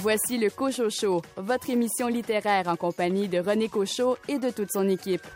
[0.00, 4.70] Voici le Cochot Show, votre émission littéraire en compagnie de René Cochot et de toute
[4.70, 5.26] son équipe.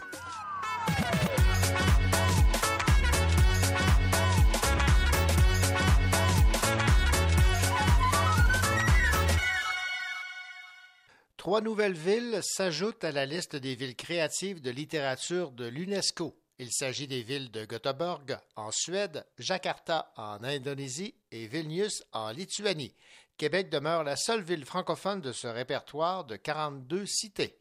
[11.36, 16.36] Trois nouvelles villes s'ajoutent à la liste des villes créatives de littérature de l'UNESCO.
[16.60, 22.94] Il s'agit des villes de Göteborg en Suède, Jakarta en Indonésie et Vilnius en Lituanie.
[23.36, 27.58] Québec demeure la seule ville francophone de ce répertoire de 42 cités.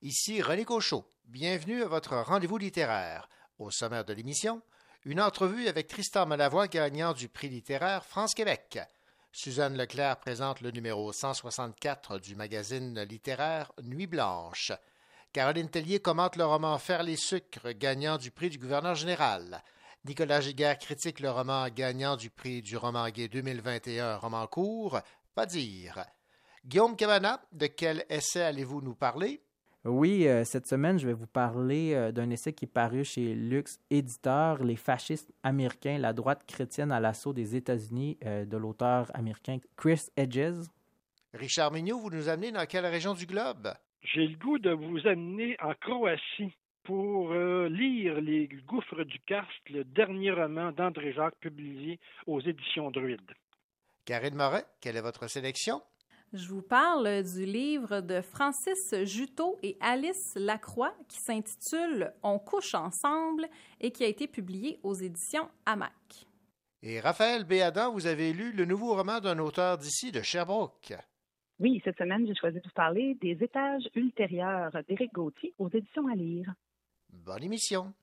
[0.00, 1.04] Ici René Cochot.
[1.26, 3.28] Bienvenue à votre rendez-vous littéraire.
[3.58, 4.62] Au sommaire de l'émission,
[5.04, 8.78] une entrevue avec Tristan Malavoie, gagnant du prix littéraire France-Québec.
[9.32, 14.72] Suzanne Leclerc présente le numéro 164 du magazine littéraire Nuit Blanche.
[15.32, 19.62] Caroline Tellier commente le roman Faire les sucres, gagnant du prix du gouverneur général.
[20.04, 25.00] Nicolas Giguère critique le roman gagnant du prix du roman gay 2021, roman court,
[25.34, 26.04] Pas dire.
[26.64, 29.40] Guillaume Cabana, de quel essai allez-vous nous parler?
[29.84, 33.34] Oui, euh, cette semaine, je vais vous parler euh, d'un essai qui est paru chez
[33.34, 39.10] Lux Éditeur, Les fascistes américains, la droite chrétienne à l'assaut des États-Unis, euh, de l'auteur
[39.14, 40.68] américain Chris Edges.
[41.32, 43.72] Richard Mignot, vous nous amenez dans quelle région du globe?
[44.02, 46.54] J'ai le goût de vous amener en Croatie
[46.88, 53.30] pour lire Les Gouffres du Karst, le dernier roman d'André Jacques publié aux éditions Druide.
[54.06, 55.82] Karine Moret, quelle est votre sélection?
[56.32, 62.74] Je vous parle du livre de Francis Juteau et Alice Lacroix qui s'intitule On couche
[62.74, 63.46] ensemble
[63.82, 65.92] et qui a été publié aux éditions Hamac.
[66.82, 70.94] Et Raphaël Béadan, vous avez lu le nouveau roman d'un auteur d'ici, de Sherbrooke.
[71.60, 76.06] Oui, cette semaine, j'ai choisi de vous parler des étages ultérieurs d'Éric Gauthier aux éditions
[76.06, 76.54] à lire.
[77.10, 77.94] Bonne émission.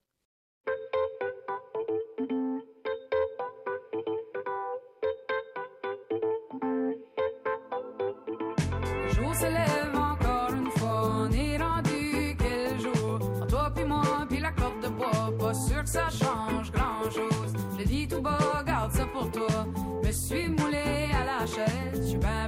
[9.35, 11.01] se lève encore une fois.
[11.19, 13.19] On est rendu quel jour?
[13.41, 15.33] En toi puis moi, puis la corde de bois.
[15.38, 17.53] Pas sûr que ça change grand chose.
[17.77, 19.65] Le dis tout bas, garde ça pour toi.
[20.03, 22.01] Me suis moulé à la chaise.
[22.01, 22.47] Je suis ben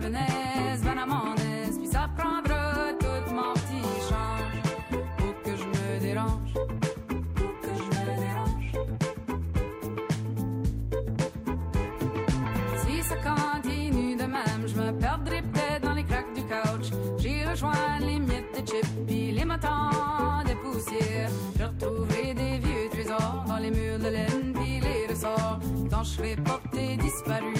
[27.18, 27.57] sputtering.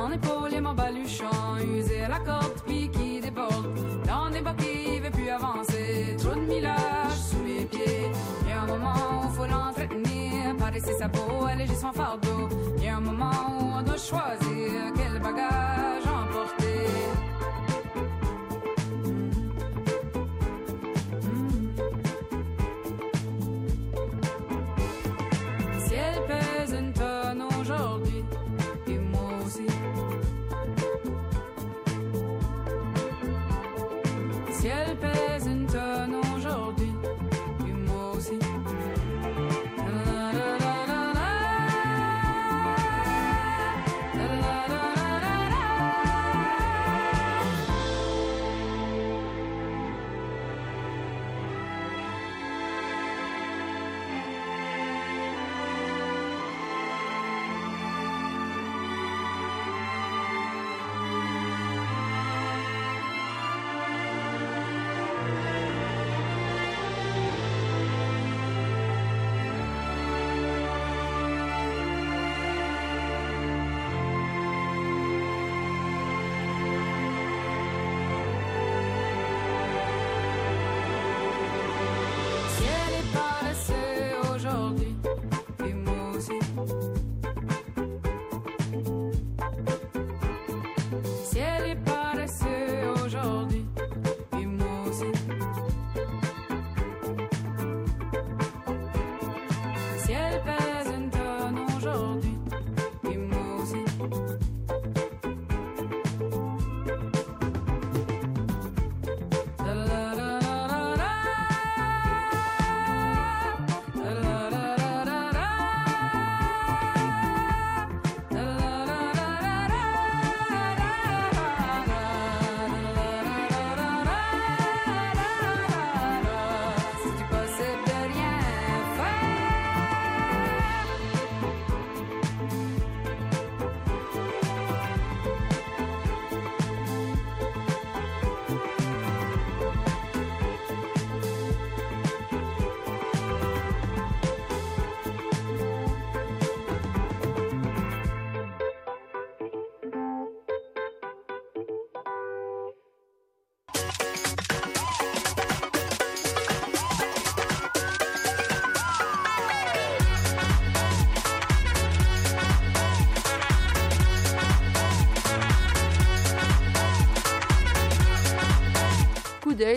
[0.00, 1.26] Mon épaule et mon baluchon,
[1.76, 3.66] usé la corde puis qui déborde.
[4.06, 8.10] Dans des qui veut plus avancer, trop de millage sous mes pieds.
[8.48, 12.48] Y a un moment où faut l'entretenir, paresser sa peau, alléger son fardeau.
[12.82, 16.86] Y a un moment où on doit choisir quel bagage emporter.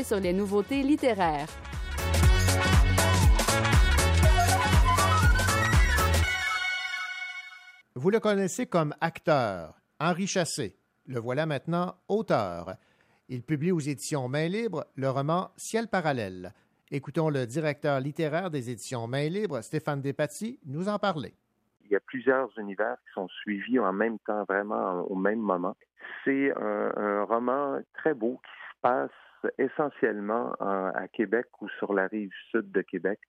[0.04, 1.48] Sur les nouveautés littéraires.
[7.96, 10.76] Vous le connaissez comme acteur, Henri Chassé.
[11.08, 12.76] Le voilà maintenant auteur.
[13.30, 16.52] Il publie aux éditions Main Libre le roman Ciel parallèle.
[16.92, 21.34] Écoutons le directeur littéraire des éditions Main Libre, Stéphane Despatie, nous en parler.
[21.86, 25.78] Il y a plusieurs univers qui sont suivis en même temps, vraiment au même moment.
[26.26, 29.12] C'est un, un roman très beau qui se passe
[29.58, 33.20] essentiellement en- à Québec ou sur la rive sud de Québec.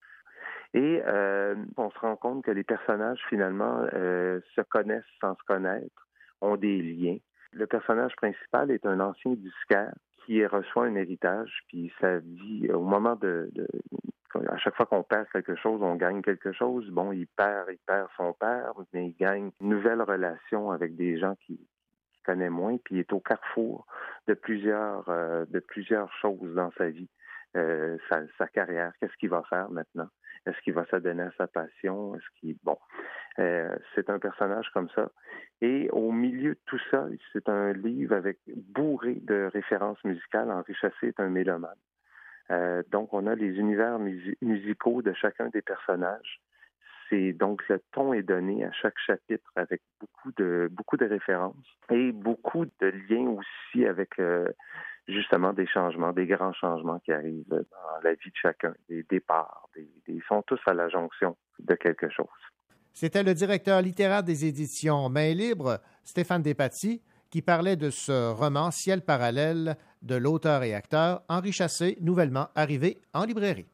[0.72, 5.42] Et euh, on se rend compte que les personnages, finalement, euh, se connaissent sans se
[5.46, 6.08] connaître,
[6.40, 7.18] ont des liens.
[7.52, 9.94] Le personnage principal est un ancien disquaire
[10.24, 13.68] qui reçoit un héritage, puis sa vie, au moment de, de
[14.48, 16.88] à chaque fois qu'on perd quelque chose, on gagne quelque chose.
[16.90, 21.18] Bon, il perd, il perd son père, mais il gagne une nouvelle relation avec des
[21.18, 21.60] gens qui
[22.24, 23.86] connaît moins, puis il est au carrefour
[24.26, 27.08] de plusieurs, euh, de plusieurs choses dans sa vie,
[27.56, 27.98] Euh,
[28.38, 28.92] sa, carrière.
[28.98, 30.08] Qu'est-ce qu'il va faire maintenant?
[30.44, 32.16] Est-ce qu'il va s'adonner à sa passion?
[32.16, 32.76] Est-ce qu'il bon
[33.38, 35.08] euh, C'est un personnage comme ça.
[35.60, 38.38] Et au milieu de tout ça, c'est un livre avec
[38.74, 40.50] bourré de références musicales.
[40.50, 41.82] Henri Chassé est un mélomane.
[42.90, 46.40] Donc, on a les univers musi- musicaux de chacun des personnages.
[47.14, 51.54] C'est donc le ton est donné à chaque chapitre avec beaucoup de beaucoup de références
[51.90, 54.48] et beaucoup de liens aussi avec euh,
[55.06, 57.64] justement des changements, des grands changements qui arrivent dans
[58.02, 62.08] la vie de chacun, des départs, des, ils sont tous à la jonction de quelque
[62.08, 62.26] chose.
[62.92, 68.70] C'était le directeur littéraire des éditions Main Libre, Stéphane Despatie, qui parlait de ce roman
[68.70, 73.66] Ciel parallèle de l'auteur et acteur Henri Chassé, nouvellement arrivé en librairie.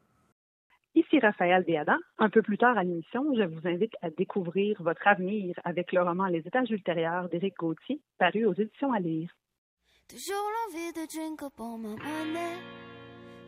[0.93, 1.97] Ici Raphaël Béadan.
[2.17, 6.01] Un peu plus tard à l'émission, je vous invite à découvrir votre avenir avec le
[6.01, 9.29] roman Les étages ultérieurs d'Éric Gauthier, paru aux éditions à lire.
[10.09, 12.57] Toujours l'envie de drink up on ma money.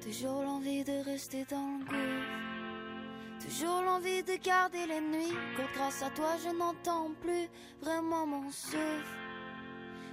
[0.01, 3.45] Toujours l'envie de rester dans le gouffre.
[3.45, 5.37] Toujours l'envie de garder les nuits.
[5.57, 7.49] Quand grâce à toi je n'entends plus
[7.81, 9.17] vraiment mon souffle.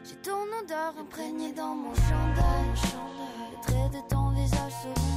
[0.03, 2.71] J'ai ton odeur imprégnée dans mon chandail.
[3.53, 4.73] Le trait de ton visage.
[4.83, 5.10] J'ai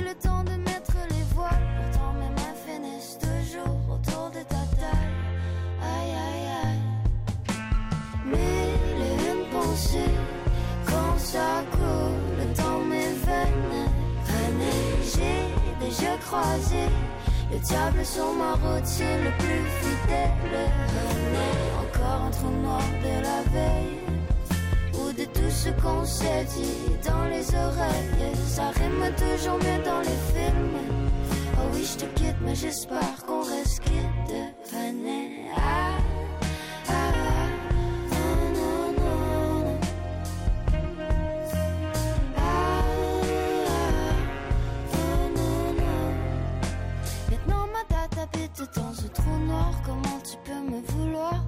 [0.00, 1.66] le temps de mettre les voiles.
[1.76, 5.16] Pourtant mes mains finissent toujours autour de ta taille.
[5.82, 6.84] Aïe aïe aïe.
[8.26, 10.14] Mille et une pensées
[10.86, 13.90] quand ça coule dans mes veines.
[15.02, 16.88] J'ai déjà croisé
[17.52, 20.70] le diable sur ma route, c'est le plus fidèle.
[20.94, 21.50] René,
[21.82, 24.13] encore un trou noir de la veille.
[25.16, 28.34] De tout ce qu'on s'est dit dans les oreilles.
[28.48, 30.78] Ça rime toujours mieux dans les films.
[31.56, 34.34] Oh oui, je te quitte, mais j'espère qu'on reste quitte.
[34.72, 35.98] René, ah,
[38.54, 39.78] non, non, non.
[47.30, 49.72] Maintenant ma habite dans ce trou noir.
[49.86, 51.44] Comment tu peux me vouloir,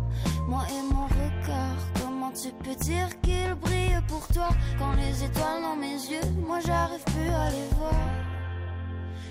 [0.47, 5.77] moi et mon regard Tu peux dire qu'il brille pour toi quand les étoiles dans
[5.77, 7.95] mes yeux, moi j'arrive plus à les voir.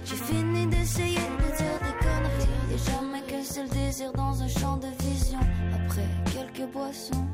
[0.06, 2.72] J'ai fini d'essayer de dire des conneries.
[2.72, 5.40] Y'a jamais qu'un seul désir dans un champ de vision.
[5.74, 7.28] Après quelques boissons,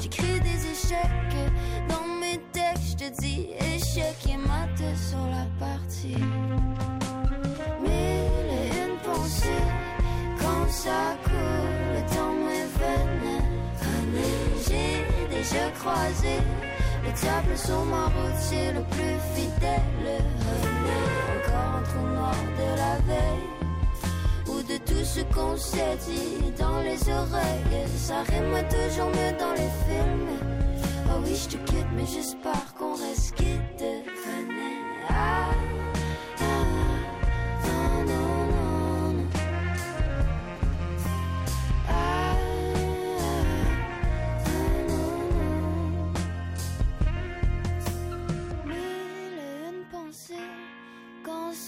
[0.00, 1.52] j'écris des échecs
[1.88, 3.00] dans mes textes.
[3.00, 6.16] Je te dis échec et mat sur la partie.
[7.82, 9.64] Mille et une pensées
[10.38, 11.77] quand ça coule
[15.38, 16.36] j'ai déjà croisé
[17.04, 20.22] le diable sur ma route, le plus fidèle.
[21.36, 23.48] Encore un trou noir de la veille.
[25.56, 27.86] s'est dit dans les oreilles.
[27.96, 30.28] Ça rime toujours mieux dans les films.
[31.06, 33.80] Oh oui, je te quitte, mais j'espère qu'on reste quitte.
[33.80, 34.78] Venez.
[35.08, 35.50] Ah,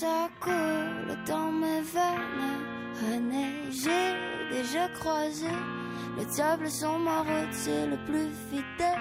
[0.00, 2.62] ça coule dans mes veines.
[3.02, 4.08] René, j'ai
[4.50, 5.52] déjà croisé
[6.16, 8.98] le diable sur ma route, c'est le plus fidèle.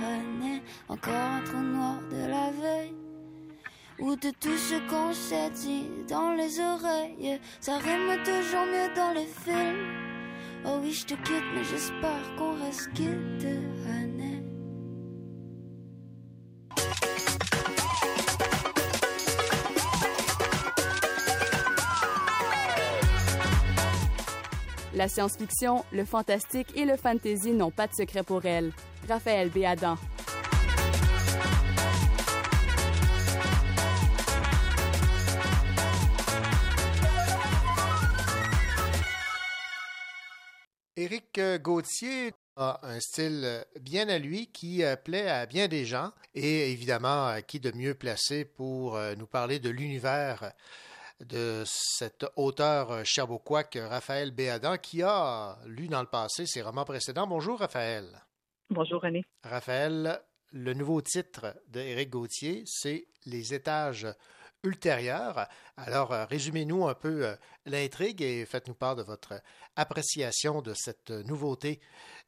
[0.00, 2.94] René, encore un trou noir de la veille.
[3.98, 7.40] Ou de tout ce qu'on s'est dit dans les oreilles.
[7.60, 9.86] Ça rime toujours mieux dans les films.
[10.64, 13.44] Oh oui, je te quitte, mais j'espère qu'on reste quitte,
[24.98, 28.72] La science-fiction, le fantastique et le fantasy n'ont pas de secret pour elle.
[29.08, 29.96] Raphaël Béadan.
[40.96, 45.68] Éric euh, Gauthier a un style euh, bien à lui qui euh, plaît à bien
[45.68, 50.52] des gens et évidemment, qui de mieux placé pour nous parler de l'univers
[51.20, 56.62] de cet auteur euh, cherbourgois que Raphaël Béadan qui a lu dans le passé ses
[56.62, 57.26] romans précédents.
[57.26, 58.06] Bonjour Raphaël.
[58.70, 59.24] Bonjour René.
[59.42, 60.20] Raphaël,
[60.52, 64.06] le nouveau titre d'Éric Gauthier, c'est Les étages
[64.62, 65.46] ultérieurs.
[65.76, 67.34] Alors, euh, résumez-nous un peu euh,
[67.66, 69.40] l'intrigue et faites-nous part de votre
[69.76, 71.80] appréciation de cette nouveauté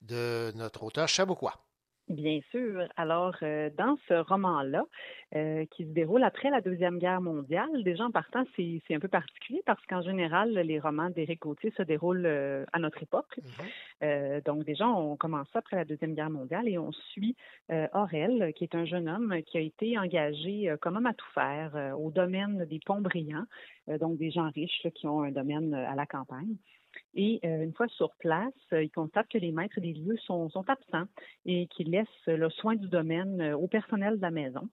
[0.02, 1.54] de notre auteur cherbourgois.
[2.10, 2.88] Bien sûr.
[2.96, 4.82] Alors, euh, dans ce roman-là,
[5.36, 9.06] euh, qui se déroule après la Deuxième Guerre mondiale, déjà en partant, c'est un peu
[9.06, 13.38] particulier parce qu'en général, les romans d'Éric Gauthier se déroulent euh, à notre époque.
[14.02, 17.36] Euh, donc, déjà, on commence après la Deuxième Guerre mondiale et on suit
[17.94, 21.94] Aurel, qui est un jeune homme qui a été engagé comme homme à tout faire
[21.96, 23.46] au domaine des ponts brillants,
[24.00, 26.56] donc des gens riches là, qui ont un domaine à la campagne.
[27.14, 30.50] Et euh, une fois sur place, euh, il constate que les maîtres des lieux sont,
[30.68, 31.06] absents
[31.44, 34.68] et qu'il laisse euh, le soin du domaine euh, au personnel de la maison.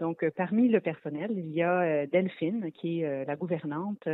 [0.00, 4.08] Donc, parmi le personnel, il y a Delphine, qui est la gouvernante,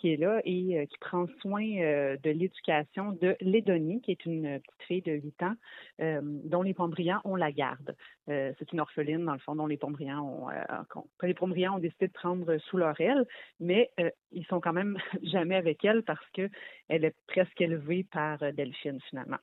[0.00, 4.24] qui est là et euh, qui prend soin euh, de l'éducation de Lédonie, qui est
[4.24, 5.54] une petite fille de 8 ans,
[6.00, 7.94] euh, dont les Pombrians ont la garde.
[8.26, 10.48] C'est une orpheline, dans le fond, dont les Pombrians ont,
[11.22, 13.26] les Pombrians ont décidé de prendre sous leur aile,
[13.58, 13.90] mais
[14.30, 16.48] ils sont quand même jamais avec elle parce que
[16.88, 19.38] elle est presque élevée par Delphine, finalement.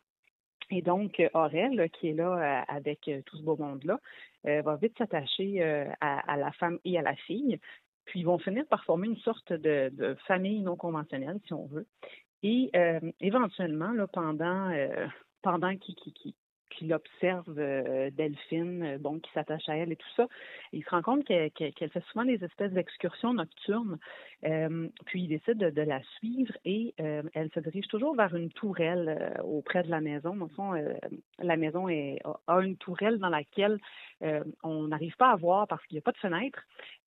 [0.70, 4.00] Et donc, Aurel, qui est là avec tout ce beau monde-là,
[4.46, 5.62] va vite s'attacher
[6.00, 7.60] à la femme et à la fille.
[8.08, 11.68] Puis, ils vont finir par former une sorte de, de famille non conventionnelle, si on
[11.68, 11.86] veut.
[12.44, 15.08] Et euh, éventuellement, pendant, euh,
[15.42, 16.34] pendant qu'il qu'il-
[16.70, 20.28] qu'il- observe euh, Delphine, euh, bon, qui s'attache à elle et tout ça,
[20.72, 23.98] il se rend compte qu'elle fait souvent des espèces d'excursions nocturnes.
[24.46, 29.34] Euh, puis il décide de, la suivre et elle se dirige toujours vers une tourelle
[29.44, 30.36] auprès de la maison.
[30.36, 30.74] Dans le fond,
[31.40, 33.78] la maison a- une tourelle dans laquelle
[34.64, 36.60] on n'arrive pas à voir parce qu'il n'y a pas de fenêtre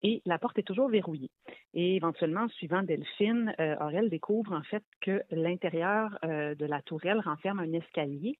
[0.02, 1.30] et la porte est toujours verrouillée.
[1.74, 7.72] Et éventuellement, suivant Delphine, Aurel découvre en fait que l'intérieur de la tourelle renferme un
[7.72, 8.38] escalier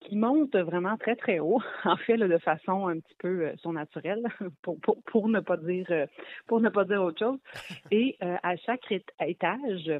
[0.00, 3.56] qui monte vraiment très très haut, en fait là, de façon un petit peu euh,
[3.56, 4.24] surnaturelle,
[4.62, 6.06] pour, pour, pour ne pas dire euh,
[6.46, 7.38] pour ne pas dire autre chose.
[7.90, 9.90] Et euh, à chaque étage,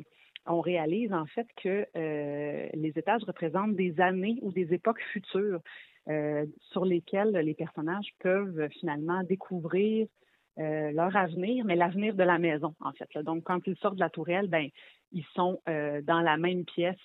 [0.47, 5.61] on réalise en fait que euh, les étages représentent des années ou des époques futures
[6.09, 10.07] euh, sur lesquelles les personnages peuvent finalement découvrir
[10.59, 13.13] euh, leur avenir, mais l'avenir de la maison, en fait.
[13.15, 13.23] là.
[13.23, 14.69] Donc, quand ils sortent de la tourelle, ben,
[15.13, 16.97] ils sont euh, dans la même pièce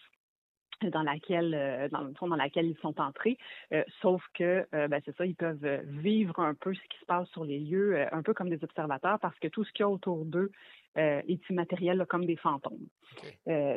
[0.90, 3.38] dans laquelle, euh, dans le fond, dans laquelle ils sont entrés,
[3.74, 7.06] euh, sauf que, euh, ben, c'est ça, ils peuvent vivre un peu ce qui se
[7.06, 9.82] passe sur les lieux, euh, un peu comme des observateurs, parce que tout ce qu'il
[9.82, 10.52] y a autour d'eux
[10.96, 12.86] est immatériel, là, comme des fantômes.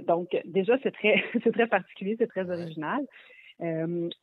[0.03, 3.07] Donc, déjà, c'est très, c'est très particulier, c'est très original.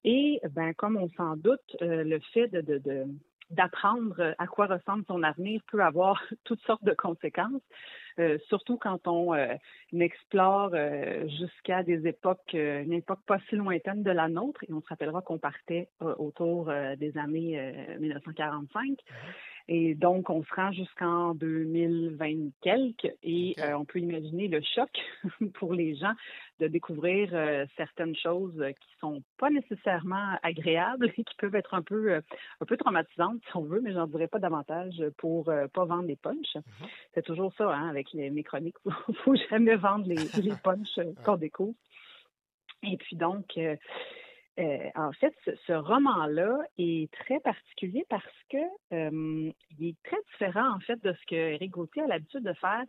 [0.03, 3.05] Et, ben, comme on s'en doute, le fait de, de, de
[3.51, 7.61] d'apprendre à quoi ressemble son avenir peut avoir toutes sortes de conséquences,
[8.21, 9.55] euh, surtout quand on euh,
[9.99, 14.81] explore euh, jusqu'à des époques, une époque pas si lointaine de la nôtre, et on
[14.81, 18.97] se rappellera qu'on partait autour des années euh, 1945.
[19.67, 24.89] Et donc, on se rend jusqu'en 2020 quelques et euh, on peut imaginer le choc
[25.53, 26.13] pour les gens
[26.59, 31.81] de découvrir euh, certaines choses qui sont pas nécessairement agréables et qui peuvent être un
[31.81, 32.21] peu euh,
[32.59, 36.15] un peu traumatisantes si on veut, mais j'en dirais pas davantage pour pas vendre des
[36.15, 36.57] punchs.
[37.13, 38.75] C'est toujours ça hein, avec les, mes chroniques,
[39.05, 41.75] faut, faut jamais vendre les, les punchs qu'on découvre.
[42.83, 43.75] Et puis donc, euh,
[44.59, 48.57] euh, en fait, ce, ce roman-là est très particulier parce que
[48.93, 52.53] euh, il est très différent en fait de ce que Éric Gauthier a l'habitude de
[52.53, 52.83] faire.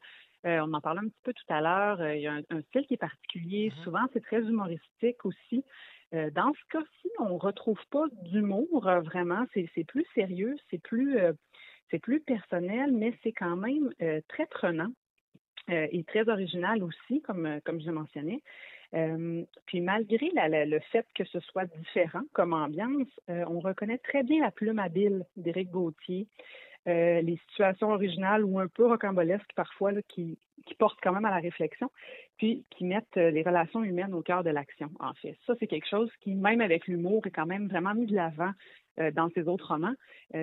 [0.45, 2.05] Euh, on en parlait un petit peu tout à l'heure.
[2.11, 3.73] il y a un, un style qui est particulier.
[3.85, 5.65] Souvent, c'est très humoristique aussi.
[6.13, 9.47] Dans ce cas-ci, on retrouve pas d'humour vraiment.
[9.55, 11.17] C'est plus sérieux, c'est plus
[11.91, 13.95] c'est plus personnel, mais c'est quand même
[14.29, 14.93] très prenant
[15.69, 18.43] et très original aussi, comme comme je mentionnais.
[18.95, 24.23] Euh, puis malgré le fait que ce soit différent comme ambiance, euh, on reconnaît très
[24.23, 26.27] bien la plume habile d'Éric Gauthier,
[26.89, 30.39] euh, les situations originales ou un peu rocambolesques parfois qui,
[30.79, 31.91] portent quand même à la réflexion,
[32.39, 35.37] puis qui mettent les relations humaines au cœur de l'action, en fait.
[35.47, 38.53] Ça, c'est quelque chose qui, même avec l'humour, est quand même vraiment mis de l'avant
[39.13, 39.95] dans ses autres romans.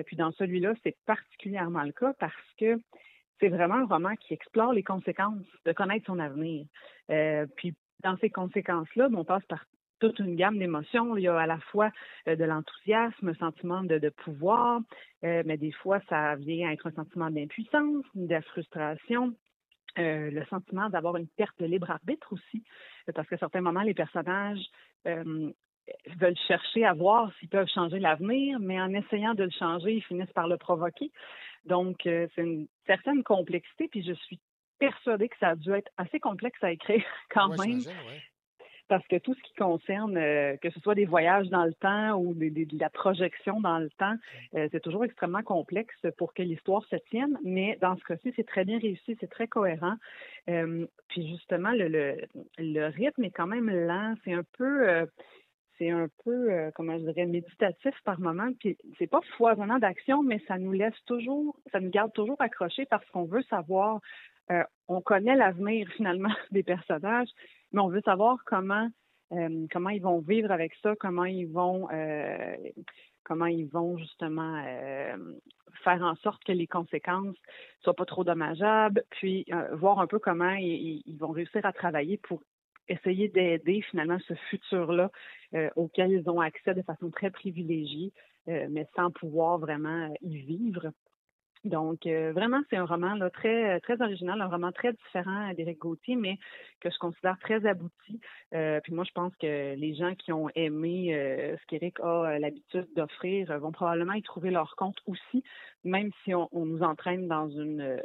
[0.06, 2.78] Puis dans celui-là, c'est particulièrement le cas parce que
[3.40, 6.66] c'est vraiment un roman qui explore les conséquences de connaître son avenir.
[7.10, 9.64] Euh, puis dans ces conséquences-là, ben, on passe par
[10.00, 11.16] toute une gamme d'émotions.
[11.16, 11.90] Il y a à la fois
[12.26, 14.80] euh, de l'enthousiasme, un sentiment de, pouvoir,
[15.24, 19.34] euh, mais des fois, ça vient être un sentiment d'impuissance, de frustration,
[19.98, 22.64] euh, le sentiment d'avoir une perte de libre arbitre aussi,
[23.14, 24.64] parce qu'à certains moments, les personnages
[25.04, 30.04] veulent chercher à voir s'ils peuvent changer l'avenir, mais en essayant de le changer, ils
[30.04, 31.10] finissent par le provoquer.
[31.64, 34.38] Donc, c'est une certaine complexité, puis je suis
[34.80, 38.20] persuadée que ça a dû être assez complexe à écrire quand Ouais, même ouais.
[38.88, 42.14] parce que tout ce qui concerne, euh, que ce soit des voyages dans le temps
[42.18, 44.16] ou des- des- de la projection dans le temps,
[44.56, 48.46] euh, c'est toujours extrêmement complexe pour que l'histoire se tienne, mais dans ce cas-ci, c'est
[48.46, 49.94] très bien réussi, c'est très cohérent.
[50.48, 52.16] Euh, puis justement, le, le,
[52.58, 55.06] le rythme est quand même lent, c'est un peu...
[55.78, 58.50] c'est un peu, euh, comment je dirais, méditatif par moment.
[58.58, 62.84] Puis c'est pas foisonnant d'action, mais ça nous laisse toujours, ça nous garde toujours accrochés
[62.84, 64.00] parce qu'on veut savoir,
[64.50, 67.28] euh, on connaît l'avenir finalement des personnages,
[67.72, 68.88] mais on veut savoir comment
[69.32, 72.56] euh, comment ils vont vivre avec ça, comment ils vont euh,
[73.22, 74.60] comment ils vont justement
[75.84, 77.36] faire en sorte que les conséquences
[77.80, 82.16] soient pas trop dommageables, puis voir un peu comment ils, ils vont réussir à travailler
[82.16, 82.42] pour
[82.88, 85.12] essayer d'aider finalement ce futur-là
[85.76, 88.12] auquel ils ont accès de façon très privilégiée,
[88.46, 90.90] mais sans pouvoir vraiment y vivre.
[91.64, 95.78] Donc, euh, vraiment, c'est un roman là, très, très original, un roman très différent d'Éric
[95.78, 96.38] Gauthier, mais
[96.80, 98.18] que je considère très abouti.
[98.54, 102.30] Euh, puis moi, je pense que les gens qui ont aimé euh, ce qu'Éric a
[102.32, 105.42] euh, l'habitude d'offrir euh, vont probablement y trouver leur compte aussi,
[105.84, 107.98] même si on, on nous entraîne dans une, euh,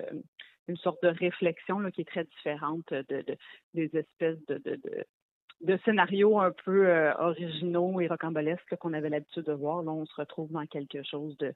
[0.68, 3.38] une sorte de réflexion là, qui est très différente de, de-
[3.74, 5.06] des espèces de, de, de,
[5.62, 9.84] de scénarios un peu euh, originaux et rocambolesques qu'on avait l'habitude de voir.
[9.84, 11.54] Là, on se retrouve dans quelque chose de,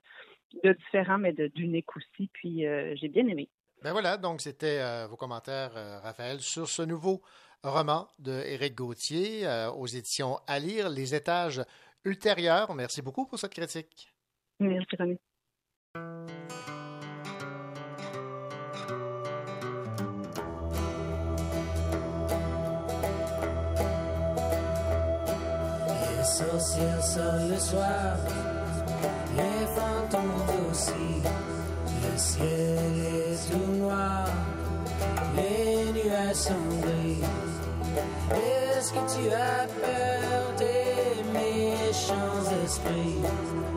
[0.64, 2.28] de différent, mais d'unique aussi.
[2.32, 3.48] Puis euh, j'ai bien aimé.
[3.82, 7.22] Ben voilà, donc c'était euh, vos commentaires, Raphaël, sur ce nouveau
[7.62, 11.62] roman de Éric Gauthier aux éditions À lire, Les étages
[12.04, 12.74] ultérieurs.
[12.74, 14.12] Merci beaucoup pour cette critique.
[14.58, 15.18] Merci, René.
[26.40, 28.16] Sorcières sonnent le soir,
[29.36, 31.22] les fantômes aussi.
[32.02, 34.26] Le ciel est tout noir,
[35.36, 36.70] les nuages sont.
[38.32, 43.69] Est-ce que tu as peur des méchants esprits?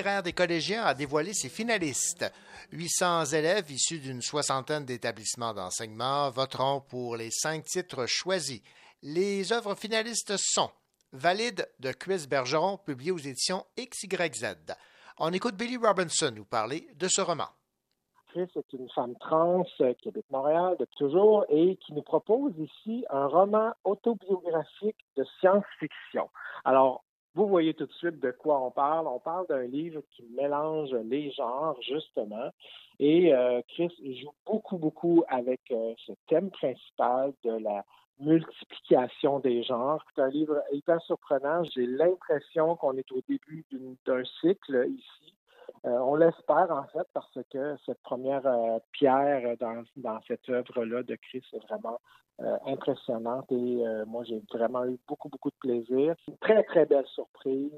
[0.00, 2.24] Littéraire des collégiens a dévoilé ses finalistes.
[2.72, 8.62] 800 élèves issus d'une soixantaine d'établissements d'enseignement voteront pour les cinq titres choisis.
[9.02, 10.70] Les œuvres finalistes sont
[11.12, 14.56] Valide de Chris Bergeron, publié aux éditions XYZ.
[15.18, 17.48] On écoute Billy Robinson nous parler de ce roman.
[18.28, 22.54] Chris est une femme trans euh, qui habite Montréal depuis toujours et qui nous propose
[22.58, 26.30] ici un roman autobiographique de science-fiction.
[26.64, 29.06] Alors, vous voyez tout de suite de quoi on parle.
[29.06, 32.50] On parle d'un livre qui mélange les genres, justement.
[32.98, 37.84] Et euh, Chris joue beaucoup, beaucoup avec euh, ce thème principal de la
[38.18, 40.04] multiplication des genres.
[40.14, 41.62] C'est un livre hyper surprenant.
[41.74, 43.64] J'ai l'impression qu'on est au début
[44.06, 45.34] d'un cycle ici.
[45.86, 51.16] Euh, on l'espère en fait parce que cette première euh, pierre dans, cette œuvre-là de
[51.16, 51.98] Chris est vraiment
[52.42, 56.14] euh, impressionnante et moi j'ai vraiment eu beaucoup beaucoup de plaisir.
[56.28, 57.72] Une très très belle surprise,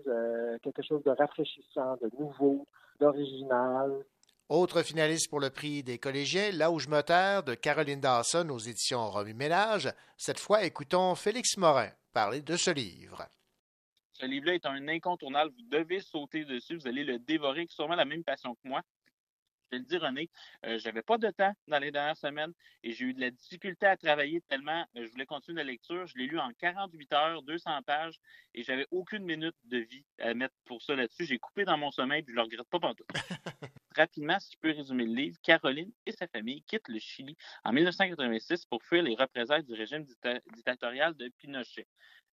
[0.63, 2.67] quelque chose de rafraîchissant, de nouveau,
[2.99, 4.05] d'original.
[4.49, 8.49] Autre finaliste pour le prix des collégiens, Là où je me terre de Caroline Dawson
[8.51, 9.89] aux éditions Romu Ménage.
[10.19, 13.27] Cette fois, écoutons Félix Morin parler de ce livre.
[14.23, 15.51] Ce livre-là est un incontournable.
[15.51, 16.77] Vous devez sauter dessus.
[16.77, 18.81] Vous allez le dévorer avec sûrement la même passion que moi.
[19.73, 20.31] Je vais le dire, René,
[20.65, 22.53] euh, j'avais pas de temps dans les dernières semaines
[22.85, 26.07] et j'ai eu de la difficulté à travailler tellement euh, je voulais continuer la lecture.
[26.07, 28.21] Je l'ai lu en 48 heures, 200 pages
[28.55, 31.25] et j'avais aucune minute de vie à mettre pour ça là-dessus.
[31.25, 33.07] J'ai coupé dans mon sommeil et je le regrette pas tout.
[33.97, 37.73] Rapidement, si je peux résumer le livre, Caroline et sa famille quittent le Chili en
[37.73, 40.05] 1986 pour fuir les représailles du régime
[40.55, 41.87] dictatorial de Pinochet.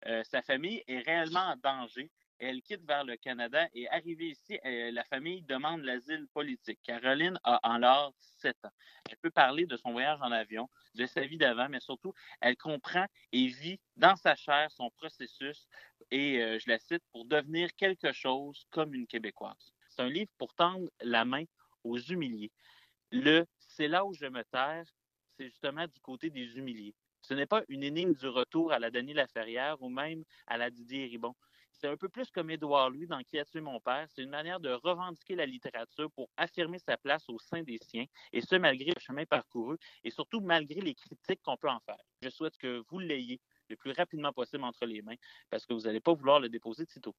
[0.05, 2.09] Euh, sa famille est réellement en danger.
[2.39, 6.79] Elle quitte vers le Canada et arrivée ici, euh, la famille demande l'asile politique.
[6.83, 8.71] Caroline a l'art sept ans.
[9.09, 12.55] Elle peut parler de son voyage en avion, de sa vie d'avant, mais surtout, elle
[12.55, 15.67] comprend et vit dans sa chair son processus
[16.11, 19.73] et, euh, je la cite, pour devenir quelque chose comme une Québécoise.
[19.99, 21.43] C'est un livre pour tendre la main
[21.83, 22.53] aux humiliés.
[23.11, 24.85] Le C'est là où je me terre,
[25.35, 26.95] c'est justement du côté des humiliés.
[27.21, 30.69] Ce n'est pas une énigme du retour à la Denis Laferrière ou même à la
[30.69, 31.35] Didier Ribon.
[31.73, 34.07] C'est un peu plus comme Édouard Louis dans Qui a tué mon père?
[34.15, 38.05] C'est une manière de revendiquer la littérature pour affirmer sa place au sein des siens,
[38.31, 41.99] et ce malgré le chemin parcouru et surtout malgré les critiques qu'on peut en faire.
[42.21, 45.17] Je souhaite que vous l'ayez le plus rapidement possible entre les mains
[45.49, 47.11] parce que vous n'allez pas vouloir le déposer de.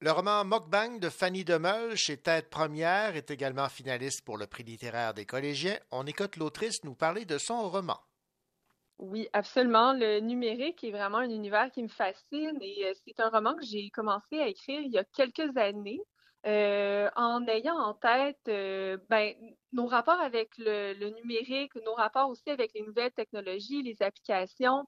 [0.00, 4.62] Le roman Mockbang de Fanny Demeul chez Tête Première est également finaliste pour le prix
[4.62, 5.76] littéraire des collégiens.
[5.90, 7.98] On écoute l'autrice nous parler de son roman.
[8.98, 9.92] Oui, absolument.
[9.92, 13.64] Le numérique est vraiment un univers qui me fascine et euh, c'est un roman que
[13.64, 16.00] j'ai commencé à écrire il y a quelques années
[16.48, 19.34] euh, en ayant en tête euh, ben,
[19.72, 24.86] nos rapports avec le, numérique, nos rapports aussi avec les nouvelles technologies, les applications.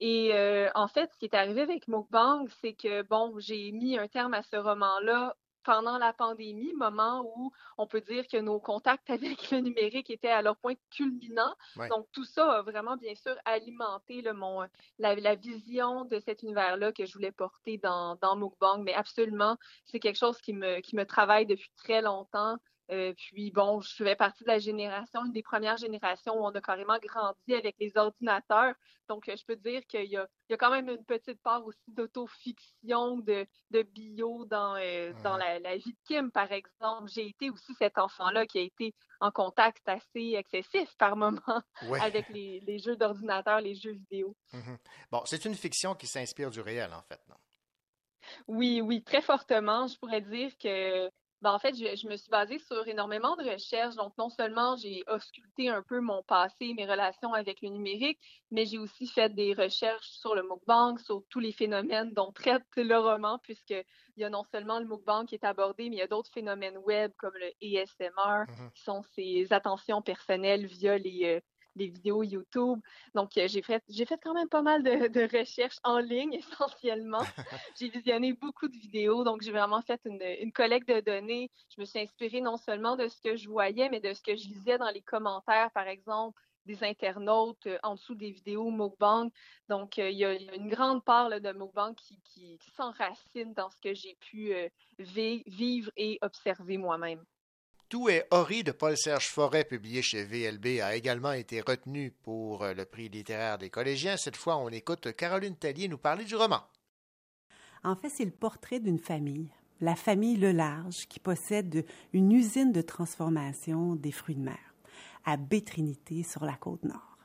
[0.00, 0.32] Et
[0.74, 4.34] en fait, ce qui est arrivé avec Mukbang, c'est que, bon, j'ai mis un terme
[4.34, 9.22] à ce roman-là pendant la pandémie, moment où on peut dire que nos contacts avec
[9.50, 11.54] le numérique étaient à leur point culminant.
[11.90, 14.66] Donc, tout ça a vraiment, bien sûr, alimenté le, mon,
[14.98, 18.82] la, vision de cet univers-là que je voulais porter dans, dans Mukbang.
[18.82, 22.56] Mais absolument, c'est quelque chose qui me, qui me travaille depuis très longtemps.
[22.92, 26.50] Euh, puis bon, je fais partie de la génération, une des premières générations où on
[26.50, 28.74] a carrément grandi avec les ordinateurs.
[29.08, 30.28] Donc, euh, je peux dire qu'il y, a,
[30.58, 35.92] quand même une petite part aussi d'autofiction, de, de bio dans, euh, dans la, vie
[35.92, 37.08] de Kim, par exemple.
[37.08, 41.40] J'ai été aussi cet enfant-là qui a été en contact assez excessif par moment
[42.02, 44.36] avec les, jeux d'ordinateur, les jeux vidéo.
[44.52, 44.78] Mm-hmm.
[45.10, 47.36] Bon, c'est une fiction qui s'inspire du réel, en fait, non?
[48.46, 49.86] Oui, oui, très fortement.
[49.86, 51.10] Je pourrais dire que
[51.42, 53.96] ben, en fait, je, me suis basée sur énormément de recherches.
[53.96, 58.20] Donc, non seulement j'ai ausculté un peu mon passé, mes relations avec le numérique,
[58.52, 62.62] mais j'ai aussi fait des recherches sur le mukbang, sur tous les phénomènes dont traite
[62.76, 63.84] le roman, puisqu'il
[64.16, 66.78] y a non seulement le mukbang qui est abordé, mais il y a d'autres phénomènes
[66.78, 68.72] web comme le ASMR, mm-hmm.
[68.74, 71.40] qui sont ces attentions personnelles via les, euh,
[71.76, 72.80] des vidéos YouTube.
[73.14, 76.34] Donc, euh, j'ai fait, j'ai fait quand même pas mal de, recherches en ligne
[76.78, 77.22] essentiellement.
[77.78, 81.50] j'ai visionné beaucoup de vidéos, donc j'ai vraiment fait une, une, collecte de données.
[81.74, 84.36] Je me suis inspirée non seulement de ce que je voyais, mais de ce que
[84.36, 89.30] je lisais dans les commentaires, par exemple des internautes euh, en dessous des vidéos Mukbang.
[89.68, 93.80] Donc, euh, il y, a une grande part de Mukbang qui, qui, s'enracine dans ce
[93.80, 94.54] que j'ai pu
[94.98, 97.24] vivre et observer moi-même.
[97.92, 102.72] Tout est Ori de Paul-Serge Forêt, publié chez VLB, a également été retenu pour euh,
[102.72, 104.16] le prix littéraire des collégiens.
[104.16, 106.62] Cette fois, on écoute Caroline Tellier nous parler du roman.
[107.84, 109.50] En fait, c'est le portrait d'une famille,
[109.82, 114.74] la famille Le Large, qui possède une usine de transformation des fruits de mer
[115.26, 117.18] à Bétrinité, sur la côte nord.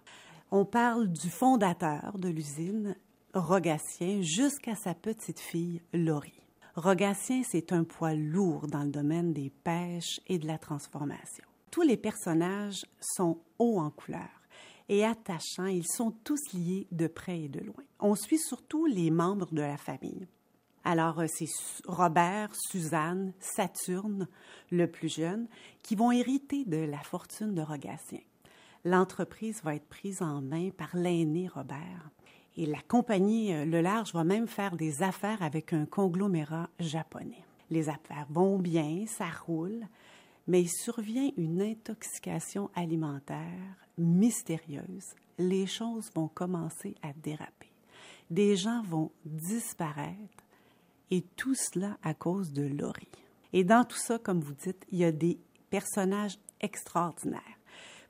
[0.52, 2.98] On parle du fondateur de l'usine,
[3.34, 6.47] Rogatien, jusqu'à sa petite fille, Laurie.
[6.78, 11.44] Rogatien, c'est un poids lourd dans le domaine des pêches et de la transformation.
[11.72, 14.30] Tous les personnages sont hauts en couleur
[14.88, 15.66] et attachants.
[15.66, 17.84] Ils sont tous liés de près et de loin.
[18.00, 20.28] On suit surtout les membres de la famille.
[20.84, 21.50] Alors, euh, c'est
[21.88, 24.28] Robert, Suzanne, Saturne,
[24.70, 25.48] le plus jeune,
[25.82, 28.22] qui vont hériter de la fortune de Rogatien.
[28.86, 32.12] L'entreprise va être prise en main par l'aîné Robert.
[32.58, 37.44] Et la compagnie euh, Le Large va même faire des affaires avec un conglomérat japonais.
[37.70, 39.86] Les affaires vont bien, ça roule,
[40.48, 45.14] mais il survient une intoxication alimentaire mystérieuse.
[45.38, 47.72] Les choses vont commencer à déraper.
[48.32, 50.44] Des gens vont disparaître
[51.12, 53.08] et tout cela à cause de Laurie.
[53.54, 55.40] Et dans tout ça, comme vous dites, il y a des
[55.70, 57.42] personnages extraordinaires,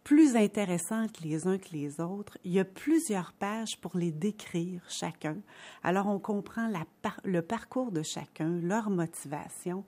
[0.08, 2.38] plus intéressants les uns que les autres.
[2.46, 5.36] Il y a plusieurs pages pour les décrire chacun.
[5.84, 6.72] Alors on comprend
[7.26, 9.84] le parcours de chacun, leur motivation.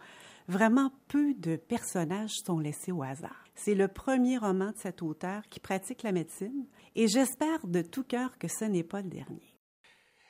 [0.49, 3.45] Vraiment peu de personnages sont laissés au hasard.
[3.55, 8.03] C'est le premier roman de cet auteur qui pratique la médecine et j'espère de tout
[8.03, 9.55] cœur que ce n'est pas le dernier.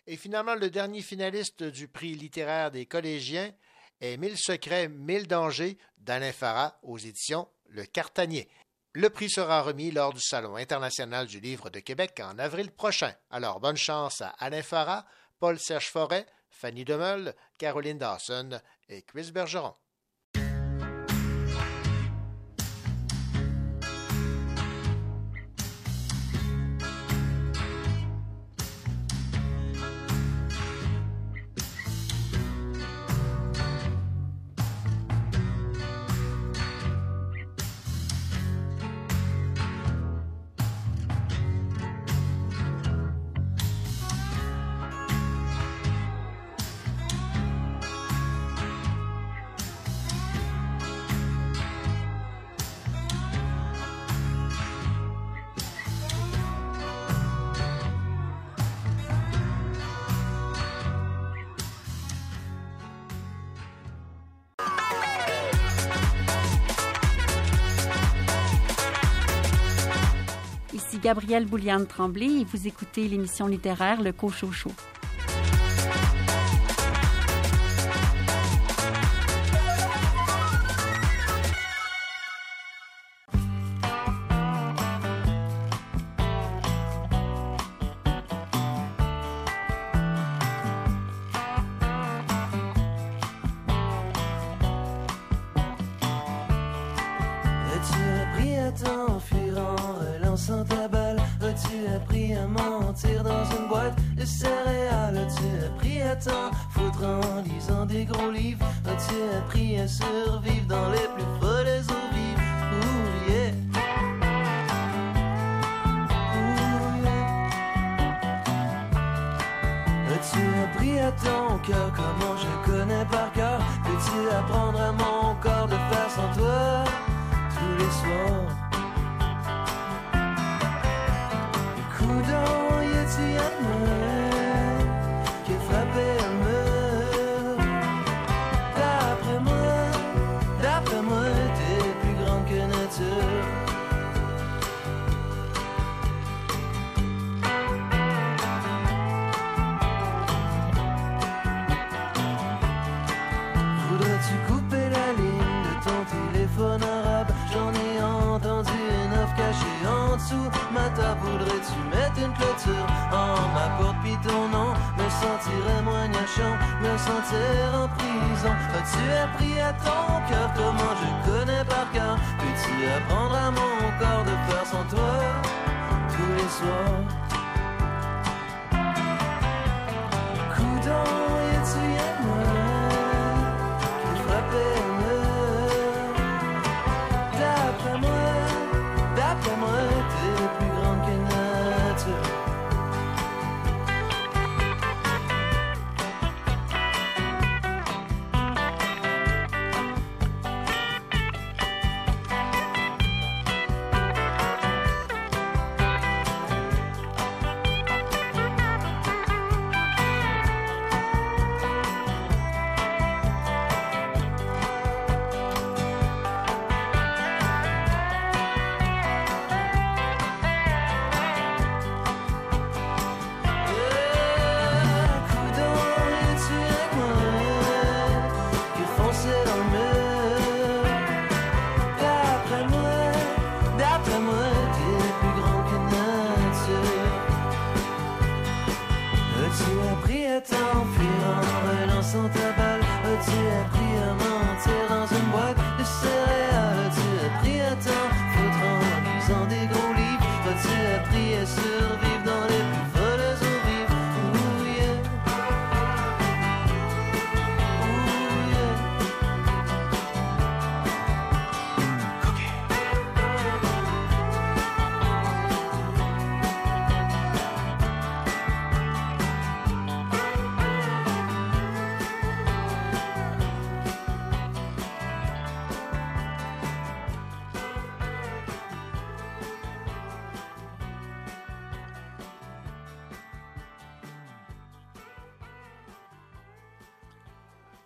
[0.05, 3.51] Et finalement, le dernier finaliste du prix littéraire des collégiens
[4.01, 8.47] est Mille secrets, mille dangers d'Alain Farah aux éditions Le Cartanier.
[8.93, 13.13] Le prix sera remis lors du Salon international du livre de Québec en avril prochain.
[13.29, 15.05] Alors, bonne chance à Alain Farah,
[15.39, 19.75] Paul-Serge Forêt, Fanny Demeul, Caroline Dawson et Chris Bergeron.
[71.01, 74.71] Gabrielle Bouliane-Tremblay et vous écoutez l'émission littéraire Le Cochocho.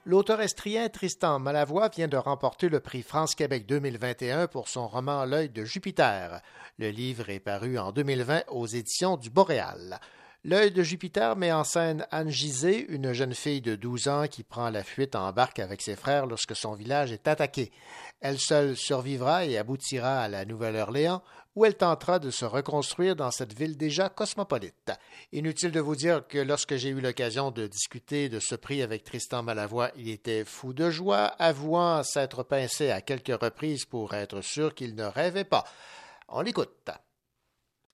[0.06, 5.48] L'auteur estrien Tristan Malavoie vient de remporter le prix France-Québec 2021 pour son roman L'œil
[5.48, 6.42] de Jupiter.
[6.78, 10.02] Le livre est paru en 2020 aux éditions du Boréal.
[10.44, 14.44] L'œil de Jupiter met en scène Anne Gisé, une jeune fille de 12 ans qui
[14.44, 17.72] prend la fuite en barque avec ses frères lorsque son village est attaqué.
[18.20, 21.24] Elle seule survivra et aboutira à la Nouvelle-Orléans,
[21.56, 24.92] où elle tentera de se reconstruire dans cette ville déjà cosmopolite.
[25.32, 29.04] Inutile de vous dire que lorsque j'ai eu l'occasion de discuter de ce prix avec
[29.04, 34.42] Tristan Malavoie, il était fou de joie, avouant s'être pincé à quelques reprises pour être
[34.42, 35.64] sûr qu'il ne rêvait pas.
[36.28, 36.90] On l'écoute.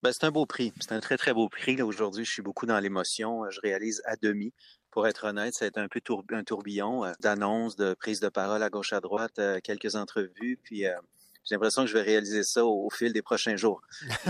[0.01, 0.71] Ben, c'est un beau prix.
[0.79, 1.81] C'est un très, très beau prix.
[1.81, 3.49] Aujourd'hui, je suis beaucoup dans l'émotion.
[3.49, 4.53] Je réalise à demi.
[4.91, 5.99] Pour être honnête, ça a été un peu
[6.31, 10.57] un tourbillon euh, d'annonces, de prises de parole à gauche, à droite, euh, quelques entrevues.
[10.63, 10.95] Puis euh,
[11.45, 13.81] j'ai l'impression que je vais réaliser ça au, au fil des prochains jours.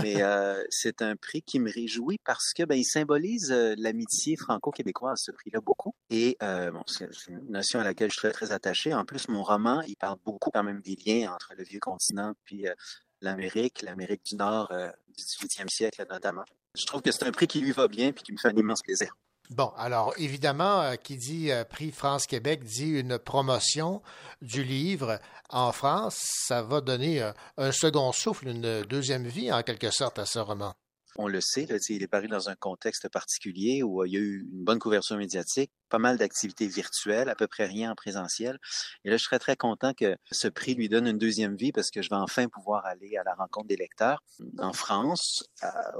[0.02, 4.36] Mais euh, c'est un prix qui me réjouit parce que ben, il symbolise euh, l'amitié
[4.36, 5.94] franco-québécoise, ce prix-là, beaucoup.
[6.10, 8.94] Et euh, bon, c'est une notion à laquelle je suis très, attaché.
[8.94, 12.34] En plus, mon roman, il parle beaucoup quand même des liens entre le vieux continent
[12.44, 12.74] puis euh,
[13.20, 14.72] l'Amérique, l'Amérique du Nord
[15.16, 16.44] du 18e siècle notamment.
[16.74, 18.56] Je trouve que c'est un prix qui lui va bien puis qui me fait un
[18.56, 19.14] immense plaisir.
[19.50, 24.00] Bon, alors évidemment, euh, qui dit euh, prix France-Québec dit une promotion
[24.40, 26.20] du livre en France.
[26.46, 30.38] Ça va donner euh, un second souffle, une deuxième vie en quelque sorte à ce
[30.38, 30.74] roman.
[31.16, 34.46] On le sait, il est paru dans un contexte particulier où il y a eu
[34.52, 38.56] une bonne couverture médiatique, pas mal d'activités virtuelles, à peu près rien en présentiel.
[39.04, 41.90] Et là, je serais très content que ce prix lui donne une deuxième vie parce
[41.90, 44.22] que je vais enfin pouvoir aller à la rencontre des lecteurs
[44.60, 45.42] en France,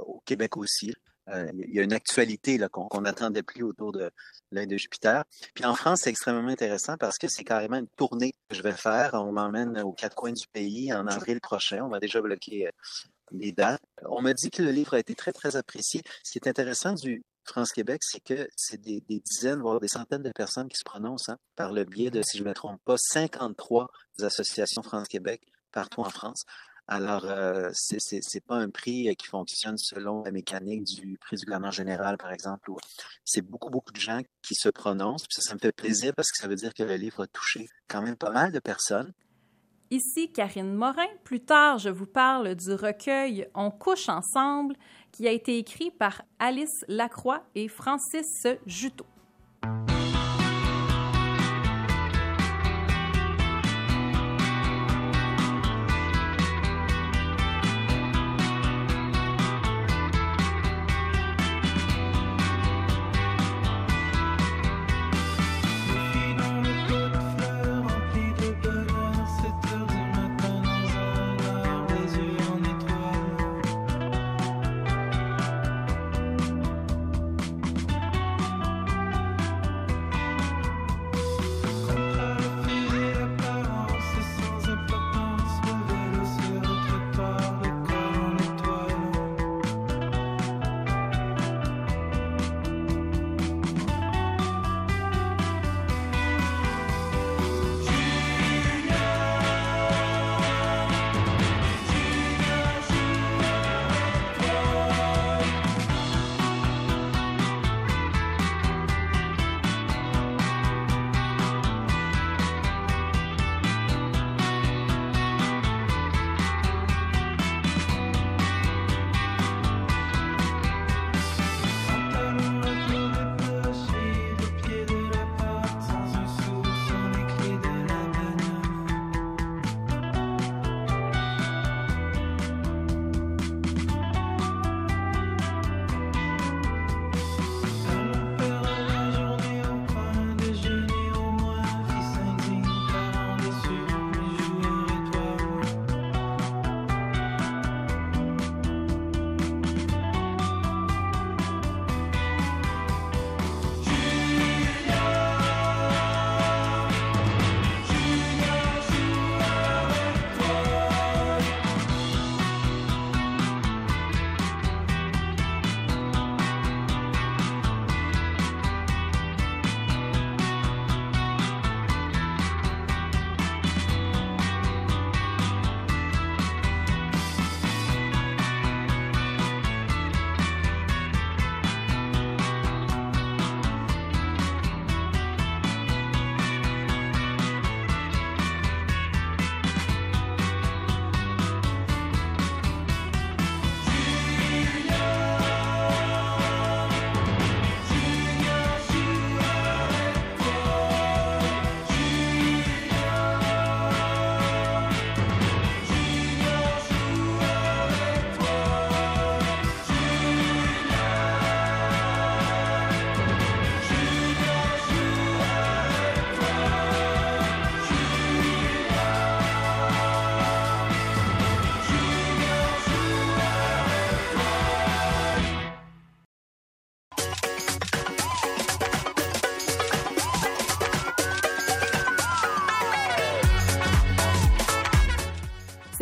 [0.05, 0.93] au Québec aussi.
[1.31, 4.11] Euh, il y a une actualité qu'on n'attendait plus autour de
[4.51, 5.23] l'œil de Jupiter.
[5.53, 8.73] Puis en France, c'est extrêmement intéressant parce que c'est carrément une tournée que je vais
[8.73, 9.11] faire.
[9.13, 11.83] On m'emmène aux quatre coins du pays en avril prochain.
[11.83, 12.71] On va déjà bloquer euh,
[13.31, 13.81] les dates.
[14.05, 16.01] On m'a dit que le livre a été très, très apprécié.
[16.23, 20.21] Ce qui est intéressant du France-Québec, c'est que c'est des, des dizaines, voire des centaines
[20.21, 22.79] de personnes qui se prononcent hein, par le biais de, si je ne me trompe
[22.85, 23.89] pas, 53
[24.21, 26.43] associations France-Québec partout en France.
[26.93, 31.45] Alors, euh, c'est pas un prix euh, qui fonctionne selon la mécanique du prix du
[31.45, 32.69] gouverneur général, par exemple.
[33.23, 35.25] C'est beaucoup, beaucoup de gens qui se prononcent.
[35.25, 37.27] Puis ça, ça me fait plaisir parce que ça veut dire que le livre a
[37.27, 39.13] touché quand même pas mal de personnes.
[39.89, 41.07] Ici Karine Morin.
[41.23, 44.75] Plus tard, je vous parle du recueil On couche ensemble
[45.13, 49.05] qui a été écrit par Alice Lacroix et Francis Juteau.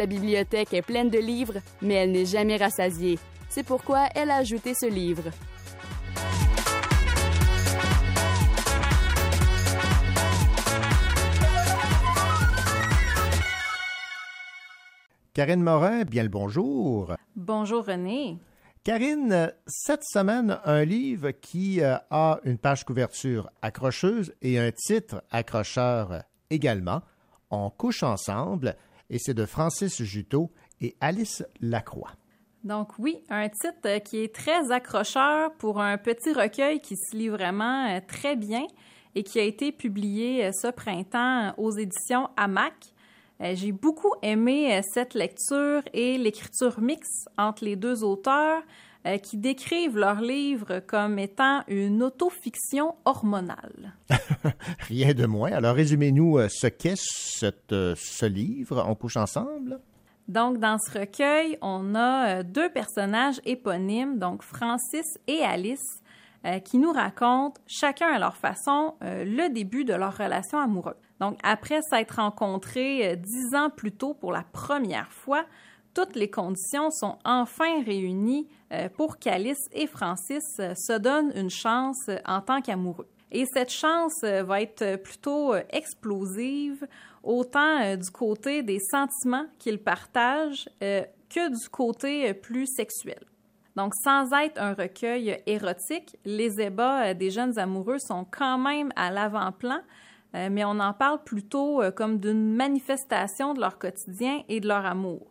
[0.09, 3.17] Bibliothèque est pleine de livres, mais elle n'est jamais rassasiée.
[3.47, 5.31] C'est pourquoi elle a ajouté ce livre.
[15.33, 17.15] Karine Morin, bien le bonjour.
[17.35, 18.37] Bonjour René.
[18.83, 25.23] Karine, cette semaine, un livre qui euh, a une page couverture accrocheuse et un titre
[25.31, 27.01] accrocheur également.
[27.51, 28.75] On couche ensemble
[29.09, 30.51] et c'est de Francis Juteau
[30.81, 32.11] et Alice Lacroix.
[32.63, 37.29] Donc oui, un titre qui est très accrocheur pour un petit recueil qui se lit
[37.29, 38.65] vraiment euh, très bien
[39.15, 42.73] et qui a été publié euh, ce printemps aux éditions AMAC.
[43.41, 48.61] Euh, J'ai beaucoup aimé euh, cette lecture et l'écriture mixte entre les deux auteurs
[49.05, 53.93] euh, qui décrivent leur livre comme étant une autofiction hormonale.
[54.87, 55.51] Rien de moins.
[55.51, 56.99] Alors, résumez-nous euh, ce qu'est
[57.43, 58.83] euh, ce livre.
[58.87, 59.79] On couche ensemble?
[60.27, 66.03] Donc, dans ce recueil, on a deux personnages éponymes, donc Francis et Alice,
[66.45, 70.95] euh, qui nous racontent, chacun à leur façon, euh, le début de leur relation amoureuse.
[71.19, 75.43] Donc, après s'être rencontrés euh, dix ans plus tôt pour la première fois,
[75.93, 78.47] toutes les conditions sont enfin réunies
[78.95, 83.07] pour qu'Alice et Francis euh, se donnent une chance euh, en tant qu'amoureux.
[83.31, 86.87] Et cette chance euh, va être euh, plutôt euh, explosive,
[87.23, 93.19] autant euh, du côté des sentiments qu'ils partagent euh, que du côté euh, plus sexuel.
[93.75, 98.57] Donc, sans être un recueil euh, érotique, les ébats euh, des jeunes amoureux sont quand
[98.57, 99.81] même à l'avant-plan,
[100.35, 104.67] euh, mais on en parle plutôt euh, comme d'une manifestation de leur quotidien et de
[104.67, 105.27] leur amour.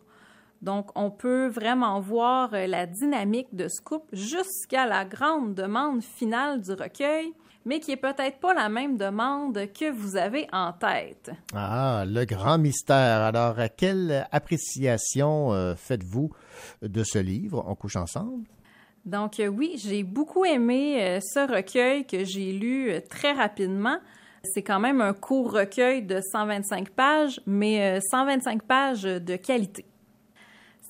[0.61, 6.03] Donc, on peut vraiment voir euh, la dynamique de ce couple jusqu'à la grande demande
[6.03, 7.33] finale du recueil,
[7.65, 11.31] mais qui est peut-être pas la même demande que vous avez en tête.
[11.53, 13.21] Ah, le grand mystère.
[13.21, 16.31] Alors, quelle appréciation euh, faites-vous
[16.81, 17.63] de ce livre?
[17.67, 18.45] On couche ensemble?
[19.05, 23.97] Donc euh, oui, j'ai beaucoup aimé ce recueil que j'ai lu très rapidement.
[24.43, 29.85] C'est quand même un court recueil de 125 pages, mais euh, 125 pages de qualité.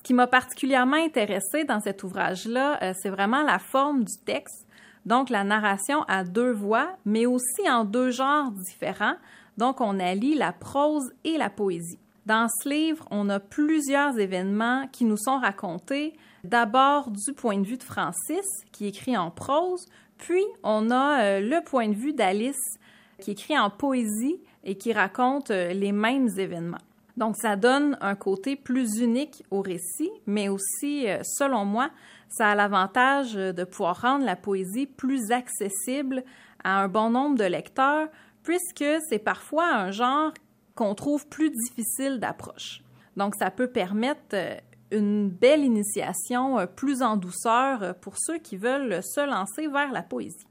[0.00, 4.66] Ce qui m'a particulièrement intéressé dans cet ouvrage-là, euh, c'est vraiment la forme du texte,
[5.04, 9.16] donc la narration à deux voix, mais aussi en deux genres différents.
[9.58, 11.98] Donc on allie la prose et la poésie.
[12.24, 17.66] Dans ce livre, on a plusieurs événements qui nous sont racontés, d'abord du point de
[17.66, 19.84] vue de Francis, qui écrit en prose,
[20.16, 22.78] puis on a euh, le point de vue d'Alice,
[23.18, 26.78] qui écrit en poésie et qui raconte euh, les mêmes événements.
[27.16, 31.90] Donc ça donne un côté plus unique au récit, mais aussi, euh, selon moi,
[32.28, 36.24] ça a l'avantage euh, de pouvoir rendre la poésie plus accessible
[36.62, 38.08] à un bon nombre de lecteurs,
[38.42, 40.32] puisque c'est parfois un genre
[40.74, 42.82] qu'on trouve plus difficile d'approche.
[43.16, 44.56] Donc ça peut permettre euh,
[44.92, 50.46] une belle initiation plus en douceur pour ceux qui veulent se lancer vers la poésie.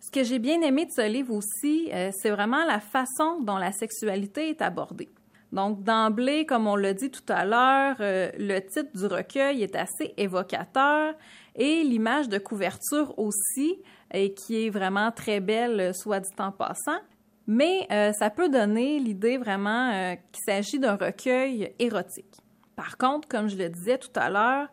[0.00, 3.70] Ce que j'ai bien aimé de ce livre aussi, c'est vraiment la façon dont la
[3.70, 5.08] sexualité est abordée.
[5.52, 9.76] Donc, d'emblée, comme on l'a dit tout à l'heure, euh, le titre du recueil est
[9.76, 11.14] assez évocateur
[11.56, 13.80] et l'image de couverture aussi,
[14.12, 16.98] et qui est vraiment très belle, euh, soit dit en passant.
[17.46, 22.36] Mais euh, ça peut donner l'idée vraiment qu'il s'agit d'un recueil érotique.
[22.76, 24.68] Par contre, comme je le disais tout à l'heure,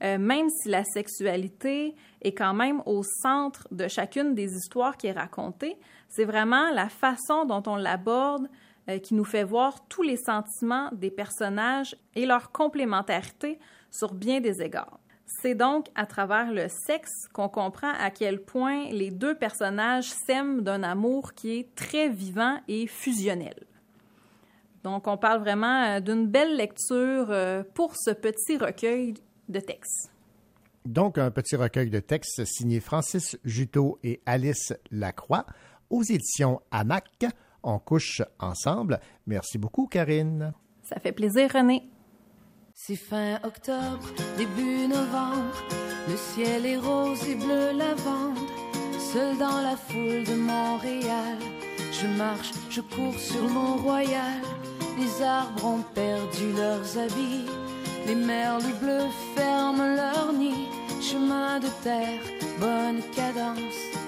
[0.00, 5.12] même si la sexualité est quand même au centre de chacune des histoires qui est
[5.12, 5.76] racontée,
[6.08, 8.46] c'est vraiment la façon dont on l'aborde
[8.88, 13.58] euh, qui nous fait voir tous les sentiments des personnages et leur complémentarité
[13.90, 15.00] sur bien des égards.
[15.26, 20.62] C'est donc à travers le sexe qu'on comprend à quel point les deux personnages s'aiment
[20.62, 23.66] d'un amour qui est très vivant et fusionnel.
[24.84, 29.14] Donc on parle vraiment euh, d'une belle lecture euh, pour ce petit recueil
[29.48, 30.10] de textes.
[30.88, 35.44] Donc, un petit recueil de textes signé Francis Juteau et Alice Lacroix
[35.90, 37.26] aux éditions AMAC.
[37.70, 38.98] On couche ensemble.
[39.26, 40.54] Merci beaucoup, Karine.
[40.82, 41.82] Ça fait plaisir, René.
[42.72, 44.08] C'est fin octobre,
[44.38, 45.62] début novembre,
[46.08, 48.38] le ciel est rose et bleu lavande.
[48.98, 51.36] Seul dans la foule de Montréal,
[51.92, 54.40] je marche, je cours sur Mont-Royal.
[54.98, 57.50] Les arbres ont perdu leurs habits,
[58.06, 60.68] les merles bleus ferment leur nid.
[61.02, 62.22] Chemin de terre,
[62.58, 64.07] bonne cadence.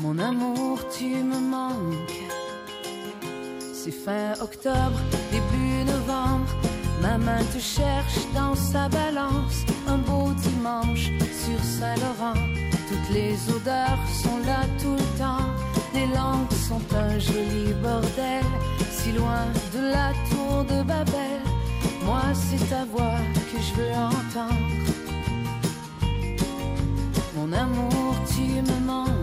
[0.00, 2.22] Mon amour, tu me manques.
[3.74, 4.98] C'est fin octobre,
[5.32, 6.46] début novembre.
[7.02, 9.64] Ma main te cherche dans sa balance.
[9.88, 11.10] Un beau dimanche
[11.42, 12.38] sur Saint-Laurent.
[12.88, 15.48] Toutes les odeurs sont là tout le temps.
[15.92, 18.44] Les langues sont un joli bordel.
[18.92, 21.40] Si loin de la tour de Babel.
[22.04, 23.18] Moi, c'est ta voix
[23.50, 24.54] que je veux entendre.
[27.36, 29.17] Mon amour, tu me manques.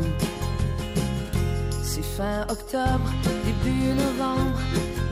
[1.96, 3.10] C'est fin octobre,
[3.46, 4.60] début novembre.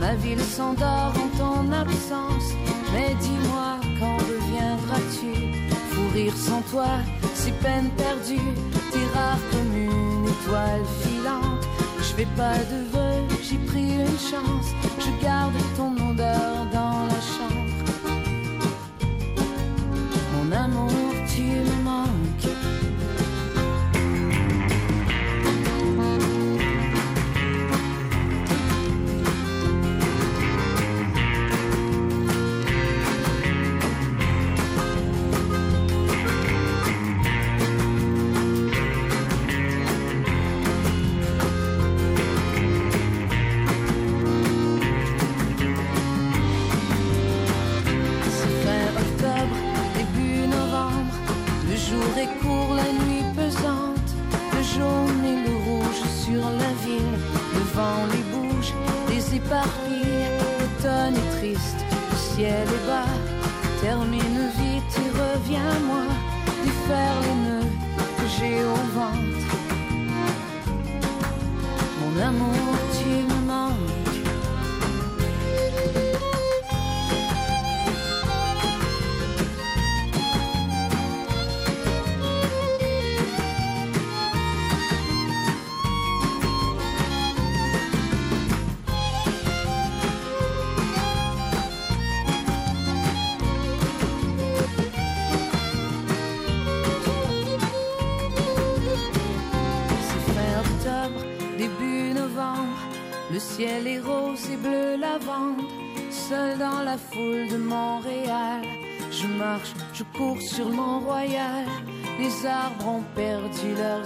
[0.01, 2.49] Ma ville s'endort en ton absence.
[2.91, 5.63] Mais dis-moi, quand reviendras-tu?
[5.91, 6.89] Fou rire sans toi,
[7.35, 8.51] c'est peine perdue.
[8.91, 11.65] T'es rare comme une étoile filante.
[11.99, 14.67] Je fais pas de vœux, j'ai pris une chance.
[14.99, 17.62] Je garde ton odeur dans la chambre.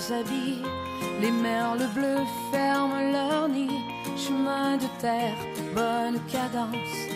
[0.09, 3.81] Les merles bleus ferment leur nid.
[4.15, 5.35] Chemin de terre,
[5.75, 7.09] bonne cadence.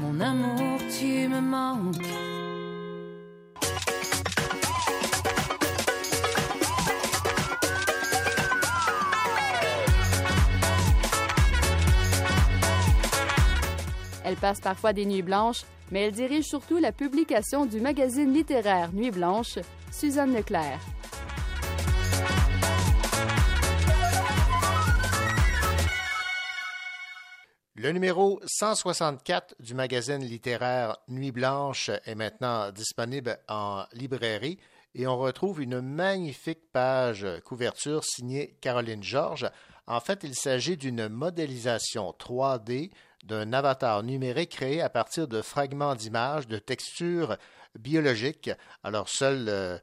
[0.00, 2.31] Mon amour, tu me manques.
[14.32, 18.90] Elle passe parfois des nuits blanches, mais elle dirige surtout la publication du magazine littéraire
[18.94, 19.58] Nuit blanche,
[19.90, 20.80] Suzanne Leclerc.
[27.74, 34.58] Le numéro 164 du magazine littéraire Nuit Blanche est maintenant disponible en librairie
[34.94, 39.50] et on retrouve une magnifique page couverture signée Caroline Georges.
[39.86, 42.92] En fait, il s'agit d'une modélisation 3D
[43.22, 47.36] d'un avatar numérique créé à partir de fragments d'images, de textures
[47.78, 48.50] biologiques.
[48.82, 49.78] Alors, seule euh,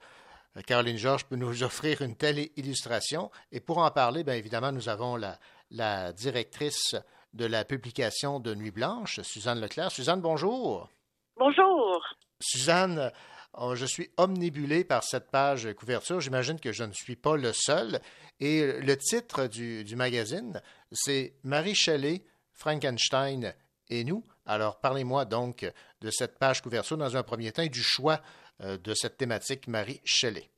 [0.66, 3.32] Caroline Georges peut nous offrir une telle illustration.
[3.52, 5.38] Et pour en parler, bien évidemment, nous avons la,
[5.72, 6.96] la directrice
[7.34, 9.92] de la publication de Nuit Blanche, Suzanne Leclerc.
[9.92, 10.90] Suzanne, bonjour.
[11.38, 12.04] Bonjour.
[12.42, 13.12] Suzanne,
[13.54, 16.20] oh, je suis omnibulé par cette page couverture.
[16.20, 18.00] J'imagine que je ne suis pas le seul.
[18.40, 20.62] Et le titre du, du magazine,
[20.92, 22.24] c'est Marie Shelley,
[22.60, 23.54] Frankenstein
[23.90, 24.24] et nous.
[24.46, 25.66] Alors, parlez-moi donc
[26.02, 28.20] de cette page couverture dans un premier temps et du choix
[28.62, 30.50] euh, de cette thématique Marie Shelley.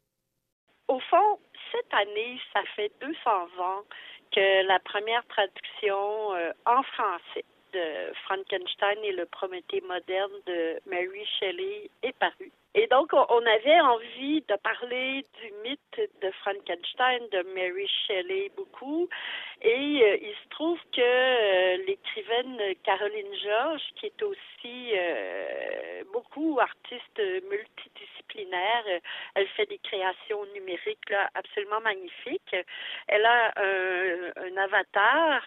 [0.88, 1.40] Au fond,
[1.72, 3.14] cette année, ça fait 200
[3.60, 3.84] ans
[4.32, 11.26] que la première traduction euh, en français de Frankenstein et le Prométhée moderne de Mary
[11.40, 12.52] Shelley est parue.
[12.74, 19.10] Et donc, on- avait envie de parler du mythe de Frankenstein, de Mary Shelley beaucoup.
[19.62, 26.60] Et euh, il se trouve que euh, l'écrivaine Caroline Georges, qui est aussi euh, beaucoup
[26.62, 29.00] artiste multidisciplinaire, euh,
[29.36, 32.56] elle fait des créations numériques là, absolument magnifiques.
[33.08, 35.42] Elle a un, un avatar.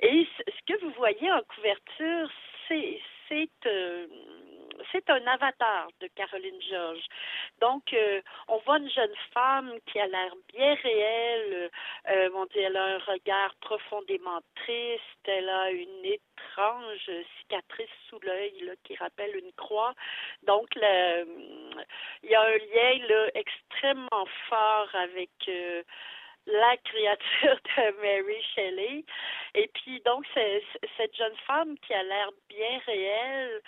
[0.00, 2.30] Et ce que vous voyez en couverture,
[2.68, 4.06] c'est c'est euh,
[4.92, 7.06] c'est un avatar de Caroline Georges.
[7.60, 11.70] Donc, euh, on voit une jeune femme qui a l'air bien réelle.
[12.08, 15.02] Euh, on elle a un regard profondément triste.
[15.24, 19.94] Elle a une étrange cicatrice sous l'œil qui rappelle une croix.
[20.42, 21.24] Donc, le-
[22.22, 25.82] il y a un lien là, extrêmement fort avec euh,
[26.52, 29.04] la créature de Mary Shelley.
[29.54, 33.60] Et puis, donc, cette jeune femme qui a l'air bien réelle,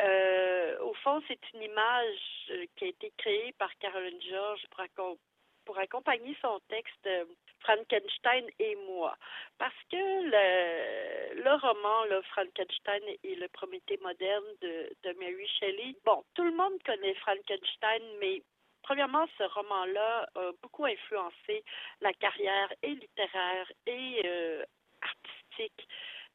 [0.00, 4.84] euh, au fond, c'est une image euh, qui a été créée par Caroline George pour,
[4.84, 5.18] accom-
[5.64, 7.06] pour accompagner son texte.
[7.06, 7.24] Euh,
[7.60, 9.16] Frankenstein et moi.
[9.58, 15.94] Parce que le, le roman, là, Frankenstein et le Prométhée moderne de, de Mary Shelley,
[16.04, 18.42] bon, tout le monde connaît Frankenstein, mais
[18.88, 21.62] premièrement, ce roman-là a beaucoup influencé
[22.00, 24.64] la carrière et littéraire et euh,
[25.02, 25.86] artistique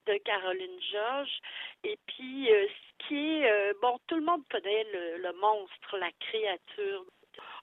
[0.05, 1.39] de Caroline George.
[1.83, 5.97] Et puis, euh, ce qui est, euh, bon, tout le monde connaît le, le monstre,
[5.97, 7.03] la créature.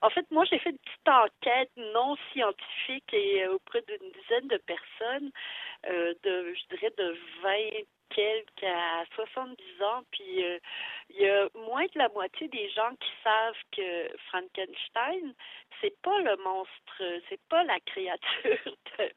[0.03, 4.57] En fait, moi, j'ai fait une petite enquête non scientifique et auprès d'une dizaine de
[4.57, 5.31] personnes,
[5.85, 7.85] de, je dirais, de 20
[8.15, 10.59] quelques à 70 ans, puis euh,
[11.11, 15.35] il y a moins de la moitié des gens qui savent que Frankenstein,
[15.81, 18.59] c'est pas le monstre, c'est pas la créature
[18.99, 19.11] de,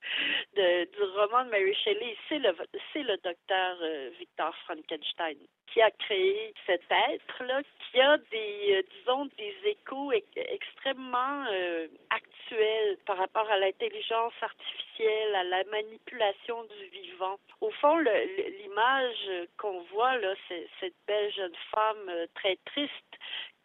[0.56, 2.56] de- du roman de Mary Shelley, c'est le
[2.94, 5.38] c'est le docteur euh, Victor Frankenstein
[5.74, 7.62] qui a créé cet être-là,
[7.92, 15.36] qui a des, euh, disons, des échos extrêmement euh, actuels par rapport à l'intelligence artificielle,
[15.36, 17.40] à la manipulation du vivant.
[17.62, 20.36] Au fond, l'image qu'on voit, là,
[20.80, 22.94] cette belle jeune femme euh, très triste,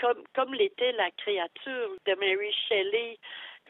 [0.01, 3.19] comme, comme l'était la créature de Mary Shelley.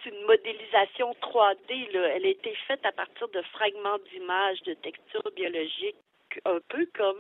[0.05, 1.91] C'est une modélisation 3D.
[1.93, 2.09] Là.
[2.14, 5.97] Elle a été faite à partir de fragments d'images, de textures biologiques,
[6.45, 7.18] un peu comme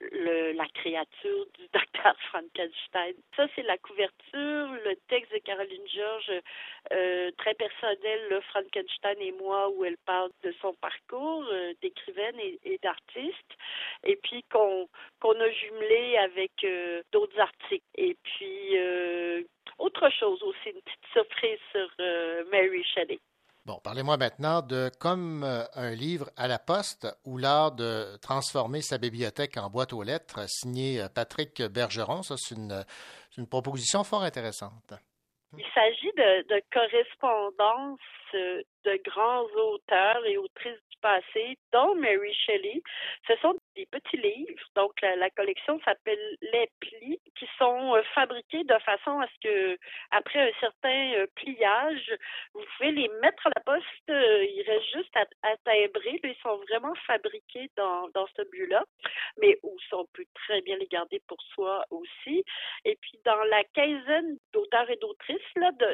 [0.00, 3.14] le- la créature du docteur Frankenstein.
[3.36, 6.32] Ça, c'est la couverture, le texte de Caroline George,
[6.92, 12.38] euh, très personnel, là, Frankenstein et moi, où elle parle de son parcours euh, d'écrivaine
[12.40, 13.56] et, d'artiste,
[14.04, 14.88] et puis qu'on
[15.20, 17.84] qu'on a jumelé avec euh, d'autres articles.
[17.96, 18.76] Et puis,
[19.78, 21.88] autre chose aussi, une petite surprise sur
[22.50, 23.18] Mary Shelley.
[23.66, 28.80] Bon, parlez-moi maintenant de Comme euh, un livre à la poste ou l'art de transformer
[28.80, 32.22] sa bibliothèque en boîte aux lettres, signé euh, Patrick Bergeron.
[32.22, 32.84] Ça, c'est une,
[33.50, 34.94] proposition fort intéressante.
[35.58, 36.60] Il s'agit de, euh,
[38.32, 42.82] de grands auteurs et autrices du passé, dont Mary Shelley.
[43.26, 48.64] Ce sont des petits livres, donc la, collection s'appelle Les Plis, qui sont euh, fabriqués
[48.64, 49.78] de façon à ce que,
[50.10, 52.14] après un certain euh, pliage,
[52.54, 53.84] vous pouvez les mettre à la poste.
[54.10, 56.20] euh, il reste juste à, à timbrer.
[56.22, 58.84] Ils sont vraiment fabriqués dans, dans ce but-là,
[59.38, 62.44] mais aussi on peut très bien les garder pour soi aussi.
[62.84, 65.36] Et puis dans la quinzaine d'auteurs et d'autrices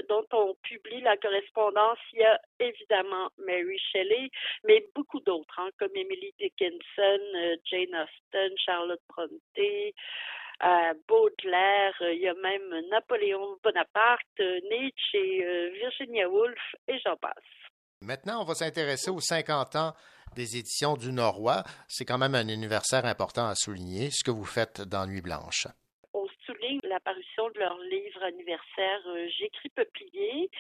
[0.08, 4.30] dont on publie la correspondance, y a évidemment Mary Shelley,
[4.64, 9.94] mais beaucoup d'autres, hein, comme Emily Dickinson, euh, Jane Austen, Charlotte Brontë,
[10.62, 17.16] euh, Baudelaire, euh, il y a même Napoléon Bonaparte, Nietzsche, et, Virginia Woolf, et j'en
[17.16, 17.32] passe.
[18.00, 19.92] Maintenant, on va s'intéresser aux 50 ans
[20.34, 21.62] des éditions du Norrois.
[21.88, 25.66] C'est quand même un anniversaire important à souligner, ce que vous faites dans Nuit Blanche.
[26.72, 30.50] Souligne la parution de leur livre anniversaire euh, J'écris peuplier,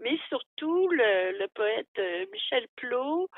[0.00, 3.28] mais surtout le, poète euh, Michel Plot.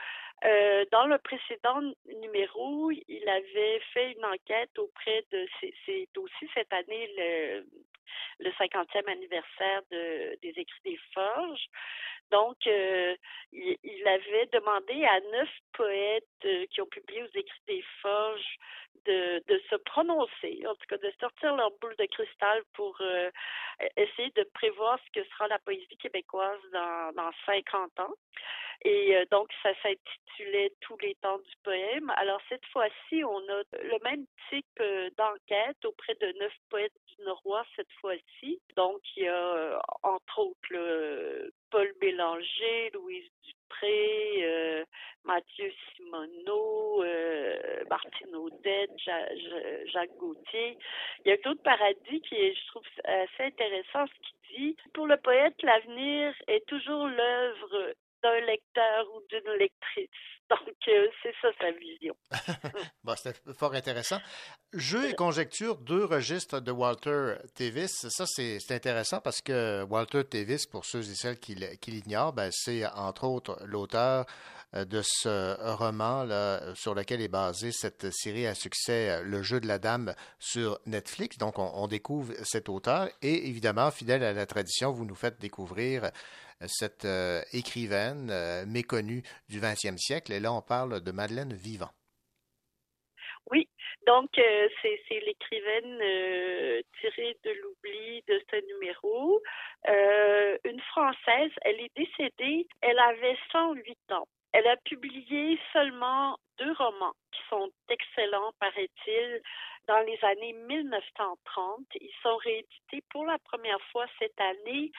[0.45, 1.81] euh, dans le précédent
[2.21, 5.47] numéro, il avait fait une enquête auprès de.
[5.61, 7.67] c'est- aussi cette année le,
[8.41, 11.67] le 50e anniversaire de, des écrits des Forges.
[12.31, 18.57] Donc, il, il avait demandé à neuf poètes qui ont publié aux écrits des Forges
[19.07, 23.31] de, de se prononcer, en tout cas de sortir leur boule de cristal pour euh,
[23.97, 28.15] essayer de prévoir ce que sera la poésie québécoise dans, dans 50 ans.
[28.85, 32.11] Et euh, donc, ça s'intitulait Tous les temps du poème.
[32.17, 37.25] Alors, cette fois-ci, on a le même type euh, d'enquête auprès de neuf poètes du
[37.25, 38.61] Norois cette fois-ci.
[38.77, 44.85] Donc, il y a, entre autres, le Paul Bélanger, Louise Dupré, euh,
[45.25, 50.77] Mathieu Simoneau, euh, Martine Audette, Ja- Ja- Jacques Gauthier.
[51.25, 54.77] Il y a Claude Paradis qui est, je trouve, assez intéressant ce qu'il dit.
[54.93, 60.09] Pour le poète, l'avenir est toujours l'œuvre d'un lecteur ou d'une lectrice.
[60.51, 62.15] Donc, euh, c'est ça sa vision.
[63.05, 64.19] Bon, C'était fort intéressant.
[64.73, 68.07] Jeux et conjectures, deux registres de Walter Tevis.
[68.09, 72.87] Ça, c'est intéressant parce que Walter Tevis, pour ceux et celles qui l'ignorent, ben, c'est
[72.87, 74.27] entre autres l'auteur
[74.75, 79.43] euh, de ce roman là, sur lequel est basée cette série à succès, euh, Le
[79.43, 81.39] jeu de la dame, sur Netflix.
[81.39, 85.41] Donc, on, on découvre cet auteur et évidemment, fidèle à la tradition, vous nous faites
[85.41, 86.11] découvrir
[86.69, 90.33] cette euh, écrivaine euh, méconnue du 20e siècle.
[90.33, 91.91] Et là, on parle de Madeleine Vivant.
[93.51, 93.69] Oui,
[94.07, 99.43] donc euh, c'est l'écrivaine euh, tirée de l'oubli de ce numéro.
[99.89, 104.27] Euh, une Française, elle est décédée, elle avait 108 ans.
[104.53, 109.41] Elle a publié seulement deux romans qui sont excellents, paraît-il,
[109.87, 111.81] dans les années 1930.
[112.01, 114.93] Ils sont réédités pour la première fois cette année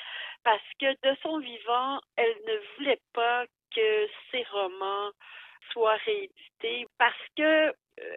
[0.44, 5.12] parce que de son vivant, elle ne voulait pas que ces romans
[5.72, 7.74] soient réédités parce que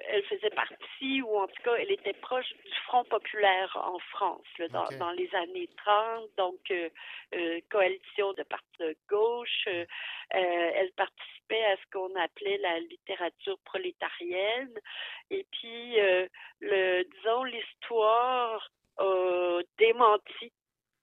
[0.08, 4.46] elle faisait partie, ou en tout cas, elle était proche du Front populaire en France
[4.58, 6.88] là, dans, les années 30, donc euh,
[7.34, 9.64] euh, coalition de partis de gauche.
[9.68, 9.84] Euh,
[10.34, 14.72] euh, elle participait à ce qu'on appelait la littérature prolétarienne.
[15.30, 16.26] Et puis, euh,
[16.60, 20.52] le, disons, l'histoire a démenti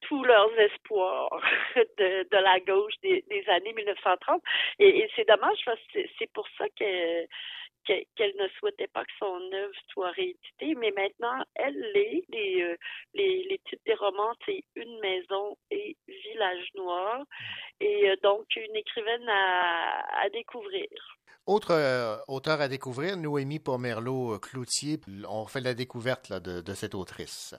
[0.02, 1.30] tous leurs espoirs
[1.98, 4.42] de, de la gauche des, des années 1930.
[4.80, 7.26] Et, et c'est dommage parce que c'est- pour ça que-
[7.86, 12.24] qu'elle ne souhaitait pas que son œuvre soit rééditée, mais maintenant, elle l'est.
[12.30, 12.78] Les, euh,
[13.14, 17.24] les, les titres des romans, c'est Une maison et Village noir.
[17.80, 20.88] Et euh, donc, une écrivaine à, à découvrir.
[21.46, 25.00] Autre euh, auteur à découvrir, Noémie Pomerleau-Cloutier.
[25.30, 27.54] On fait la découverte là, de, de cette autrice.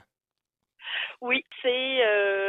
[1.20, 2.43] Oui, c'est euh,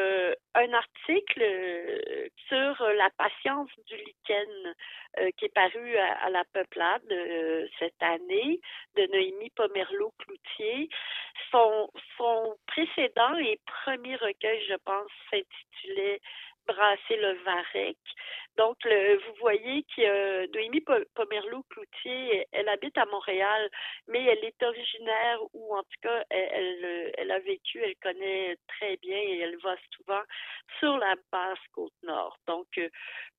[0.56, 4.76] un article euh, sur la patience du lichen
[5.20, 8.60] euh, qui est paru à, la Peuplade euh, cette année
[8.96, 10.90] de Noémie Pomerleau-Cloutier.
[11.52, 16.22] Son, son précédent et premier recueil, je pense, s'intitulait
[16.68, 17.98] Brasser le varech.
[18.58, 23.70] Donc, le, vous voyez que Noémie Po- Pomerleau-Cloutier, elle habite à Montréal,
[24.08, 26.50] mais elle est originaire ou en tout cas, elle,
[26.84, 30.22] elle, elle a vécu, elle connaît très bien et elle va souvent
[30.80, 32.38] sur la basse côte nord.
[32.48, 32.90] Donc, euh,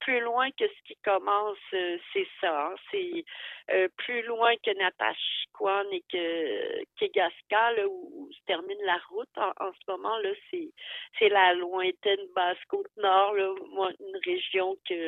[0.00, 2.68] plus loin que ce qui commence, euh, c'est ça.
[2.68, 2.74] hein.
[2.90, 3.24] C'est
[3.72, 9.28] euh, plus loin que Natashquan et que Kegaska, où, se termine la route.
[9.36, 15.05] En, ce moment, là, c'est la lointaine basse côte nord, une région que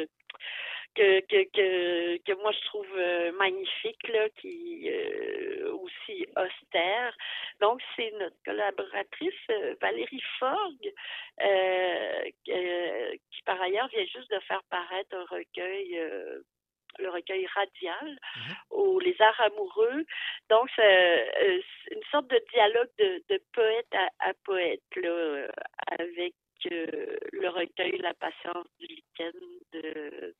[0.95, 7.17] que, que, que, que moi je trouve euh, magnifique, là, qui euh, aussi austère.
[7.61, 10.93] Donc, c'est notre collaboratrice euh, Valérie Forgue,
[11.43, 15.99] euh, qui par ailleurs vient juste de faire paraître un recueil.
[15.99, 16.41] euh,
[16.99, 18.19] le recueil radial
[18.71, 20.05] aux Les Arts amoureux.
[20.51, 25.47] Donc, c'est une sorte de dialogue de, de poète à, à poète, là,
[26.01, 26.35] avec
[26.65, 29.33] le recueil La patience du lichen
[29.73, 30.35] de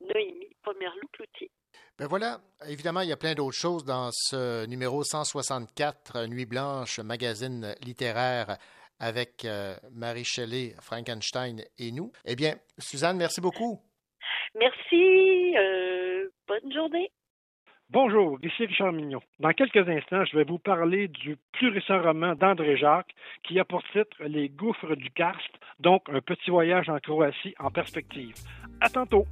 [0.00, 1.50] Noémie Pomerleau-Cloutier.
[1.98, 6.44] Ben voilà, évidemment, il y a plein d'autres choses dans ce numéro 164, euh, Nuit
[6.44, 8.58] Blanche, magazine littéraire
[9.00, 12.12] avec euh, Marie Shelley, Frankenstein et nous.
[12.24, 13.80] Eh bien, Suzanne, merci beaucoup.
[14.54, 17.10] Merci, euh, bonne journée.
[17.90, 19.20] Bonjour, ici Richard Mignon.
[19.38, 23.14] Dans quelques instants, je vais vous parler du plus récent roman d'André Jacques
[23.44, 27.70] qui a pour titre Les gouffres du Karst, donc un petit voyage en Croatie en
[27.70, 28.34] perspective.
[28.80, 29.24] À tantôt.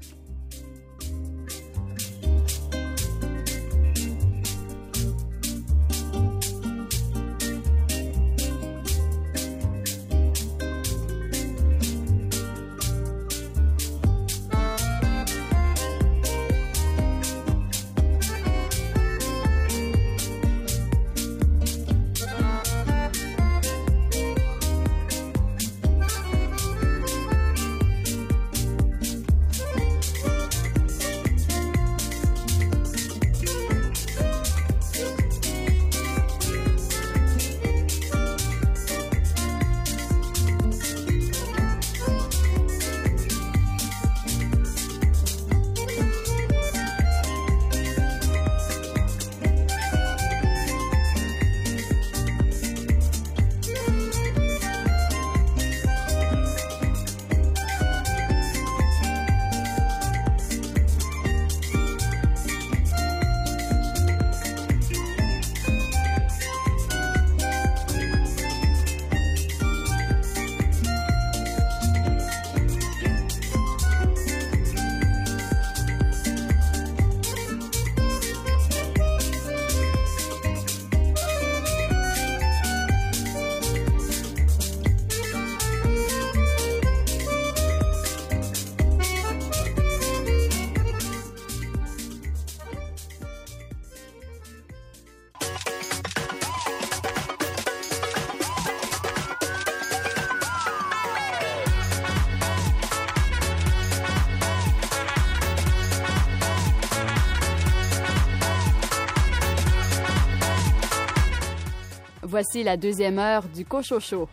[112.34, 114.28] Voici la deuxième heure du Cochocho.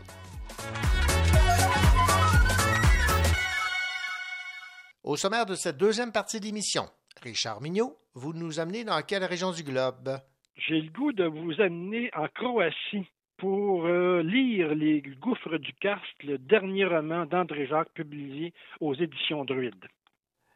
[5.03, 6.85] Au sommaire de cette deuxième partie d'émission,
[7.21, 10.17] Richard Mignot, vous nous amenez dans quelle région du globe?
[10.55, 16.23] J'ai le goût de vous amener en Croatie pour euh, lire Les gouffres du Karst,
[16.23, 19.85] le dernier roman d'André Jacques publié aux éditions Druide.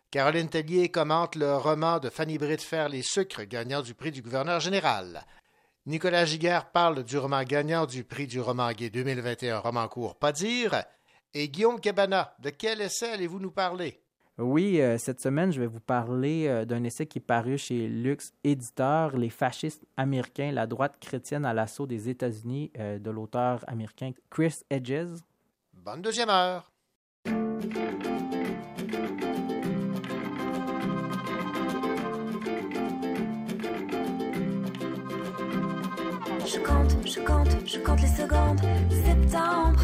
[0.10, 4.24] Caroline Tellier commente le roman de Fanny Britt Faire les sucres, gagnant du prix du
[4.24, 5.24] gouverneur général.
[5.88, 10.32] Nicolas Giguère parle du roman gagnant du prix du roman gay 2021, roman court Pas
[10.32, 10.84] dire.
[11.32, 14.02] Et Guillaume Cabana, de quel essai allez-vous nous parler?
[14.40, 17.88] Oui, euh, cette semaine, je vais vous parler euh, d'un essai qui est paru chez
[17.88, 23.64] Lux Éditeur, Les fascistes américains, la droite chrétienne à l'assaut des États-Unis, euh, de l'auteur
[23.68, 25.22] américain Chris Edges.
[25.72, 26.72] Bonne deuxième heure.
[37.06, 38.60] Je compte, je compte, les secondes.
[38.89, 39.80] Septembre.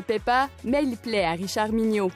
[0.00, 2.10] Ne pas, mais il plaît à Richard Mignot.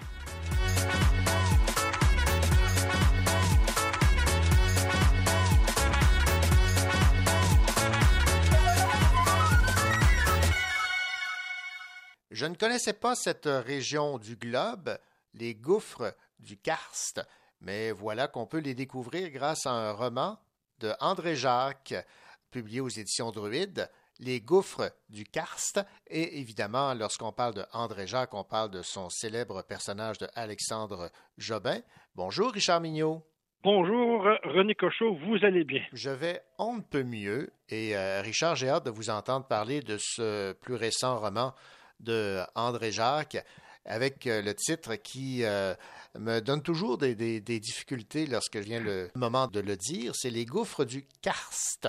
[12.31, 14.99] Je ne connaissais pas cette région du globe,
[15.35, 17.21] les gouffres du Karst,
[17.61, 20.39] mais voilà qu'on peut les découvrir grâce à un roman
[20.79, 21.95] de André Jacques,
[22.51, 23.89] publié aux éditions Druide,
[24.19, 25.81] Les gouffres du Karst.
[26.07, 31.11] Et évidemment, lorsqu'on parle de André Jacques, on parle de son célèbre personnage de Alexandre
[31.39, 31.81] Jobin.
[32.15, 33.23] Bonjour, Richard Mignot.
[33.65, 35.83] Bonjour, René Cochot, vous allez bien?
[35.93, 37.53] Je vais on ne peut mieux.
[37.69, 41.55] Et euh, Richard, j'ai hâte de vous entendre parler de ce plus récent roman
[42.01, 43.39] de André Jacques
[43.85, 45.75] avec euh, le titre qui euh,
[46.19, 50.13] me donne toujours des, des, des, difficultés lorsque vient le moment de le dire.
[50.15, 51.89] C'est Les gouffres du Karst.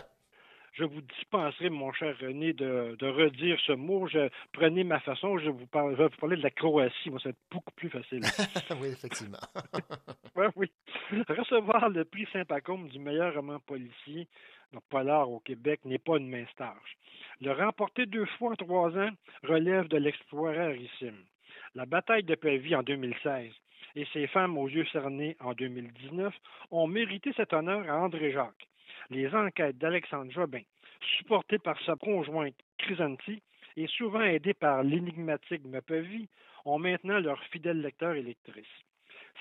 [0.73, 4.07] Je vous dispenserai, mon cher René, de, de redire ce mot.
[4.07, 7.11] Je, prenez ma façon, je vous parle, je vais vous parler de la Croatie.
[7.11, 8.21] Moi, c'est beaucoup plus facile.
[8.81, 9.37] oui, effectivement.
[10.35, 10.71] ouais, oui.
[11.29, 14.27] Recevoir le prix Saint-Pacôme du meilleur roman policier,
[14.71, 16.97] donc polar au Québec, n'est pas une mince tâche.
[17.39, 19.11] Le remporter deux fois en trois ans
[19.43, 21.23] relève de l'exploit rarissime.
[21.75, 23.51] La bataille de Pavie en 2016
[23.95, 26.33] et ses femmes aux yeux cernés en 2019
[26.71, 28.67] ont mérité cet honneur à André Jacques.
[29.09, 30.61] Les enquêtes d'Alexandre Jobin,
[31.17, 33.41] supportées par sa conjointe Chrysanthi
[33.75, 36.27] et souvent aidées par l'énigmatique Mepevi,
[36.65, 38.65] ont maintenant leurs fidèles lecteurs et lectrices.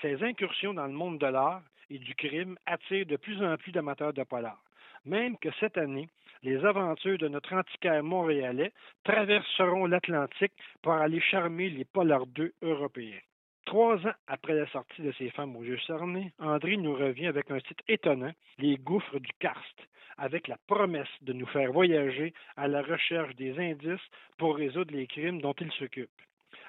[0.01, 3.71] Ces incursions dans le monde de l'art et du crime attirent de plus en plus
[3.71, 4.61] d'amateurs de polar.
[5.05, 6.09] Même que cette année,
[6.41, 13.19] les aventures de notre antiquaire montréalais traverseront l'Atlantique pour aller charmer les polardeux européens.
[13.65, 17.49] Trois ans après la sortie de ces femmes aux yeux cernés, André nous revient avec
[17.49, 19.87] un titre étonnant, Les gouffres du karst,
[20.17, 25.07] avec la promesse de nous faire voyager à la recherche des indices pour résoudre les
[25.07, 26.11] crimes dont il s'occupe.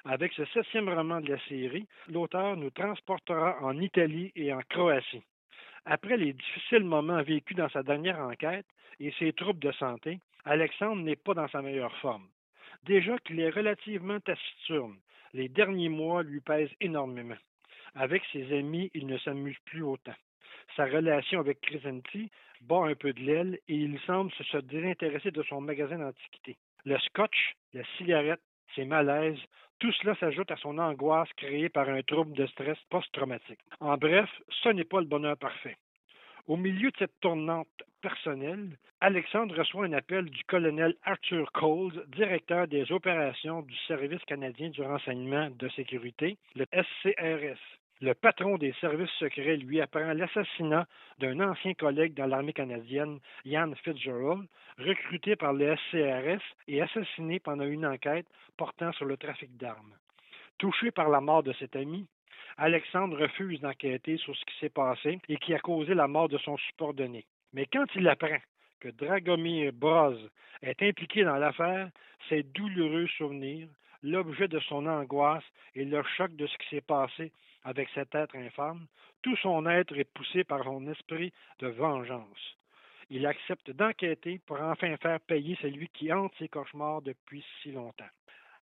[0.05, 5.23] Avec ce septième roman de la série, l'auteur nous transportera en Italie et en Croatie.
[5.85, 8.65] Après les difficiles moments vécus dans sa dernière enquête
[8.99, 12.27] et ses troubles de santé, Alexandre n'est pas dans sa meilleure forme.
[12.85, 14.97] Déjà qu'il est relativement taciturne,
[15.33, 17.37] les derniers mois lui pèsent énormément.
[17.95, 20.13] Avec ses amis, il ne s'amuse plus autant.
[20.75, 22.29] Sa relation avec Chrysanthi
[22.61, 26.57] bat un peu de l'aile et il semble se désintéresser de son magasin d'antiquités.
[26.83, 28.41] Le scotch, la cigarette,
[28.75, 29.39] ses malaises,
[29.79, 33.59] tout cela s'ajoute à son angoisse créée par un trouble de stress post-traumatique.
[33.79, 34.29] En bref,
[34.63, 35.77] ce n'est pas le bonheur parfait.
[36.47, 37.67] Au milieu de cette tournante
[38.01, 44.69] personnelle, Alexandre reçoit un appel du colonel Arthur Coles, directeur des opérations du Service canadien
[44.69, 47.59] du renseignement de sécurité, le SCRS.
[47.99, 50.85] Le patron des services secrets lui apprend l'assassinat
[51.17, 57.65] d'un ancien collègue dans l'armée canadienne, Ian Fitzgerald, recruté par le SCRS et assassiné pendant
[57.65, 59.95] une enquête portant sur le trafic d'armes.
[60.59, 62.05] Touché par la mort de cet ami,
[62.57, 66.37] Alexandre refuse d'enquêter sur ce qui s'est passé et qui a causé la mort de
[66.37, 67.25] son subordonné.
[67.53, 68.37] Mais quand il apprend
[68.79, 70.17] que Dragomir Broz
[70.61, 71.89] est impliqué dans l'affaire,
[72.29, 73.67] ses douloureux souvenirs,
[74.03, 75.43] l'objet de son angoisse
[75.73, 77.31] et le choc de ce qui s'est passé
[77.63, 78.85] avec cet être infâme,
[79.21, 82.57] tout son être est poussé par son esprit de vengeance.
[83.09, 88.05] Il accepte d'enquêter pour enfin faire payer celui qui hante ses cauchemars depuis si longtemps.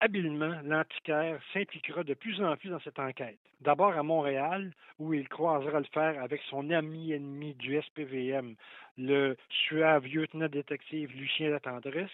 [0.05, 3.39] Habilement, l'antiquaire s'impliquera de plus en plus dans cette enquête.
[3.63, 8.55] D'abord à Montréal, où il croisera le fer avec son ami ennemi du SPVM,
[8.99, 12.11] le suave lieutenant détective Lucien Latendresse,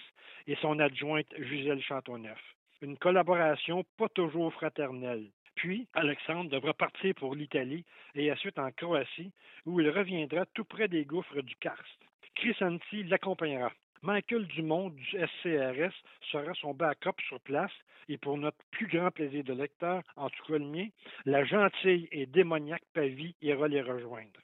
[0.46, 2.40] et son adjointe Gisèle Châteauneuf.
[2.80, 5.26] Une collaboration pas toujours fraternelle.
[5.56, 7.84] Puis, Alexandre devra partir pour l'Italie
[8.14, 9.32] et ensuite en Croatie,
[9.66, 11.98] où il reviendra tout près des gouffres du Karst.
[12.36, 13.72] Chrysanthi l'accompagnera.
[14.02, 15.92] Michael Dumont du SCRS
[16.32, 17.72] sera son backup sur place
[18.08, 20.88] et pour notre plus grand plaisir de lecteur, en tout cas le mien,
[21.26, 24.40] la gentille et démoniaque Pavie ira les rejoindre.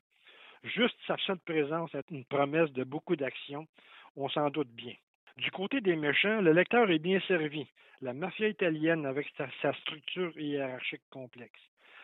[0.63, 3.67] Juste sa seule présence est une promesse de beaucoup d'action,
[4.15, 4.93] on s'en doute bien.
[5.39, 7.67] Du côté des méchants, le lecteur est bien servi.
[8.03, 11.61] La mafia italienne avec sa, sa structure hiérarchique complexe.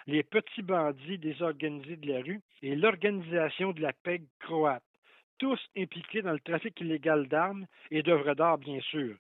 [0.07, 4.83] Les petits bandits désorganisés de la rue et l'organisation de la PEG croate
[5.43, 9.17] tous impliqués dans le trafic illégal d'armes et d'œuvres d'art, bien sûr.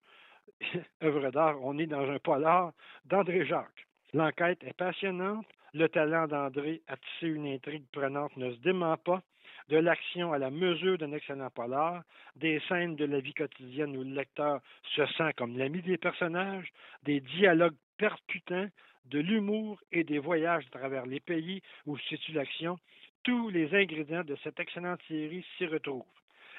[1.03, 2.71] œuvres d'art, on est dans un polar
[3.07, 3.89] d'André Jacques.
[4.15, 5.47] L'enquête est passionnante.
[5.75, 9.21] Le talent d'André à tisser une intrigue prenante ne se dément pas.
[9.69, 12.05] De l'action à la mesure d'un excellent polar,
[12.37, 14.61] des scènes de la vie quotidienne où le lecteur
[14.95, 16.71] se sent comme l'ami des personnages,
[17.03, 18.69] des dialogues percutants,
[19.07, 22.79] de l'humour et des voyages à travers les pays où se situe l'action,
[23.25, 26.05] tous les ingrédients de cette excellente série s'y retrouvent.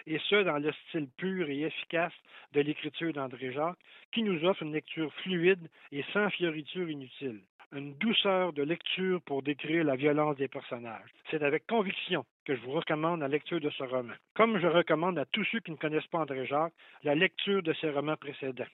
[0.06, 2.14] Et ce, dans le style pur et efficace
[2.54, 3.78] de l'écriture d'André Jacques,
[4.12, 7.42] qui nous offre une lecture fluide et sans fioritures inutiles.
[7.72, 11.10] Une douceur de lecture pour décrire la violence des personnages.
[11.32, 14.14] C'est avec conviction que je vous recommande la lecture de ce roman.
[14.36, 17.74] Comme je recommande à tous ceux qui ne connaissent pas André Jacques la lecture de
[17.74, 18.66] ses romans précédents.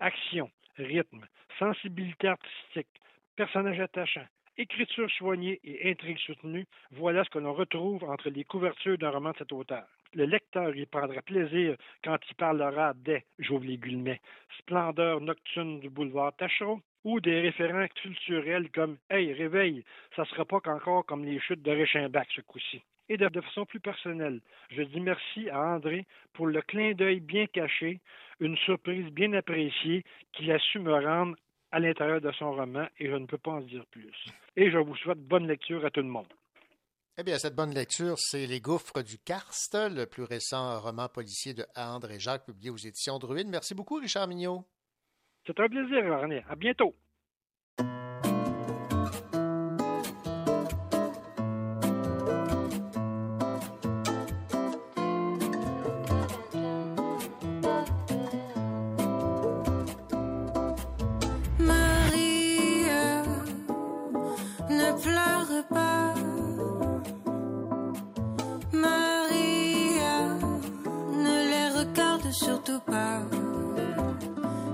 [0.00, 1.26] Action, rythme,
[1.58, 2.88] sensibilité artistique,
[3.36, 4.26] personnages attachants,
[4.62, 9.32] écriture soignée et intrigue soutenue, voilà ce que l'on retrouve entre les couvertures d'un roman
[9.32, 9.84] de cet auteur.
[10.14, 14.20] Le lecteur y prendra plaisir quand il parlera des, j'ouvre guillemets,
[14.58, 19.84] splendeurs nocturnes du boulevard Tachereau ou des référents culturels comme Hey, réveille,
[20.14, 22.82] ça sera pas qu'encore comme les chutes de Réchimbach ce coup-ci.
[23.08, 24.40] Et de, de façon plus personnelle,
[24.70, 28.00] je dis merci à André pour le clin d'œil bien caché,
[28.38, 31.34] une surprise bien appréciée qu'il a su me rendre
[31.72, 34.14] à l'intérieur de son roman et je ne peux pas en dire plus.
[34.56, 36.28] Et je vous souhaite bonne lecture à tout le monde.
[37.18, 41.52] Eh bien, cette bonne lecture, c'est Les Gouffres du Karst, le plus récent roman policier
[41.52, 43.48] de André Jacques, publié aux éditions Druide.
[43.48, 44.64] Merci beaucoup, Richard Mignot.
[45.46, 46.42] C'est un plaisir, René.
[46.48, 46.94] À bientôt.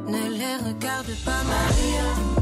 [0.06, 2.37] Ne les regarde pas, Maria.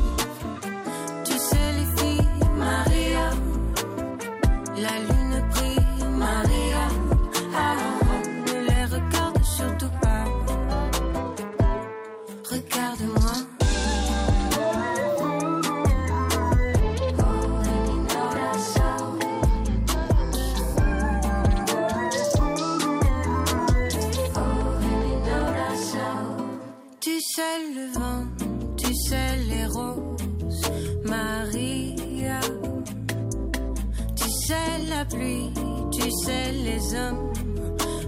[35.05, 37.33] Tu sais les hommes,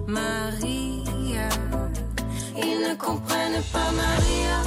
[0.07, 1.49] Maria.
[2.57, 4.59] Ils ne comprennent pas Maria,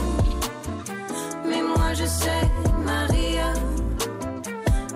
[1.46, 2.46] mais moi je sais
[2.86, 3.54] Maria.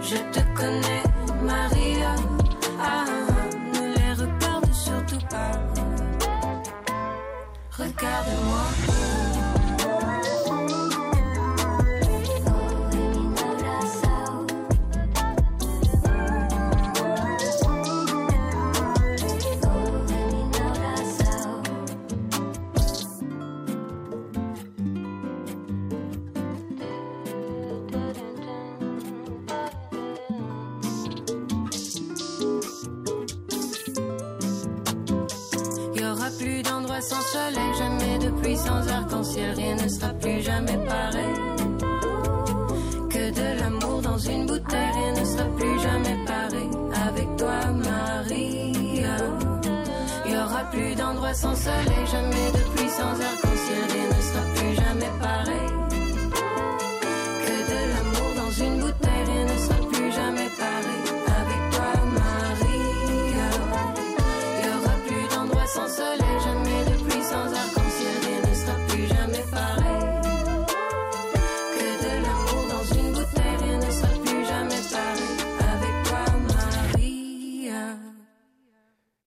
[0.01, 1.03] Je te connais
[1.41, 2.15] Maria.
[2.79, 3.05] Ah,
[3.73, 5.51] ne les regarde surtout pas.
[7.77, 8.94] Regarde-moi.
[51.35, 52.54] Sans soleil, jamais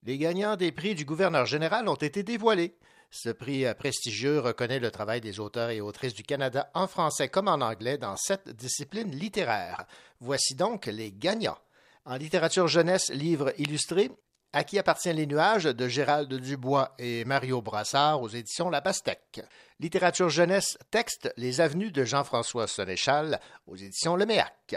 [0.08, 2.74] Les gagnants des prix du gouverneur général ont été dévoilés.
[3.10, 7.46] Ce prix prestigieux reconnaît le travail des auteurs et autrices du Canada en français comme
[7.46, 9.84] en anglais dans sept disciplines littéraires.
[10.20, 11.58] Voici donc les gagnants.
[12.06, 14.10] En littérature jeunesse, livre illustré,
[14.54, 19.42] À qui appartient les nuages de Gérald Dubois et Mario Brassard aux éditions La Pastèque.
[19.78, 24.74] Littérature jeunesse, texte Les avenues de Jean-François Sénéchal aux éditions Le Méac.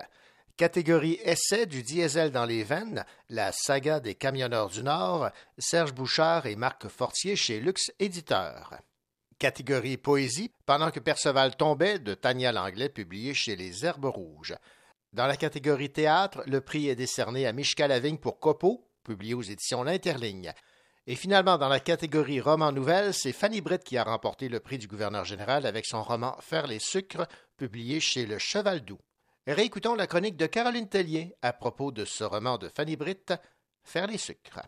[0.57, 6.45] Catégorie essai du diesel dans les veines, la saga des camionneurs du Nord, Serge Bouchard
[6.45, 8.75] et Marc Fortier chez Lux Éditeur.
[9.39, 14.55] Catégorie poésie, pendant que Perceval tombait de Tania Langlais, publié chez Les Herbes Rouges.
[15.13, 19.41] Dans la catégorie théâtre, le prix est décerné à Michka Lavigne pour Copeau, publié aux
[19.41, 20.53] éditions L'Interligne.
[21.07, 24.77] Et finalement, dans la catégorie roman nouvelle, c'est Fanny Britt qui a remporté le prix
[24.77, 28.99] du gouverneur général avec son roman Faire les sucres, publié chez Le Cheval Doux.
[29.47, 33.33] Réécoutons la chronique de Caroline Tellier à propos de ce roman de Fanny Britt,
[33.83, 34.61] Faire les sucres.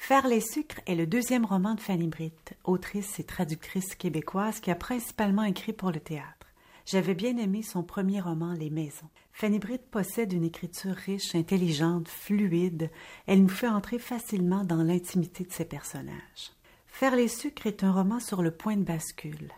[0.00, 4.72] Faire les sucres est le deuxième roman de Fanny Britt, autrice et traductrice québécoise qui
[4.72, 6.48] a principalement écrit pour le théâtre.
[6.84, 9.08] J'avais bien aimé son premier roman Les Maisons.
[9.32, 12.90] Fanny Britt possède une écriture riche, intelligente, fluide.
[13.28, 16.50] Elle nous fait entrer facilement dans l'intimité de ses personnages.
[16.88, 19.52] Faire les sucres est un roman sur le point de bascule.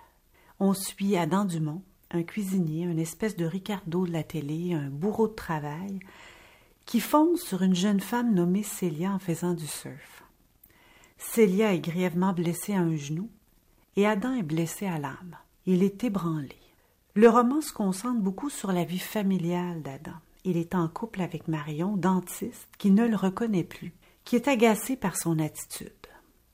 [0.60, 1.82] On suit Adam Dumont,
[2.14, 5.98] un cuisinier, une espèce de Ricardo de la télé, un bourreau de travail,
[6.86, 10.24] qui fonce sur une jeune femme nommée Célia en faisant du surf.
[11.18, 13.30] Célia est grièvement blessée à un genou
[13.96, 15.36] et Adam est blessé à l'âme.
[15.66, 16.56] Il est ébranlé.
[17.14, 20.16] Le roman se concentre beaucoup sur la vie familiale d'Adam.
[20.44, 24.96] Il est en couple avec Marion, dentiste, qui ne le reconnaît plus, qui est agacée
[24.96, 25.90] par son attitude.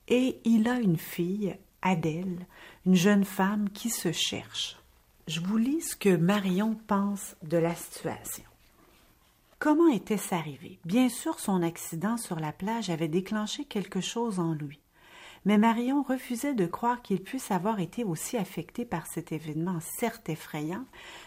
[0.06, 2.46] Et il a une fille, Adèle,
[2.86, 4.79] une jeune femme qui se cherche.
[5.30, 8.42] Je vous lis ce que Marion pense de la situation.
[9.60, 10.80] Comment était-ce arrivé?
[10.84, 14.80] Bien sûr, son accident sur la plage avait déclenché quelque chose en lui.
[15.44, 20.28] Mais Marion refusait de croire qu'il puisse avoir été aussi affecté par cet événement, certes
[20.28, 20.84] effrayant,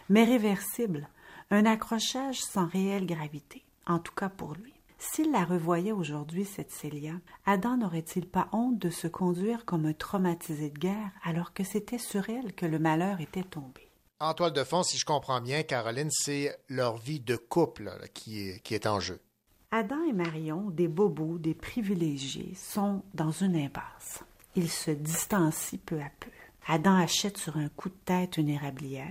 [0.10, 1.08] mais réversible,
[1.50, 4.74] un accrochage sans réelle gravité, en tout cas pour lui.
[5.00, 7.14] S'il la revoyait aujourd'hui, cette Célia,
[7.46, 11.98] Adam n'aurait-il pas honte de se conduire comme un traumatisé de guerre alors que c'était
[11.98, 13.93] sur elle que le malheur était tombé?
[14.24, 18.48] En toile de fond, si je comprends bien, Caroline, c'est leur vie de couple qui,
[18.48, 19.20] est, qui est en jeu.
[19.70, 24.24] Adam et Marion, des bobos, des privilégiés, sont dans une impasse.
[24.56, 26.30] Ils se distancient peu à peu.
[26.68, 29.10] Adam achète sur un coup de tête une érablière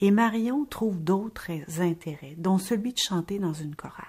[0.00, 4.06] et Marion trouve d'autres intérêts, dont celui de chanter dans une chorale.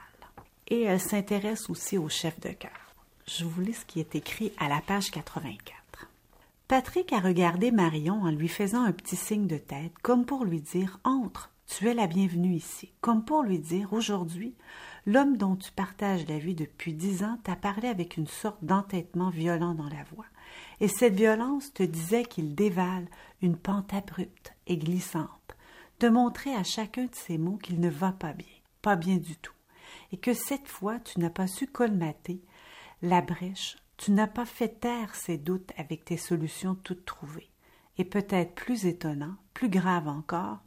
[0.70, 2.96] Et elle s'intéresse aussi au chef de chœur.
[3.28, 5.87] Je vous lis ce qui est écrit à la page 84.
[6.68, 10.60] Patrick a regardé Marion en lui faisant un petit signe de tête, comme pour lui
[10.60, 14.54] dire Entre, tu es la bienvenue ici, comme pour lui dire Aujourd'hui,
[15.06, 19.30] l'homme dont tu partages la vie depuis dix ans t'a parlé avec une sorte d'entêtement
[19.30, 20.26] violent dans la voix.
[20.82, 23.08] Et cette violence te disait qu'il dévale
[23.42, 25.56] une pente abrupte et glissante,
[26.00, 28.46] te montrer à chacun de ces mots qu'il ne va pas bien,
[28.82, 29.56] pas bien du tout,
[30.12, 32.42] et que cette fois tu n'as pas su colmater
[33.02, 37.50] la brèche tu n'as pas fait taire ces doutes avec tes solutions toutes trouvées.
[37.98, 40.60] Et peut-être plus étonnant, plus grave encore,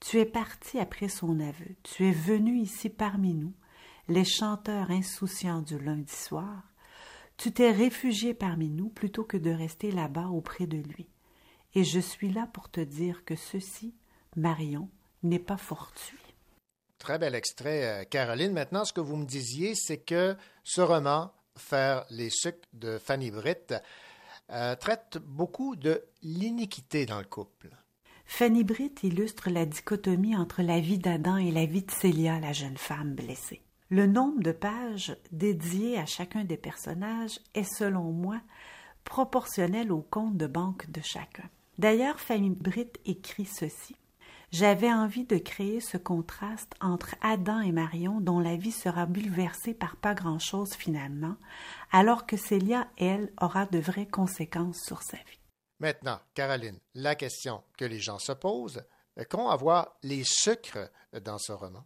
[0.00, 3.52] tu es parti après son aveu, tu es venu ici parmi nous,
[4.08, 6.62] les chanteurs insouciants du lundi soir,
[7.36, 11.08] tu t'es réfugié parmi nous plutôt que de rester là-bas auprès de lui.
[11.74, 13.94] Et je suis là pour te dire que ceci,
[14.36, 14.88] Marion,
[15.22, 16.18] n'est pas fortuit.
[16.98, 18.52] Très bel extrait, euh, Caroline.
[18.52, 23.30] Maintenant, ce que vous me disiez, c'est que ce roman Faire les sucres de Fanny
[23.30, 23.74] Britt
[24.50, 27.70] euh, traite beaucoup de l'iniquité dans le couple.
[28.26, 32.52] Fanny Britt illustre la dichotomie entre la vie d'Adam et la vie de Célia, la
[32.52, 33.60] jeune femme blessée.
[33.90, 38.40] Le nombre de pages dédiées à chacun des personnages est, selon moi,
[39.04, 41.48] proportionnel au compte de banque de chacun.
[41.78, 43.96] D'ailleurs, Fanny Britt écrit ceci.
[44.52, 49.74] J'avais envie de créer ce contraste entre Adam et Marion dont la vie sera bouleversée
[49.74, 51.36] par pas grand-chose finalement,
[51.92, 55.40] alors que Célia, elle, aura de vraies conséquences sur sa vie.
[55.78, 58.84] Maintenant, Caroline, la question que les gens se posent,
[59.28, 60.90] qu'ont à voir les sucres
[61.24, 61.84] dans ce roman?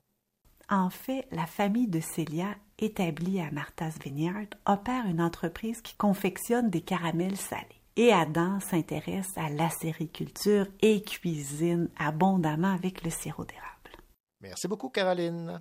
[0.70, 6.70] En fait, la famille de Célia, établie à Martha's Vineyard, opère une entreprise qui confectionne
[6.70, 7.84] des caramels salés.
[7.96, 14.02] Et Adam s'intéresse à l'acériculture et cuisine abondamment avec le sirop d'érable.
[14.40, 15.60] Merci beaucoup, Caroline.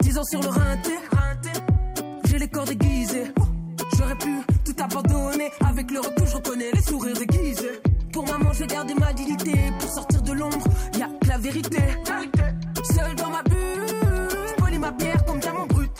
[0.00, 0.90] Dix ans sur le rinté,
[2.26, 3.32] j'ai les corps déguisés.
[3.96, 4.30] J'aurais pu
[4.64, 5.50] tout abandonner.
[5.60, 7.80] Avec le retour, je reconnais les sourires déguisés.
[8.12, 9.52] Pour maman, je garder ma dignité.
[9.80, 10.64] Pour sortir de l'ombre,
[10.96, 11.82] y a que la vérité.
[12.94, 15.90] Seul dans ma bulle, je ma pierre comme diamant brut.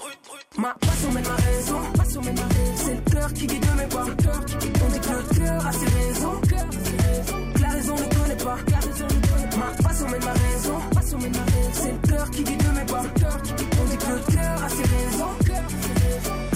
[0.56, 1.80] Ma passion mène ma raison.
[2.76, 4.04] C'est le cœur qui guide mes pas.
[4.04, 6.40] On dit que le cœur a ses raisons.
[7.60, 8.56] La raison ne connaît pas.
[9.58, 10.78] Ma passion mène ma raison.
[11.72, 13.02] C'est le cœur qui guide mes pas.
[13.80, 15.34] On dit que le cœur a ses raisons.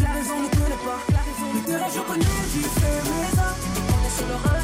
[0.03, 1.01] La raison ne connaît pas.
[1.55, 3.65] Le terrain, je connais, j'y fais mes armes.
[4.17, 4.58] Sur le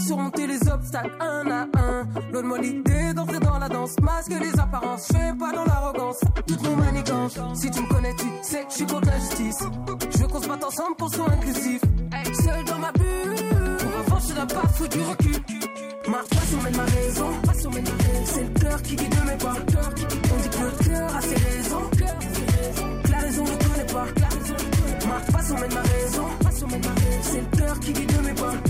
[0.00, 2.06] surmonté les obstacles un à un.
[2.32, 6.62] Donne-moi l'idée d'entrer dans la danse, masque les apparences, je fais pas dans l'arrogance, toutes
[6.62, 7.38] nos manigances.
[7.54, 9.62] Si tu me connais, tu sais que je suis contre la justice.
[10.12, 11.80] Je veux qu'on se batte ensemble pour soit inclusif.
[12.32, 13.34] Seul dans ma bulle,
[13.78, 15.36] pour avancer n'a pas faut du recul.
[16.08, 17.30] Ma passion mène ma raison,
[18.24, 19.54] c'est le cœur qui guide mes pas.
[19.54, 21.90] On dit que le cœur a ses raisons,
[23.10, 24.06] la raison ne connaît pas.
[25.06, 26.26] Ma passion mène ma raison,
[27.22, 28.69] c'est le cœur qui guide mes pas.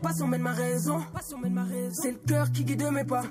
[0.00, 1.00] suis Ma passion mène ma raison.
[1.92, 3.22] C'est le cœur qui guide mes pas.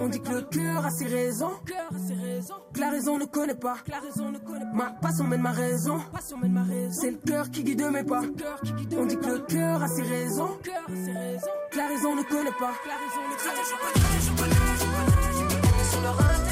[0.00, 1.52] On dit que le cœur a ses raisons.
[2.74, 3.76] Que la raison ne connaît pas.
[4.74, 6.00] Ma passion mène ma raison.
[6.90, 8.22] C'est le cœur qui guide mes pas.
[8.96, 10.58] On dit que le cœur a ses raisons.
[10.62, 12.72] Que la raison ne connaît pas.
[15.90, 16.51] Sur le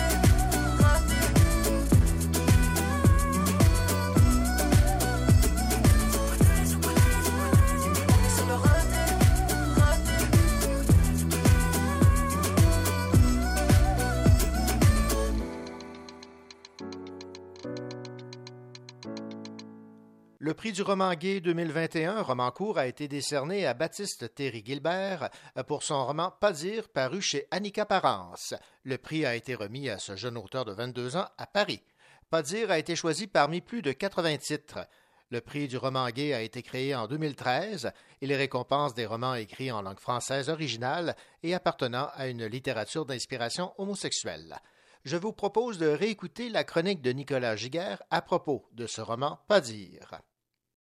[20.50, 25.30] Le prix du roman gay 2021, roman court, a été décerné à Baptiste Terry Gilbert
[25.68, 28.54] pour son roman Pas dire, paru chez Annika Parence.
[28.82, 31.84] Le prix a été remis à ce jeune auteur de 22 ans à Paris.
[32.30, 34.88] Pas dire a été choisi parmi plus de 80 titres.
[35.30, 37.92] Le prix du roman gay a été créé en 2013.
[38.20, 41.14] Il récompense des romans écrits en langue française originale
[41.44, 44.58] et appartenant à une littérature d'inspiration homosexuelle.
[45.04, 49.38] Je vous propose de réécouter la chronique de Nicolas Giguère à propos de ce roman
[49.46, 50.20] Pas dire.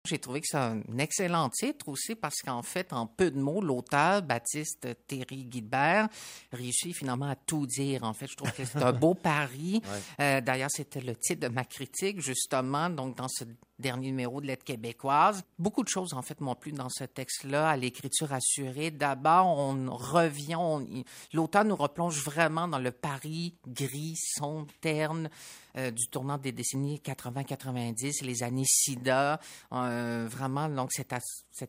[0.07, 3.63] J'ai trouvé que c'est un excellent titre aussi parce qu'en fait, en peu de mots,
[3.63, 6.09] l'auteur, Baptiste Thierry Guilbert,
[6.53, 8.05] réussit finalement à tout dire.
[8.05, 9.81] En fait, je trouve que c'est un beau pari.
[10.21, 13.45] Euh, D'ailleurs, c'était le titre de ma critique, justement, donc dans ce
[13.79, 15.43] dernier numéro de Lettres québécoises.
[15.59, 18.91] Beaucoup de choses, en fait, m'ont plu dans ce texte-là, à l'écriture assurée.
[18.91, 20.87] D'abord, on revient, on-
[21.33, 25.29] l'auteur nous replonge vraiment dans le Paris gris, sombre, terne,
[25.77, 29.41] euh, du tournant des décennies 80-90, les années SIDA,
[29.73, 31.13] euh, vraiment, donc, cette,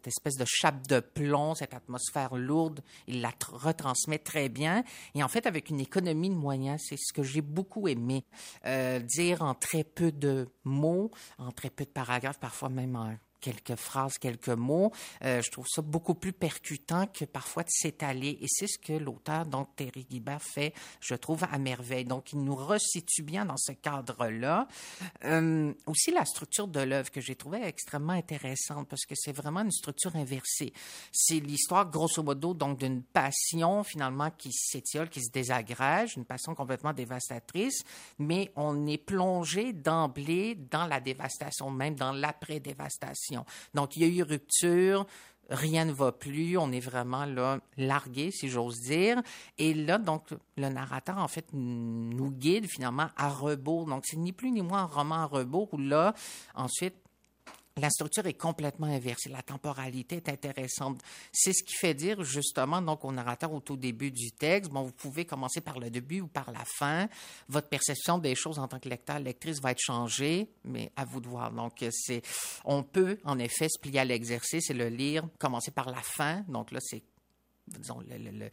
[0.08, 4.84] espèce de chape de plomb, cette atmosphère lourde, il la tr- retransmet très bien.
[5.16, 8.24] Et en fait, avec une économie de moyens, c'est ce que j'ai beaucoup aimé.
[8.66, 11.10] Euh, dire en très peu de mots,
[11.40, 13.16] en très peu de paragraphes, parfois même en
[13.46, 14.92] quelques phrases, quelques mots.
[15.24, 18.40] Euh, je trouve ça beaucoup plus percutant que parfois de s'étaler.
[18.42, 22.06] Et c'est ce que l'auteur, donc Terry Guibert, fait, je trouve, à merveille.
[22.06, 24.68] Donc, il nous resitue bien dans ce cadre-là.
[25.26, 29.62] Euh, aussi, la structure de l'œuvre que j'ai trouvée extrêmement intéressante parce que c'est vraiment
[29.62, 30.74] une structure inversée.
[31.12, 36.56] C'est l'histoire, grosso modo, donc d'une passion finalement qui s'étiole, qui se désagrège, une passion
[36.56, 37.84] complètement dévastatrice,
[38.18, 43.35] mais on est plongé d'emblée dans la dévastation, même dans l'après-dévastation.
[43.74, 45.06] Donc, il y a eu rupture,
[45.50, 49.22] rien ne va plus, on est vraiment là largué, si j'ose dire.
[49.58, 50.24] Et là, donc,
[50.58, 53.86] le narrateur, en fait, nous guide finalement à rebours.
[53.86, 56.14] Donc, c'est ni plus ni moins un roman à rebours où là,
[56.56, 56.96] ensuite,
[57.78, 59.30] la structure est complètement inversée.
[59.30, 61.02] La temporalité est intéressante.
[61.34, 64.84] C'est ce qui fait dire justement donc au narrateur au tout début du texte, bon,
[64.84, 67.08] vous pouvez commencer par le début ou par la fin.
[67.50, 71.20] Votre perception des choses en tant que lecteur, lectrice va être changée, mais à vous
[71.20, 71.52] de voir.
[71.52, 72.22] Donc c'est,
[72.64, 76.46] on peut en effet se plier à l'exercice et le lire, commencer par la fin.
[76.48, 77.04] Donc là c'est
[77.68, 78.50] disons, le,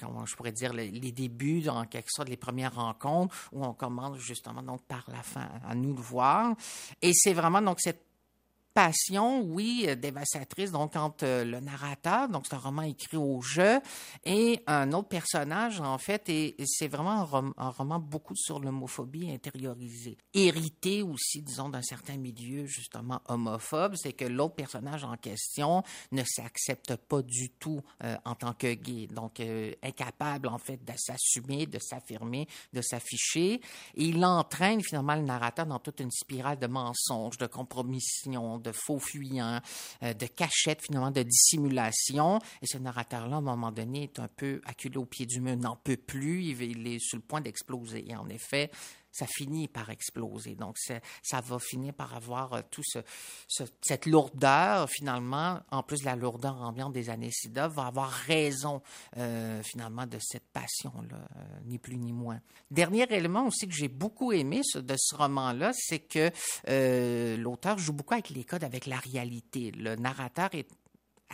[0.00, 3.72] comment je pourrais dire, le- les débuts, en quelque sorte, les premières rencontres, où on
[3.72, 6.56] commence justement donc par la fin, à nous de voir.
[7.00, 8.02] Et c'est vraiment donc cette
[8.78, 13.42] passion, oui, euh, dévastatrice, donc entre euh, le narrateur, donc c'est un roman écrit au
[13.42, 13.80] jeu,
[14.24, 18.60] et un autre personnage, en fait, et, c'est vraiment un, rom- un roman beaucoup sur
[18.60, 20.16] l'homophobie intériorisée.
[20.32, 25.82] Hérité aussi, disons, d'un certain milieu, justement, homophobe, c'est que l'autre personnage en question
[26.12, 29.42] ne s'accepte pas du tout euh, en tant que gay, donc
[29.82, 33.60] incapable, en fait, de s'assumer, de s'affirmer, de s'afficher, et
[34.04, 38.98] il entraîne finalement le narrateur dans toute une spirale de mensonges, de compromission, de faux
[38.98, 39.60] fuyants,
[40.02, 42.38] euh, de cachettes, finalement, de dissimulation.
[42.62, 45.56] Et ce narrateur-là, à un moment donné, est un peu acculé au pied du mur,
[45.56, 48.04] n'en peut plus, il, il est sur le point d'exploser.
[48.08, 48.70] Et en effet,
[49.18, 50.54] ça finit par exploser.
[50.54, 53.00] Donc, ça va finir par avoir euh, tout ce,
[53.48, 58.10] ce- cette lourdeur, finalement, en plus de la lourdeur ambiante des années SIDA, va avoir
[58.10, 58.80] raison,
[59.16, 62.40] euh, finalement, de cette passion-là, euh, ni plus ni moins.
[62.70, 66.30] Dernier élément aussi que j'ai beaucoup aimé de ce roman-là, c'est que
[67.36, 69.72] l'auteur joue beaucoup avec les codes, avec la réalité.
[69.72, 70.68] Le narrateur est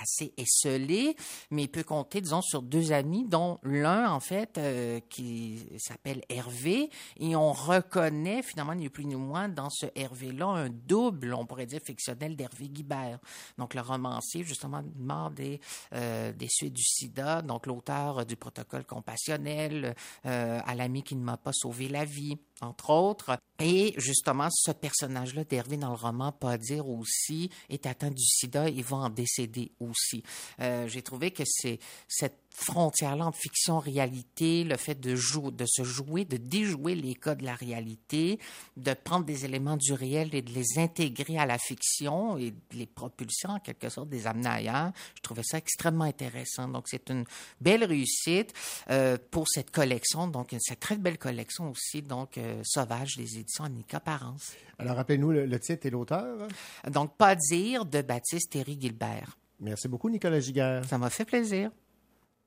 [0.01, 1.17] assez esselé,
[1.51, 6.23] mais il peut compter, disons, sur deux amis, dont l'un, en fait, euh, qui s'appelle
[6.29, 11.47] Hervé, et on reconnaît, finalement, ni plus ni moins, dans ce Hervé-là, un double, on
[11.47, 13.19] pourrait dire, fictionnel d'Hervé Guibert.
[13.59, 15.61] Donc, le romancier, justement, mort des,
[15.95, 19.95] euh, suites du sida, donc l'auteur du protocole compassionnel,
[20.27, 23.39] euh, à l'ami qui ne m'a pas sauvé la vie, entre autres.
[23.61, 28.69] Et justement, ce personnage-là d'Hervé dans le roman, pas dire aussi, est atteint du sida
[28.69, 30.23] et va en décéder aussi.
[30.61, 31.79] Euh, J'ai trouvé que c'est
[32.09, 37.39] cette frontière-là entre fiction-réalité, le fait de, jouer, de se jouer, de déjouer les codes
[37.39, 38.39] de la réalité,
[38.77, 42.77] de prendre des éléments du réel et de les intégrer à la fiction et de
[42.77, 44.93] les propulser en quelque sorte, des amener ailleurs.
[45.17, 46.69] Je trouvais ça extrêmement intéressant.
[46.69, 47.25] Donc, c'est une
[47.61, 48.53] belle réussite
[48.91, 53.65] euh, pour cette collection, donc cette très belle collection aussi, donc euh, Sauvage des éditions
[53.65, 54.53] Annika Parence.
[54.79, 56.49] Alors, rappelez-nous le, le titre et l'auteur.
[56.91, 59.37] Donc, Pas dire de Baptiste Thierry Gilbert.
[59.61, 60.85] Merci beaucoup, Nicolas Giguère.
[60.85, 61.71] Ça m'a fait plaisir.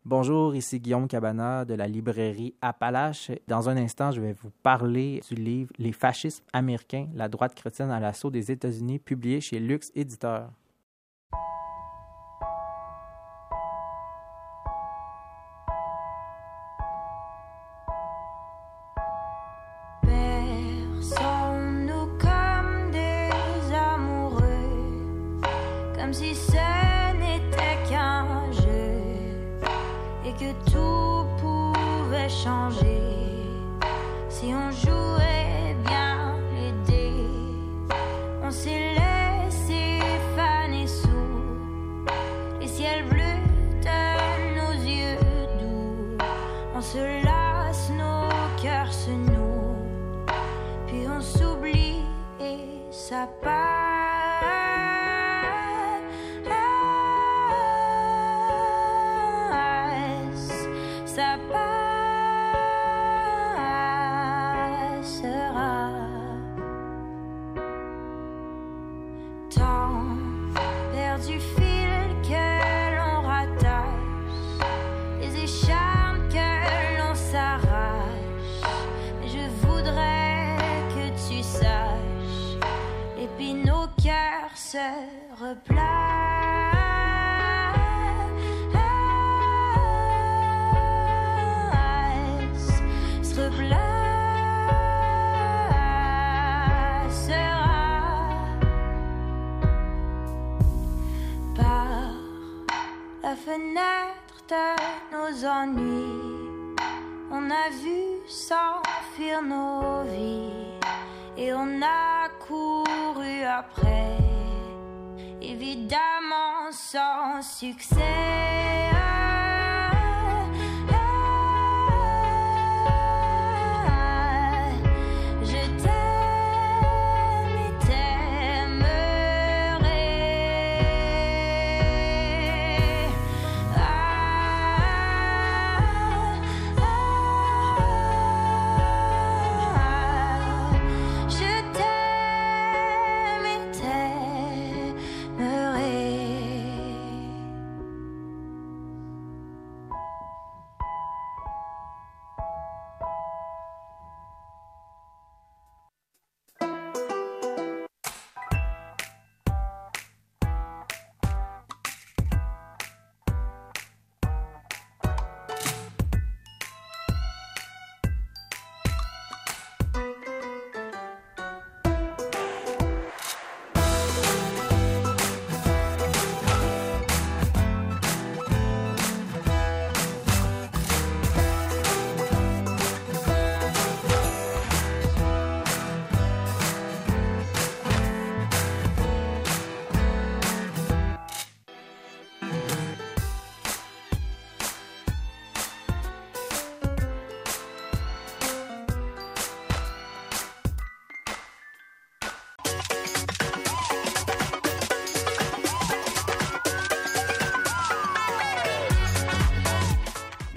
[0.10, 3.30] Bonjour, ici Guillaume Cabana de la librairie Appalache.
[3.50, 7.92] Dans un instant, je vais vous parler du livre Les fascismes américains, la droite chrétienne
[7.92, 10.50] à l'assaut des États-Unis, publié chez Lux Éditeur.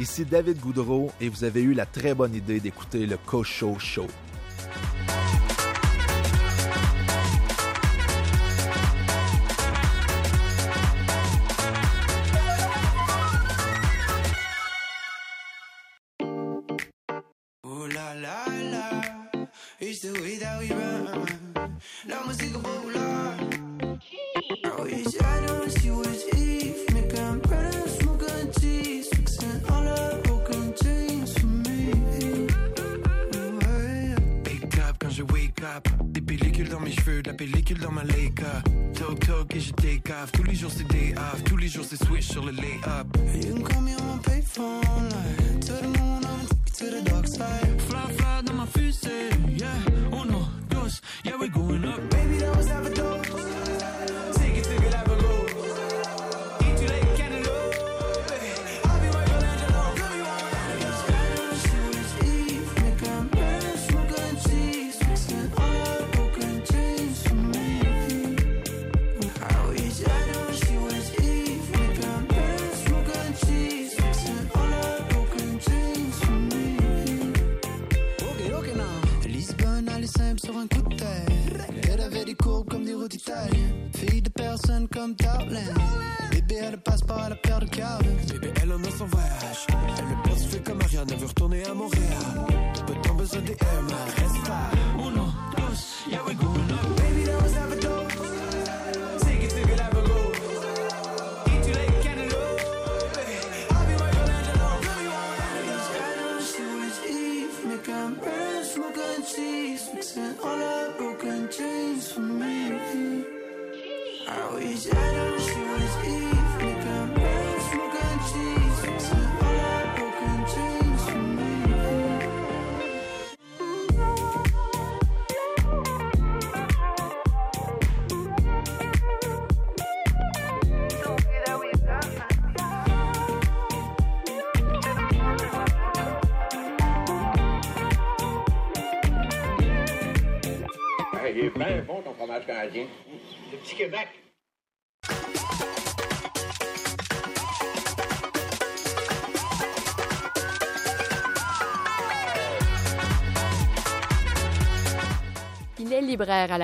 [0.01, 4.07] Ici David Goudreau et vous avez eu la très bonne idée d'écouter le Cocho Show.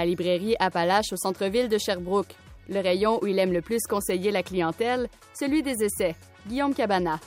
[0.07, 2.35] Librairie Appalache au centre-ville de Sherbrooke.
[2.69, 6.17] Le rayon où il aime le plus conseiller la clientèle, celui des essais.
[6.49, 7.21] Guillaume Cabana.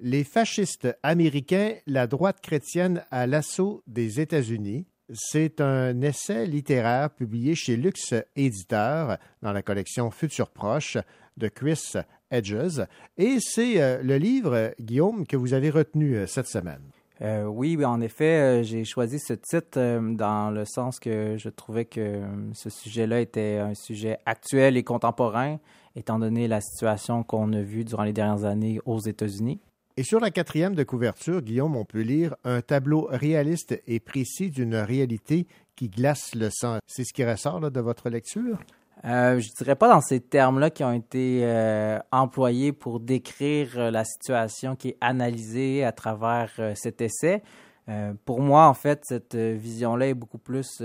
[0.00, 4.86] Les fascistes américains, la droite chrétienne à l'assaut des États-Unis.
[5.12, 10.98] C'est un essai littéraire publié chez Lux Éditeur dans la collection Futur Proche
[11.36, 11.94] de Chris
[12.34, 12.86] Edges.
[13.16, 16.82] Et c'est euh, le livre, Guillaume, que vous avez retenu euh, cette semaine.
[17.22, 21.48] Euh, oui, en effet, euh, j'ai choisi ce titre euh, dans le sens que je
[21.48, 22.20] trouvais que
[22.54, 25.58] ce sujet-là était un sujet actuel et contemporain,
[25.94, 29.60] étant donné la situation qu'on a vue durant les dernières années aux États-Unis.
[29.96, 34.50] Et sur la quatrième de couverture, Guillaume, on peut lire un tableau réaliste et précis
[34.50, 35.46] d'une réalité
[35.76, 36.78] qui glace le sang.
[36.88, 38.58] C'est ce qui ressort là, de votre lecture?
[39.06, 43.90] Euh, je dirais pas dans ces termes-là qui ont été euh, employés pour décrire euh,
[43.90, 47.42] la situation qui est analysée à travers cet essai.
[48.24, 50.82] Pour moi, en fait, cette vision-là est beaucoup plus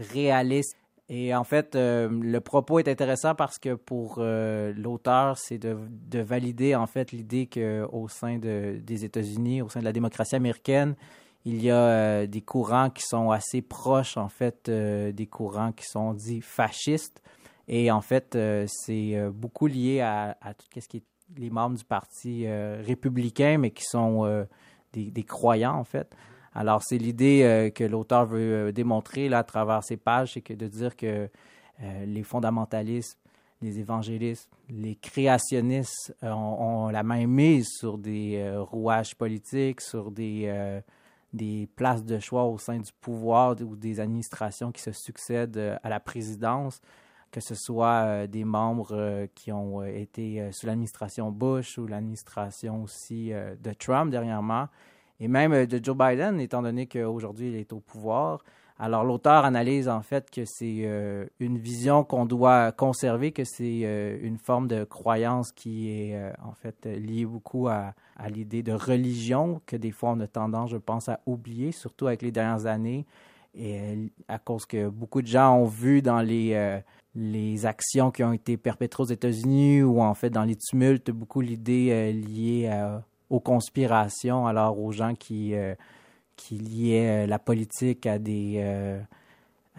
[0.00, 0.76] réaliste.
[1.08, 6.74] Et en fait, le propos est intéressant parce que pour l'auteur, c'est de, de valider
[6.74, 10.96] en fait l'idée qu'au sein de, des États-Unis, au sein de la démocratie américaine,
[11.44, 16.12] il y a des courants qui sont assez proches en fait des courants qui sont
[16.12, 17.22] dits fascistes.
[17.68, 21.04] Et en fait, euh, c'est euh, beaucoup lié à, tout ce qui est
[21.36, 24.46] les membres du parti euh, républicain, mais qui sont
[24.92, 26.14] des, croyants en fait.
[26.54, 30.96] Alors, c'est l'idée que l'auteur veut démontrer là, à travers ses pages, c'est de dire
[30.96, 31.28] que
[32.06, 33.18] les fondamentalistes,
[33.60, 40.48] les évangélistes, les créationnistes ont, la main mise sur des rouages politiques, sur des,
[41.74, 45.98] places de choix au sein du pouvoir ou des administrations qui se succèdent à la
[45.98, 46.80] présidence,
[47.36, 51.86] que ce soit euh, des membres euh, qui ont euh, été sous l'administration Bush ou
[51.86, 54.68] l'administration aussi de Trump dernièrement,
[55.20, 58.42] et même de Joe Biden, étant donné qu'aujourd'hui il est au pouvoir.
[58.78, 60.88] Alors l'auteur analyse en fait que c'est
[61.40, 66.86] une vision qu'on doit conserver, que c'est une forme de croyance qui est en fait
[66.86, 71.08] liée beaucoup à, à l'idée de religion, que des fois on a tendance, je pense,
[71.08, 73.06] à oublier, surtout avec les dernières années,
[73.54, 76.82] et à cause que beaucoup de gens ont vu dans les,
[77.16, 81.40] les actions qui ont été perpétrées aux États-Unis ou en fait dans les tumultes, beaucoup
[81.40, 85.74] l'idée euh, liée à- aux conspirations, alors aux gens qui, euh,
[86.36, 89.00] qui liaient euh, la politique à des, euh,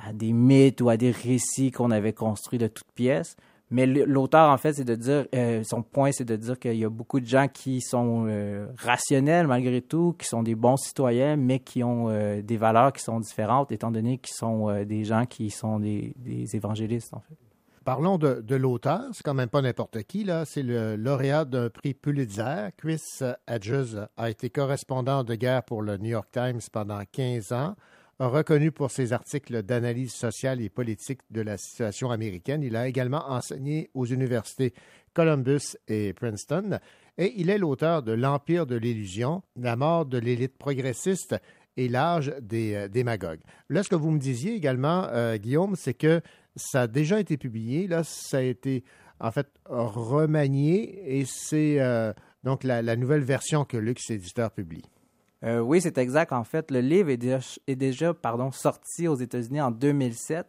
[0.04, 3.36] à des mythes ou à des récits qu'on avait construits de toutes pièces.
[3.70, 6.86] Mais l'auteur, en fait, c'est de dire, euh, son point, c'est de dire qu'il y
[6.86, 11.36] a beaucoup de gens qui sont euh, rationnels malgré tout, qui sont des bons citoyens,
[11.36, 15.26] mais qui ont euh, des valeurs qui sont différentes, étant donné qu'ils sont des gens
[15.26, 17.36] qui sont des, des évangélistes, en fait.
[17.84, 19.02] Parlons de, de l'auteur.
[19.14, 20.44] C'est quand même pas n'importe qui, là.
[20.44, 22.72] C'est le lauréat d'un prix Pulitzer.
[22.76, 23.02] Chris
[23.48, 27.76] Hedges a été correspondant de guerre pour le New York Times pendant 15 ans.
[28.20, 33.30] Reconnu pour ses articles d'analyse sociale et politique de la situation américaine, il a également
[33.30, 34.74] enseigné aux universités
[35.14, 36.80] Columbus et Princeton.
[37.20, 41.36] Et il est l'auteur de L'Empire de l'illusion, La mort de l'élite progressiste
[41.78, 43.42] et l'âge des euh, démagogues.
[43.70, 46.22] Là, ce que vous me disiez également, euh, Guillaume, c'est que
[46.56, 47.88] ça a déjà été publié.
[47.88, 48.84] Là, ça a été
[49.20, 52.14] en fait remanié et c'est euh,
[52.44, 54.84] donc la, la nouvelle version que Lux Éditeur publie.
[55.44, 56.34] Euh, oui, c'est exact.
[56.34, 60.48] En fait, le livre est déjà, est déjà pardon, sorti aux États-Unis en 2007.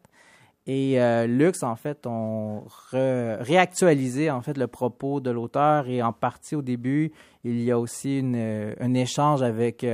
[0.67, 6.13] Et euh, Lux, en fait, ont réactualisé en fait le propos de l'auteur et en
[6.13, 7.13] partie au début,
[7.45, 9.87] il y a aussi une, euh, un échange avec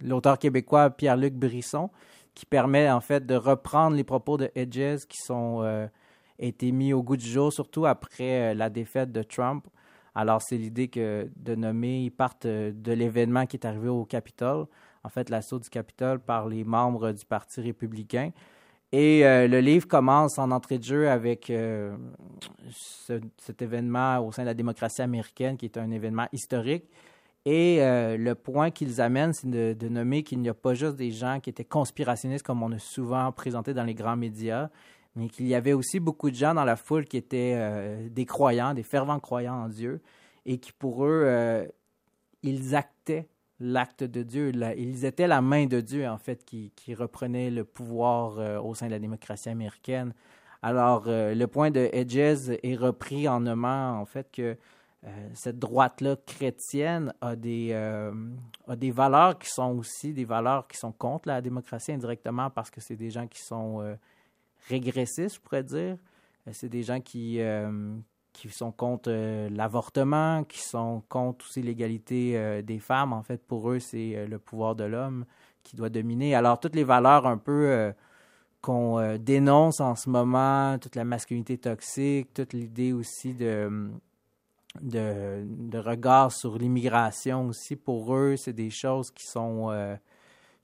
[0.00, 1.90] l'auteur québécois Pierre-Luc Brisson
[2.34, 5.62] qui permet en fait de reprendre les propos de Hedges qui sont
[6.38, 9.66] été mis au goût du jour, surtout après la défaite de Trump.
[10.14, 14.66] Alors, c'est l'idée de nommer, ils partent euh, de l'événement qui est arrivé au Capitole,
[15.04, 18.30] en fait, l'assaut du Capitole par les membres du Parti républicain.
[18.92, 21.96] Et euh, le livre commence en entrée de jeu avec euh,
[22.70, 26.84] ce- cet événement au sein de la démocratie américaine, qui est un événement historique.
[27.44, 31.10] Et le point qu'ils amènent, c'est de, de nommer qu'il n'y a pas juste des
[31.10, 34.68] gens qui étaient conspirationnistes, comme on a souvent présenté dans les grands médias,
[35.14, 38.24] mais qu'il y avait aussi beaucoup de gens dans la foule qui étaient euh, des
[38.24, 40.00] croyants, des fervents croyants en Dieu,
[40.46, 41.66] et qui pour eux, euh,
[42.42, 43.28] ils actaient
[43.60, 44.52] l'acte de Dieu.
[44.76, 48.74] Ils étaient la main de Dieu, en fait, qui, qui reprenait le pouvoir euh, au
[48.74, 50.14] sein de la démocratie américaine.
[50.62, 54.56] Alors, le point de Hedges est repris en nommant, en fait, que
[55.34, 60.92] cette droite-là chrétienne a des, a des valeurs qui sont aussi des valeurs qui sont
[60.92, 63.96] contre la démocratie indirectement parce que c'est des gens qui sont
[64.68, 65.96] régressistes, je pourrais dire.
[66.46, 67.94] Euh, C'est des gens qui, euh,
[68.50, 73.12] sont contre euh, l'avortement, qui sont contre aussi l'égalité des femmes.
[73.12, 75.24] En fait, pour eux, c'est le pouvoir de l'homme
[75.62, 76.34] qui doit dominer.
[76.34, 77.92] Alors, toutes les valeurs un peu
[78.60, 83.90] qu'on dénonce en ce moment, toute la masculinité toxique, toute l'idée aussi de,
[84.80, 89.70] de, de regard sur l'immigration aussi, pour eux, c'est des choses qui sont,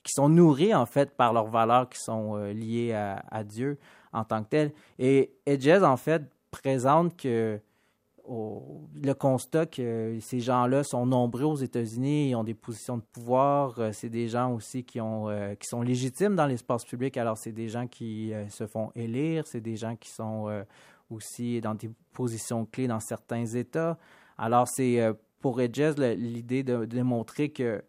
[0.09, 3.79] qui sont nourries en fait par leurs valeurs qui sont euh, liées à, Dieu
[4.13, 4.73] en tant que tel.
[4.99, 7.61] Et Edges, en fait, présente que
[8.27, 13.79] le constat que ces gens-là sont nombreux aux États-Unis, ils ont des positions de pouvoir,
[13.79, 17.39] euh, c'est des gens aussi qui, ont, euh, qui sont légitimes dans l'espace public, alors
[17.39, 20.65] c'est des gens qui se font élire, c'est des gens qui sont
[21.11, 23.99] aussi dans des positions clés dans certains États.
[24.37, 25.01] Alors c'est
[25.41, 27.83] pour Edges l'idée de, de démontrer que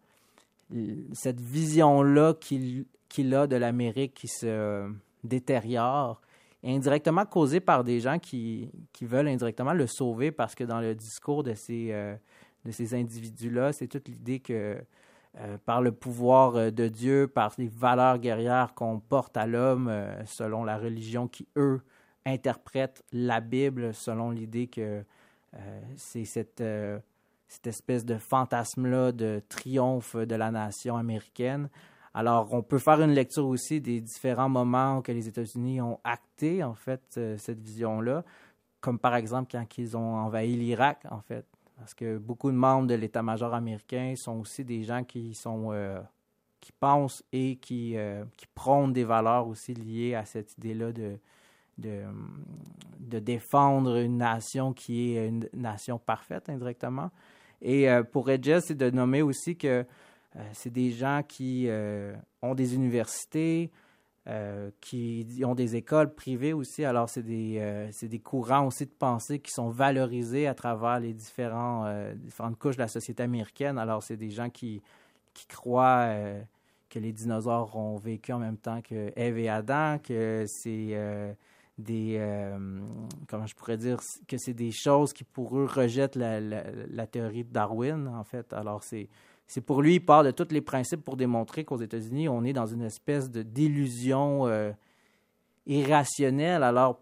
[1.14, 4.90] cette vision-là qu'il a de l'Amérique qui se
[5.24, 6.22] détériore
[6.64, 8.70] est indirectement causée par des gens qui,
[9.02, 12.16] veulent indirectement le sauver parce que dans le discours de ces, euh,
[12.66, 14.78] individus-là, c'est toute l'idée que
[15.38, 19.91] euh, par le pouvoir euh, de Dieu, par les valeurs guerrières qu'on porte à l'homme
[20.26, 21.82] selon la religion qui, eux,
[22.26, 25.04] interprètent la Bible selon l'idée que
[25.96, 26.62] c'est cette,
[27.50, 31.68] cette espèce de fantasme-là de triomphe de la nation américaine.
[32.14, 36.64] Alors, on peut faire une lecture aussi des différents moments que les États-Unis ont acté,
[36.64, 38.24] en fait, euh, cette vision-là,
[38.82, 41.46] comme par exemple quand ils ont envahi l'Irak, en fait.
[41.78, 46.00] Parce que beaucoup de membres de l'état-major américain sont aussi des gens qui sont euh,
[46.60, 51.18] qui pensent et qui, euh, qui prônent des valeurs aussi liées à cette idée-là de,
[51.78, 52.04] de,
[53.00, 57.12] de défendre une nation qui est une nation parfaite indirectement.
[57.61, 59.86] Et euh, pour Edges, c'est de nommer aussi que
[60.36, 63.72] euh, c'est des gens qui euh, ont des universités,
[64.80, 66.86] qui ont des écoles privées aussi.
[66.86, 71.91] Alors, c'est des, des courants aussi de pensée qui sont valorisés à travers les différents,
[72.14, 73.80] différentes couches de la société américaine.
[73.80, 74.84] Alors, c'est des gens qui,
[75.34, 76.14] qui croient
[76.91, 80.95] que les dinosaures ont vécu en même temps que Ève et Adam, que c'est
[81.80, 82.80] des, euh,
[83.28, 87.44] comment je pourrais dire, que c'est des choses qui pour eux rejettent la, la, théorie
[87.44, 88.54] de Darwin, en fait.
[88.54, 89.10] Alors, c'est,
[89.48, 92.54] c'est pour lui, il part de tous les principes pour démontrer qu'aux États-Unis, on est
[92.54, 94.72] dans une espèce de d'illusion euh,
[95.66, 96.64] irrationnelle.
[96.64, 97.02] Alors,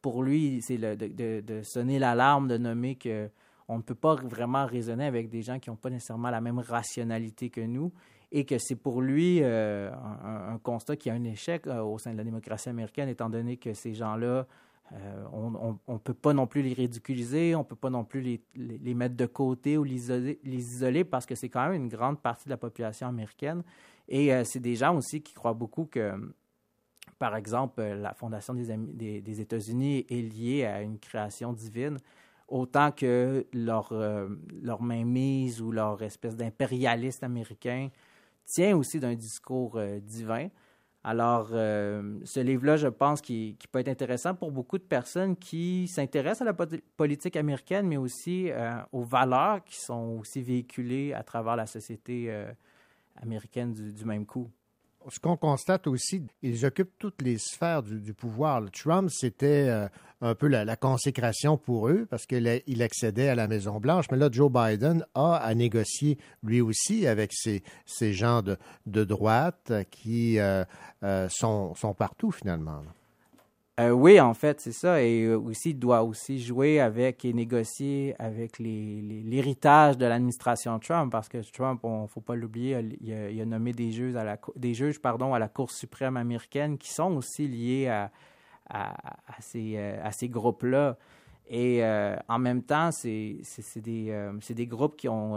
[0.00, 3.28] pour lui, c'est de- de sonner l'alarme, de nommer que
[3.68, 6.58] on ne peut pas vraiment raisonner avec des gens qui n'ont pas nécessairement la même
[6.58, 7.92] rationalité que nous
[8.32, 12.12] et que c'est pour lui euh, un, constat qui a un échec euh, au sein
[12.12, 14.46] de la démocratie américaine, étant donné que ces gens-là,
[14.92, 18.22] euh, on ne peut pas non plus les ridiculiser, on ne peut pas non plus
[18.56, 20.10] les, mettre de côté ou les
[20.44, 23.62] isoler, parce que c'est quand même une grande partie de la population américaine.
[24.08, 26.12] Et c'est des gens aussi qui croient beaucoup que,
[27.18, 31.96] par exemple, la fondation des, États-Unis est liée à une création divine,
[32.48, 33.94] autant que leur,
[34.62, 37.88] leur mainmise ou leur espèce d'impérialiste américain
[38.44, 40.48] tient aussi d'un discours euh, divin.
[41.04, 45.88] Alors, euh, ce livre-là, je pense qu'il peut être intéressant pour beaucoup de personnes qui
[45.88, 46.66] s'intéressent à la
[46.96, 52.32] politique américaine, mais aussi euh, aux valeurs qui sont aussi véhiculées à travers la société
[53.16, 54.48] américaine du même coup.
[55.10, 58.62] Ce qu'on constate aussi, ils occupent toutes les sphères du, pouvoir.
[58.70, 59.88] Trump, c'était euh,
[60.20, 64.06] un peu la, consécration pour eux parce qu'il accédait à la Maison-Blanche.
[64.10, 67.62] Mais là, Joe Biden a à négocier lui aussi avec ces,
[68.12, 70.64] gens de, droite qui euh,
[71.02, 72.82] euh, sont, partout finalement.
[73.80, 75.02] Euh, oui, en fait, c'est ça.
[75.02, 81.10] Et euh, aussi, il doit aussi jouer avec et négocier avec l'héritage de l'administration Trump,
[81.10, 84.74] parce que Trump, ne faut pas l'oublier, il a, nommé des juges à la, des
[84.74, 88.10] juges, pardon, à la Cour suprême américaine qui sont aussi liés à,
[88.68, 90.98] à, ces, euh, à ces groupes-là.
[91.48, 91.82] Et
[92.28, 93.42] en même temps, c'est
[93.76, 95.36] des, des groupes qui ont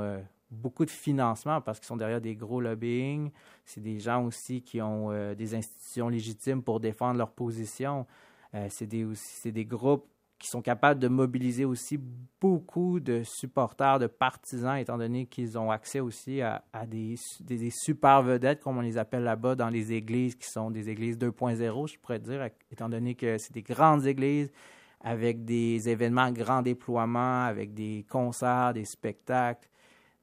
[0.51, 3.31] beaucoup de financement parce qu'ils sont derrière des gros lobbying.
[3.65, 8.05] C'est des gens aussi qui ont euh, des institutions légitimes pour défendre leur position.
[8.53, 10.07] Euh, c'est des, aussi- des groupes
[10.38, 11.97] qui sont capables de mobiliser aussi
[12.41, 17.69] beaucoup de supporters, de partisans, étant donné qu'ils ont accès aussi à, des, des, des
[17.72, 21.88] super vedettes, comme on les appelle là-bas, dans les églises qui sont des églises 2.0,
[21.91, 24.51] je pourrais dire, étant donné que c'est des grandes églises
[24.99, 29.69] avec des événements à grand déploiement, avec des concerts, des spectacles,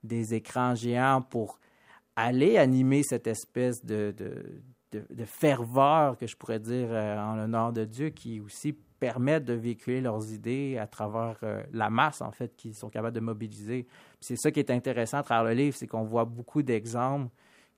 [0.03, 1.59] des écrans géants pour
[2.17, 4.61] aller animer cette espèce de, de,
[4.93, 9.55] de, ferveur que je pourrais dire euh, en l'honneur de Dieu qui aussi permettent de
[9.55, 13.87] véhiculer leurs idées à travers euh, la masse, en fait, qu'ils sont capables de mobiliser.
[14.21, 17.31] C'est ça qui est intéressant à travers le livre, c'est qu'on voit beaucoup d'exemples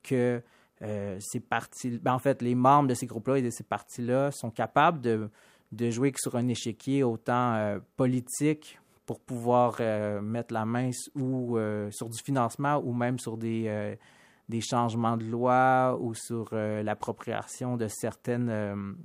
[0.03, 0.43] que
[0.83, 4.33] euh, ces partis, ben, en fait, les membres de ces groupes-là et de ces partis-là
[4.33, 5.31] sont capables de,
[5.73, 11.91] de jouer sur un échiquier autant politique pour pouvoir euh, mettre la main ou euh,
[11.91, 13.95] sur du financement ou même sur des, euh,
[14.49, 18.97] des changements de loi ou sur l'appropriation de certaines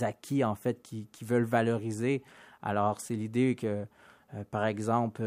[0.00, 2.22] acquis en fait qui, qui veulent valoriser.
[2.62, 3.86] Alors c'est l'idée que
[4.50, 5.22] par exemple,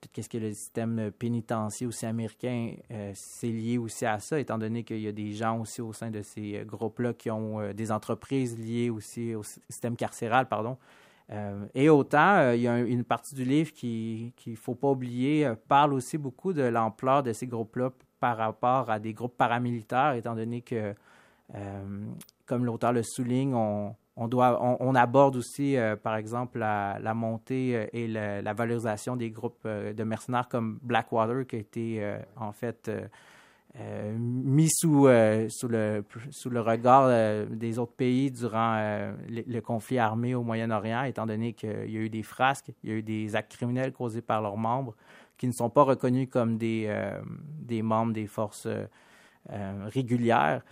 [0.00, 2.72] tout ce qui est le système pénitentiaire aussi américain,
[3.12, 6.10] c'est lié aussi à ça, étant donné qu'il y a des gens aussi au sein
[6.10, 10.78] de ces groupes-là qui ont des entreprises liées aussi au sy- système carcéral, pardon.
[11.30, 14.56] Euh, et autant, euh, il y a un- une partie du livre qui qu'il ne
[14.58, 18.98] faut pas oublier, euh, parle aussi beaucoup de l'ampleur de ces groupes-là par rapport à
[18.98, 20.94] des groupes paramilitaires, étant donné que,
[22.46, 27.88] comme l'auteur le souligne, on, on, doit, on, aborde aussi, par exemple, la, la montée
[27.92, 32.90] et le- la valorisation des groupes de mercenaires comme Blackwater, qui a été en fait
[33.80, 38.76] euh, mis sous, euh, sous, le, regard euh, des autres pays durant
[39.28, 42.92] le, conflit armé au Moyen-Orient, étant donné qu'il y a eu des frasques, il y
[42.92, 44.94] a eu des actes criminels causés par leurs membres
[45.36, 46.90] qui ne sont pas reconnus comme des,
[47.70, 48.66] membres des forces
[49.48, 50.62] régulières.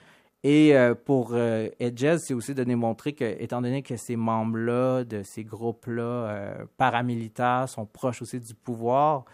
[0.43, 0.75] Et
[1.05, 6.67] pour Edges, c'est aussi de démontrer que, étant donné que ces membres-là, de ces groupes-là
[6.77, 9.25] paramilitaires sont proches aussi du pouvoir,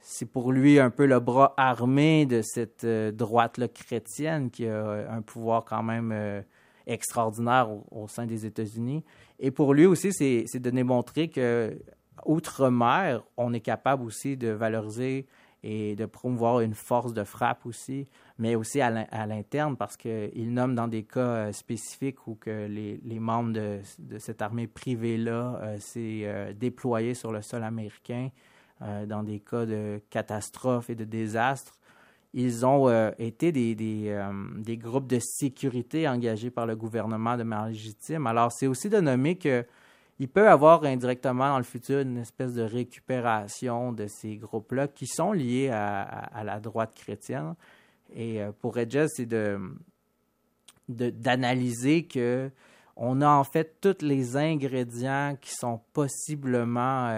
[0.00, 4.70] c'est pour lui un peu le bras armé de cette euh, droite-là chrétienne qui a
[4.70, 6.40] euh, un pouvoir quand même euh,
[6.86, 9.04] extraordinaire au, sein des États-Unis.
[9.38, 11.78] Et pour lui aussi, c'est de démontrer que
[12.24, 15.26] outre-mer, on est capable aussi de valoriser
[15.62, 18.08] et de promouvoir une force de frappe aussi,
[18.38, 22.66] mais aussi à l'in- à l'interne parce qu'il nomme dans des cas spécifiques où que
[22.66, 28.30] les, membres de, de cette armée privée-là s'est euh, déployé sur le sol américain
[28.82, 31.74] euh, dans des cas de catastrophes et de désastres.
[32.32, 33.76] Ils ont euh, été des,
[34.08, 38.26] euh, des groupes de sécurité engagés par le gouvernement de manière légitime.
[38.26, 39.66] Alors, c'est aussi de nommer que
[40.18, 44.88] il peut y avoir indirectement dans le futur une espèce de récupération de ces groupes-là
[44.88, 47.54] qui sont liés à, la droite chrétienne.
[48.14, 49.58] Et pour Edges, c'est de
[50.88, 52.50] d'analyser que
[52.96, 57.08] on a en fait tous les ingrédients qui sont possiblement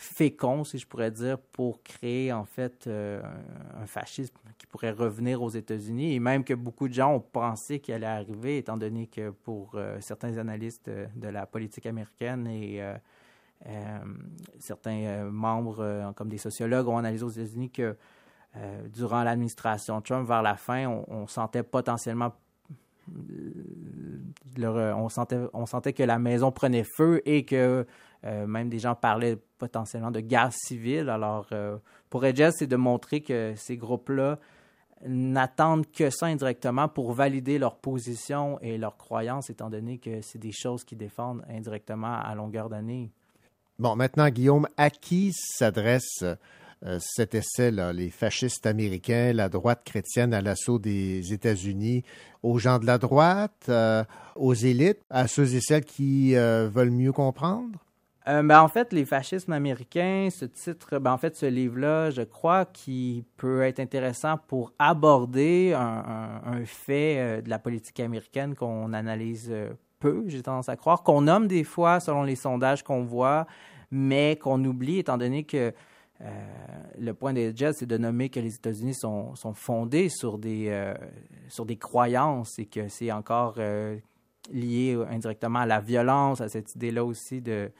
[0.00, 3.20] féconds, si je pourrais dire, pour créer en fait euh,
[3.78, 6.14] un fascisme qui pourrait revenir aux États-Unis.
[6.14, 9.72] Et même que beaucoup de gens ont pensé qu'il allait arriver, étant donné que pour
[9.74, 12.82] euh, certains analystes euh, de la politique américaine et
[14.58, 17.94] certains membres comme des sociologues ont analysé aux États-Unis que
[18.86, 22.32] durant l'administration Trump, vers la fin, on, sentait potentiellement
[24.56, 27.86] le- on, sentait, que la maison prenait feu et que
[28.24, 31.08] même des gens parlaient potentiellement de guerre civile.
[31.08, 31.76] Alors, euh,
[32.08, 34.38] pour Edges, c'est de montrer que ces groupes-là
[35.06, 40.38] n'attendent que ça indirectement pour valider leur position et leurs croyances, étant donné que c'est
[40.38, 43.10] des choses qu'ils défendent indirectement à longueur d'année.
[43.78, 46.22] Bon, maintenant, Guillaume, à qui s'adresse
[46.84, 52.04] euh, cet essai-là, les fascistes américains, la droite chrétienne à l'assaut des États-Unis,
[52.42, 54.04] aux gens de la droite, euh,
[54.36, 57.78] aux élites, à ceux et celles qui euh, veulent mieux comprendre?
[58.30, 62.22] Euh, ben, en fait, les fascismes américains, ce titre, ben, en fait, ce livre-là, je
[62.22, 68.92] crois qu'il peut être intéressant pour aborder un, fait euh, de la politique américaine qu'on
[68.92, 73.02] analyse euh, peu, j'ai tendance à croire, qu'on nomme des fois selon les sondages qu'on
[73.02, 73.46] voit,
[73.90, 75.72] mais qu'on oublie étant donné que
[76.98, 80.92] le point des Jets, c'est de nommer que les États-Unis sont, sont fondés sur des,
[81.48, 83.56] sur des croyances et que c'est encore
[84.52, 87.70] lié indirectement à la violence, à cette idée-là aussi de,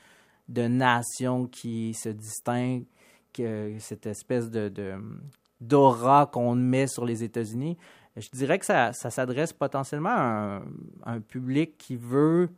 [0.51, 2.85] de nation qui se distingue,
[3.33, 4.71] que cette espèce de,
[5.61, 7.77] d'aura qu'on met sur les États-Unis.
[8.17, 10.63] Je dirais que ça, s'adresse potentiellement à
[11.05, 12.51] un, public qui veut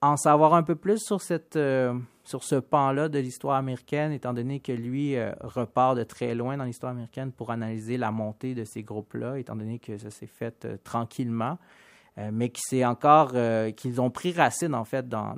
[0.00, 1.20] en savoir un peu plus sur,
[1.56, 6.56] euh, ce pan-là de l'histoire américaine, étant donné que lui euh, repart de très loin
[6.56, 10.26] dans l'histoire américaine pour analyser la montée de ces groupes-là, étant donné que ça s'est
[10.26, 11.58] fait euh, tranquillement,
[12.18, 15.34] euh, mais qui c'est encore euh, qu'ils ont pris racine en fait dans,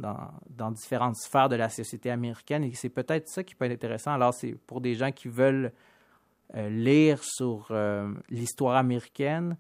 [0.48, 4.12] dans, différentes sphères de la société américaine et c'est peut-être ça qui peut être intéressant.
[4.12, 5.72] Alors c'est pour des gens qui veulent
[6.54, 7.72] euh, lire sur
[8.30, 9.56] l'histoire américaine.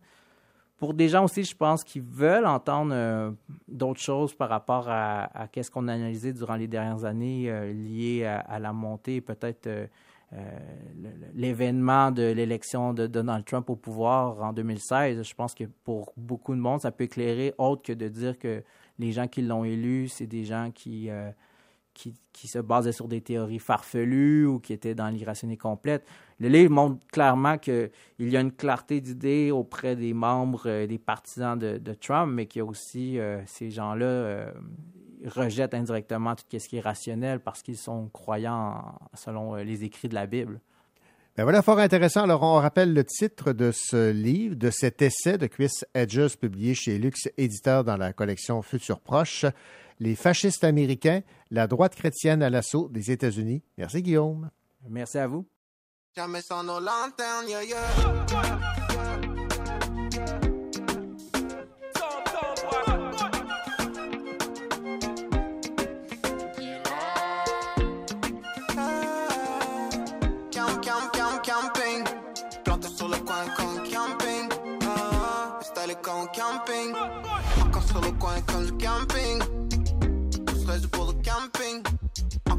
[0.76, 3.34] Pour des gens aussi, je pense, qui veulent entendre
[3.66, 8.38] d'autres choses par rapport à, qu'est-ce qu'on a analysé durant les dernières années liées à,
[8.38, 9.68] à la montée, peut-être
[10.34, 10.58] euh,
[11.34, 15.22] l'événement de l'élection de Donald Trump au pouvoir en 2016.
[15.22, 18.62] Je pense que pour beaucoup de monde, ça peut éclairer autre que de dire que
[18.98, 21.30] les gens qui l'ont élu, c'est des gens qui, euh,
[21.94, 22.14] qui,
[22.46, 26.06] se basaient sur des théories farfelues ou qui étaient dans l'irrationalité complète.
[26.38, 30.98] Le livre montre clairement qu'il y a une clarté d'idées auprès des membres, euh, des
[30.98, 34.52] partisans de, Trump, mais qu'il y a aussi ces gens-là
[35.26, 40.08] rejettent indirectement tout ce qui est rationnel parce qu'ils sont croyants selon euh, les écrits
[40.08, 40.60] de la Bible.
[41.36, 42.24] Ben voilà, fort intéressant.
[42.24, 46.74] Alors, on rappelle le titre de ce livre, de cet essai de Chris Edges, publié
[46.74, 49.46] chez Lux Éditeur dans la collection Futur Proche,
[50.00, 51.22] Les fascistes américains,
[51.52, 53.62] la droite chrétienne à l'assaut des États-Unis.
[53.76, 54.50] Merci, Guillaume.
[54.88, 55.46] Merci à vous.
[56.16, 58.67] Jamais sans nos lanternes, yeah, yeah.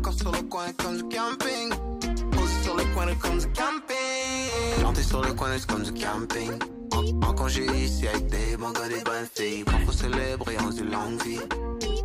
[0.10, 1.70] Encore sur le coin comme du camping.
[2.32, 4.80] Posé sur le coin comme du camping.
[4.80, 6.52] Planté sur le coin comme du camping.
[7.22, 9.64] En, congé ici avec des bons gars, des bonnes filles.
[9.66, 11.40] Quand faut célébrer, on dit longue vie.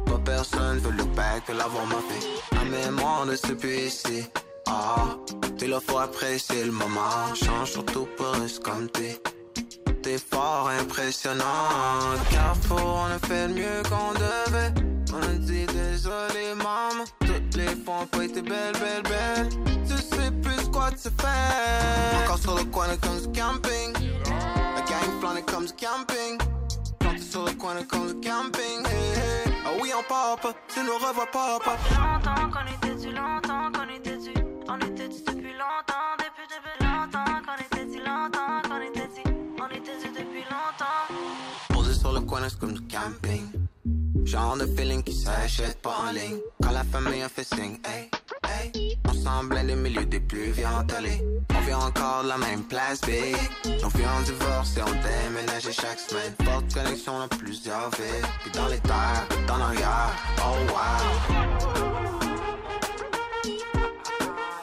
[0.05, 2.29] Pas personne veut look back, veut l'avoir ma fille.
[2.53, 4.27] La mémoire ne se plus ici.
[4.69, 5.17] Ah,
[5.57, 7.35] t'es là, faut apprécier le moment.
[7.35, 9.19] Change surtout pour rester comme t'es.
[10.03, 11.71] T'es fort impressionnant.
[12.31, 14.75] Carrefour, on a fait le mieux qu'on devait.
[15.11, 17.05] On dit désolé, maman.
[17.87, 19.49] On pas été belle, belle, belle.
[19.87, 22.25] Tu sais plus quoi tu fais.
[22.25, 23.93] Encore sur le coin comme du camping.
[24.75, 26.39] La gang planée comme du camping.
[26.99, 28.87] Planté sur le coin comme du camping.
[28.87, 29.55] Hey, hey.
[29.67, 31.63] Ah oui, on pop, tu nous revois pop.
[31.91, 32.94] Longtemps qu'on était
[44.25, 46.39] Genre de feeling qui s'achète pas en ligne.
[46.63, 48.11] Quand la famille a fait signe, hey,
[48.49, 48.99] hey.
[49.09, 51.23] On semblait le milieu des plus télé.
[51.55, 53.37] On vient encore la même place, big.
[53.83, 56.35] Nos vieux ont divorcé, on déménageait chaque semaine.
[56.43, 58.27] Forte connexion dans plusieurs villes.
[58.43, 61.35] Puis dans les terres, dans l'arrière, oh wow.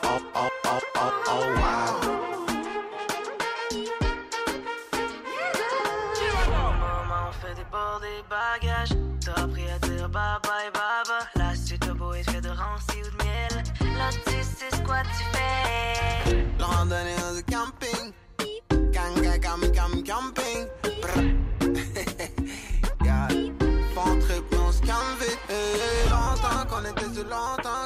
[0.04, 2.12] Oh, oh, oh, oh, oh wow.
[6.50, 9.01] Maman, on fait des bagages.
[9.24, 11.20] T'as appris à dire bye bye baba.
[11.36, 12.12] La suite au beau
[12.42, 13.64] de rancy ou de miel.
[14.72, 16.46] Ce quoi tu fais?
[16.60, 18.12] Randonnée dans le camping.
[18.92, 20.68] Gang, cam, cam, camping.
[24.04, 24.18] On.
[25.50, 26.10] Hey, hey.
[26.10, 27.14] Longtemps qu'on était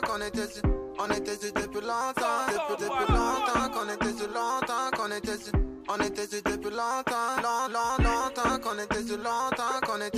[0.08, 0.62] qu'on était.
[0.98, 2.46] On était sur depuis longtemps.
[2.48, 5.52] Depuis, depuis longtemps qu'on était longtemps qu'on était.
[5.90, 7.36] On était depuis longtemps.
[7.44, 9.04] Long, long, longtemps qu'on était
[9.86, 10.15] qu'on était.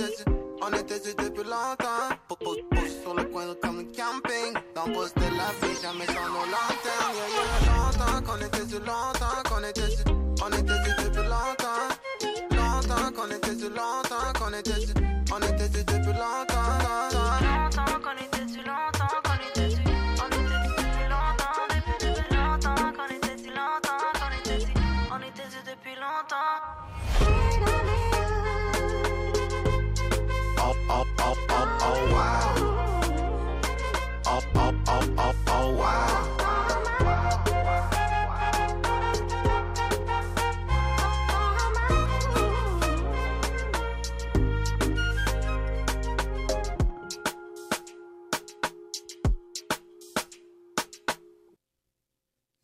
[0.70, 2.14] On était sur depuis longtemps.
[2.28, 4.52] Pose, pose, pose sur le coin comme camping.
[4.74, 7.14] Dans le poste de la vie, jamais sans nos lanternes.
[7.14, 7.28] Yeah,
[7.62, 7.74] yeah.
[7.74, 10.04] Longtemps qu'on était sur longtemps qu'on était sur.
[10.44, 11.88] On était sur depuis longtemps.
[12.50, 14.94] Longtemps qu'on était sur longtemps qu'on était sur.
[15.32, 16.12] On était sur depuis.
[16.12, 17.17] Longtemps
[31.88, 32.54] oh, wow.
[34.26, 36.17] Oh, oh, oh, oh, oh, wow.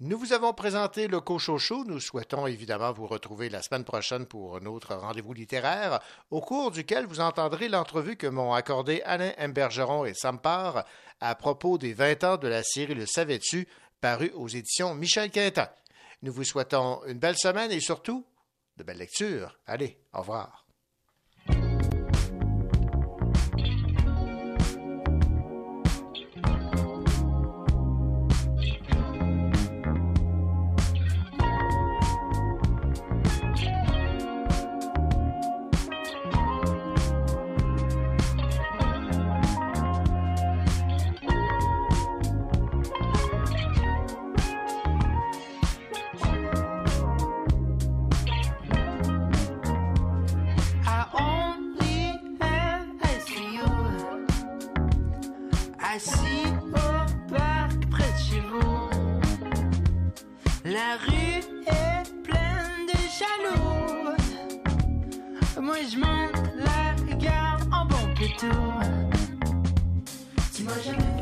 [0.06, 1.82] Nous vous avons présenté le Cochocho.
[1.86, 5.98] Nous souhaitons évidemment vous retrouver la semaine prochaine pour un autre rendez-vous littéraire,
[6.30, 9.54] au cours duquel vous entendrez l'entrevue que m'ont accordé Alain M.
[9.54, 10.84] Bergeron et Sampar
[11.20, 13.66] à propos des 20 ans de la série Le Savais-tu,
[14.02, 15.70] paru aux éditions Michel Quintin.
[16.20, 18.26] Nous vous souhaitons une belle semaine et surtout
[18.76, 19.58] de belles lectures.
[19.66, 20.63] Allez, au revoir.
[65.76, 68.46] et je mène la garde en bon pétou.
[70.52, 71.13] Dis-moi jamais.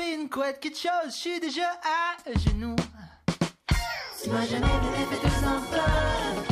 [0.00, 2.76] une couette, quelque chose, je suis déjà à genoux.
[4.22, 6.51] Dis-moi jamais que t'as fait tout.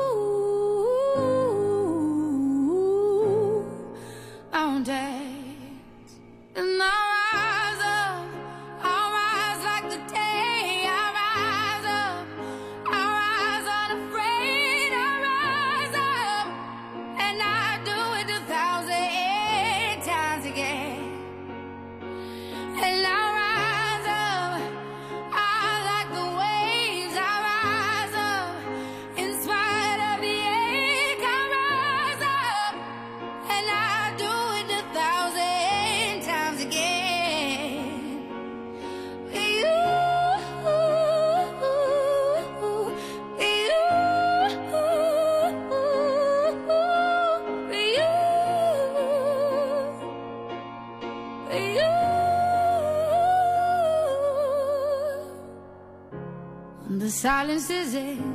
[57.59, 58.30] silences it?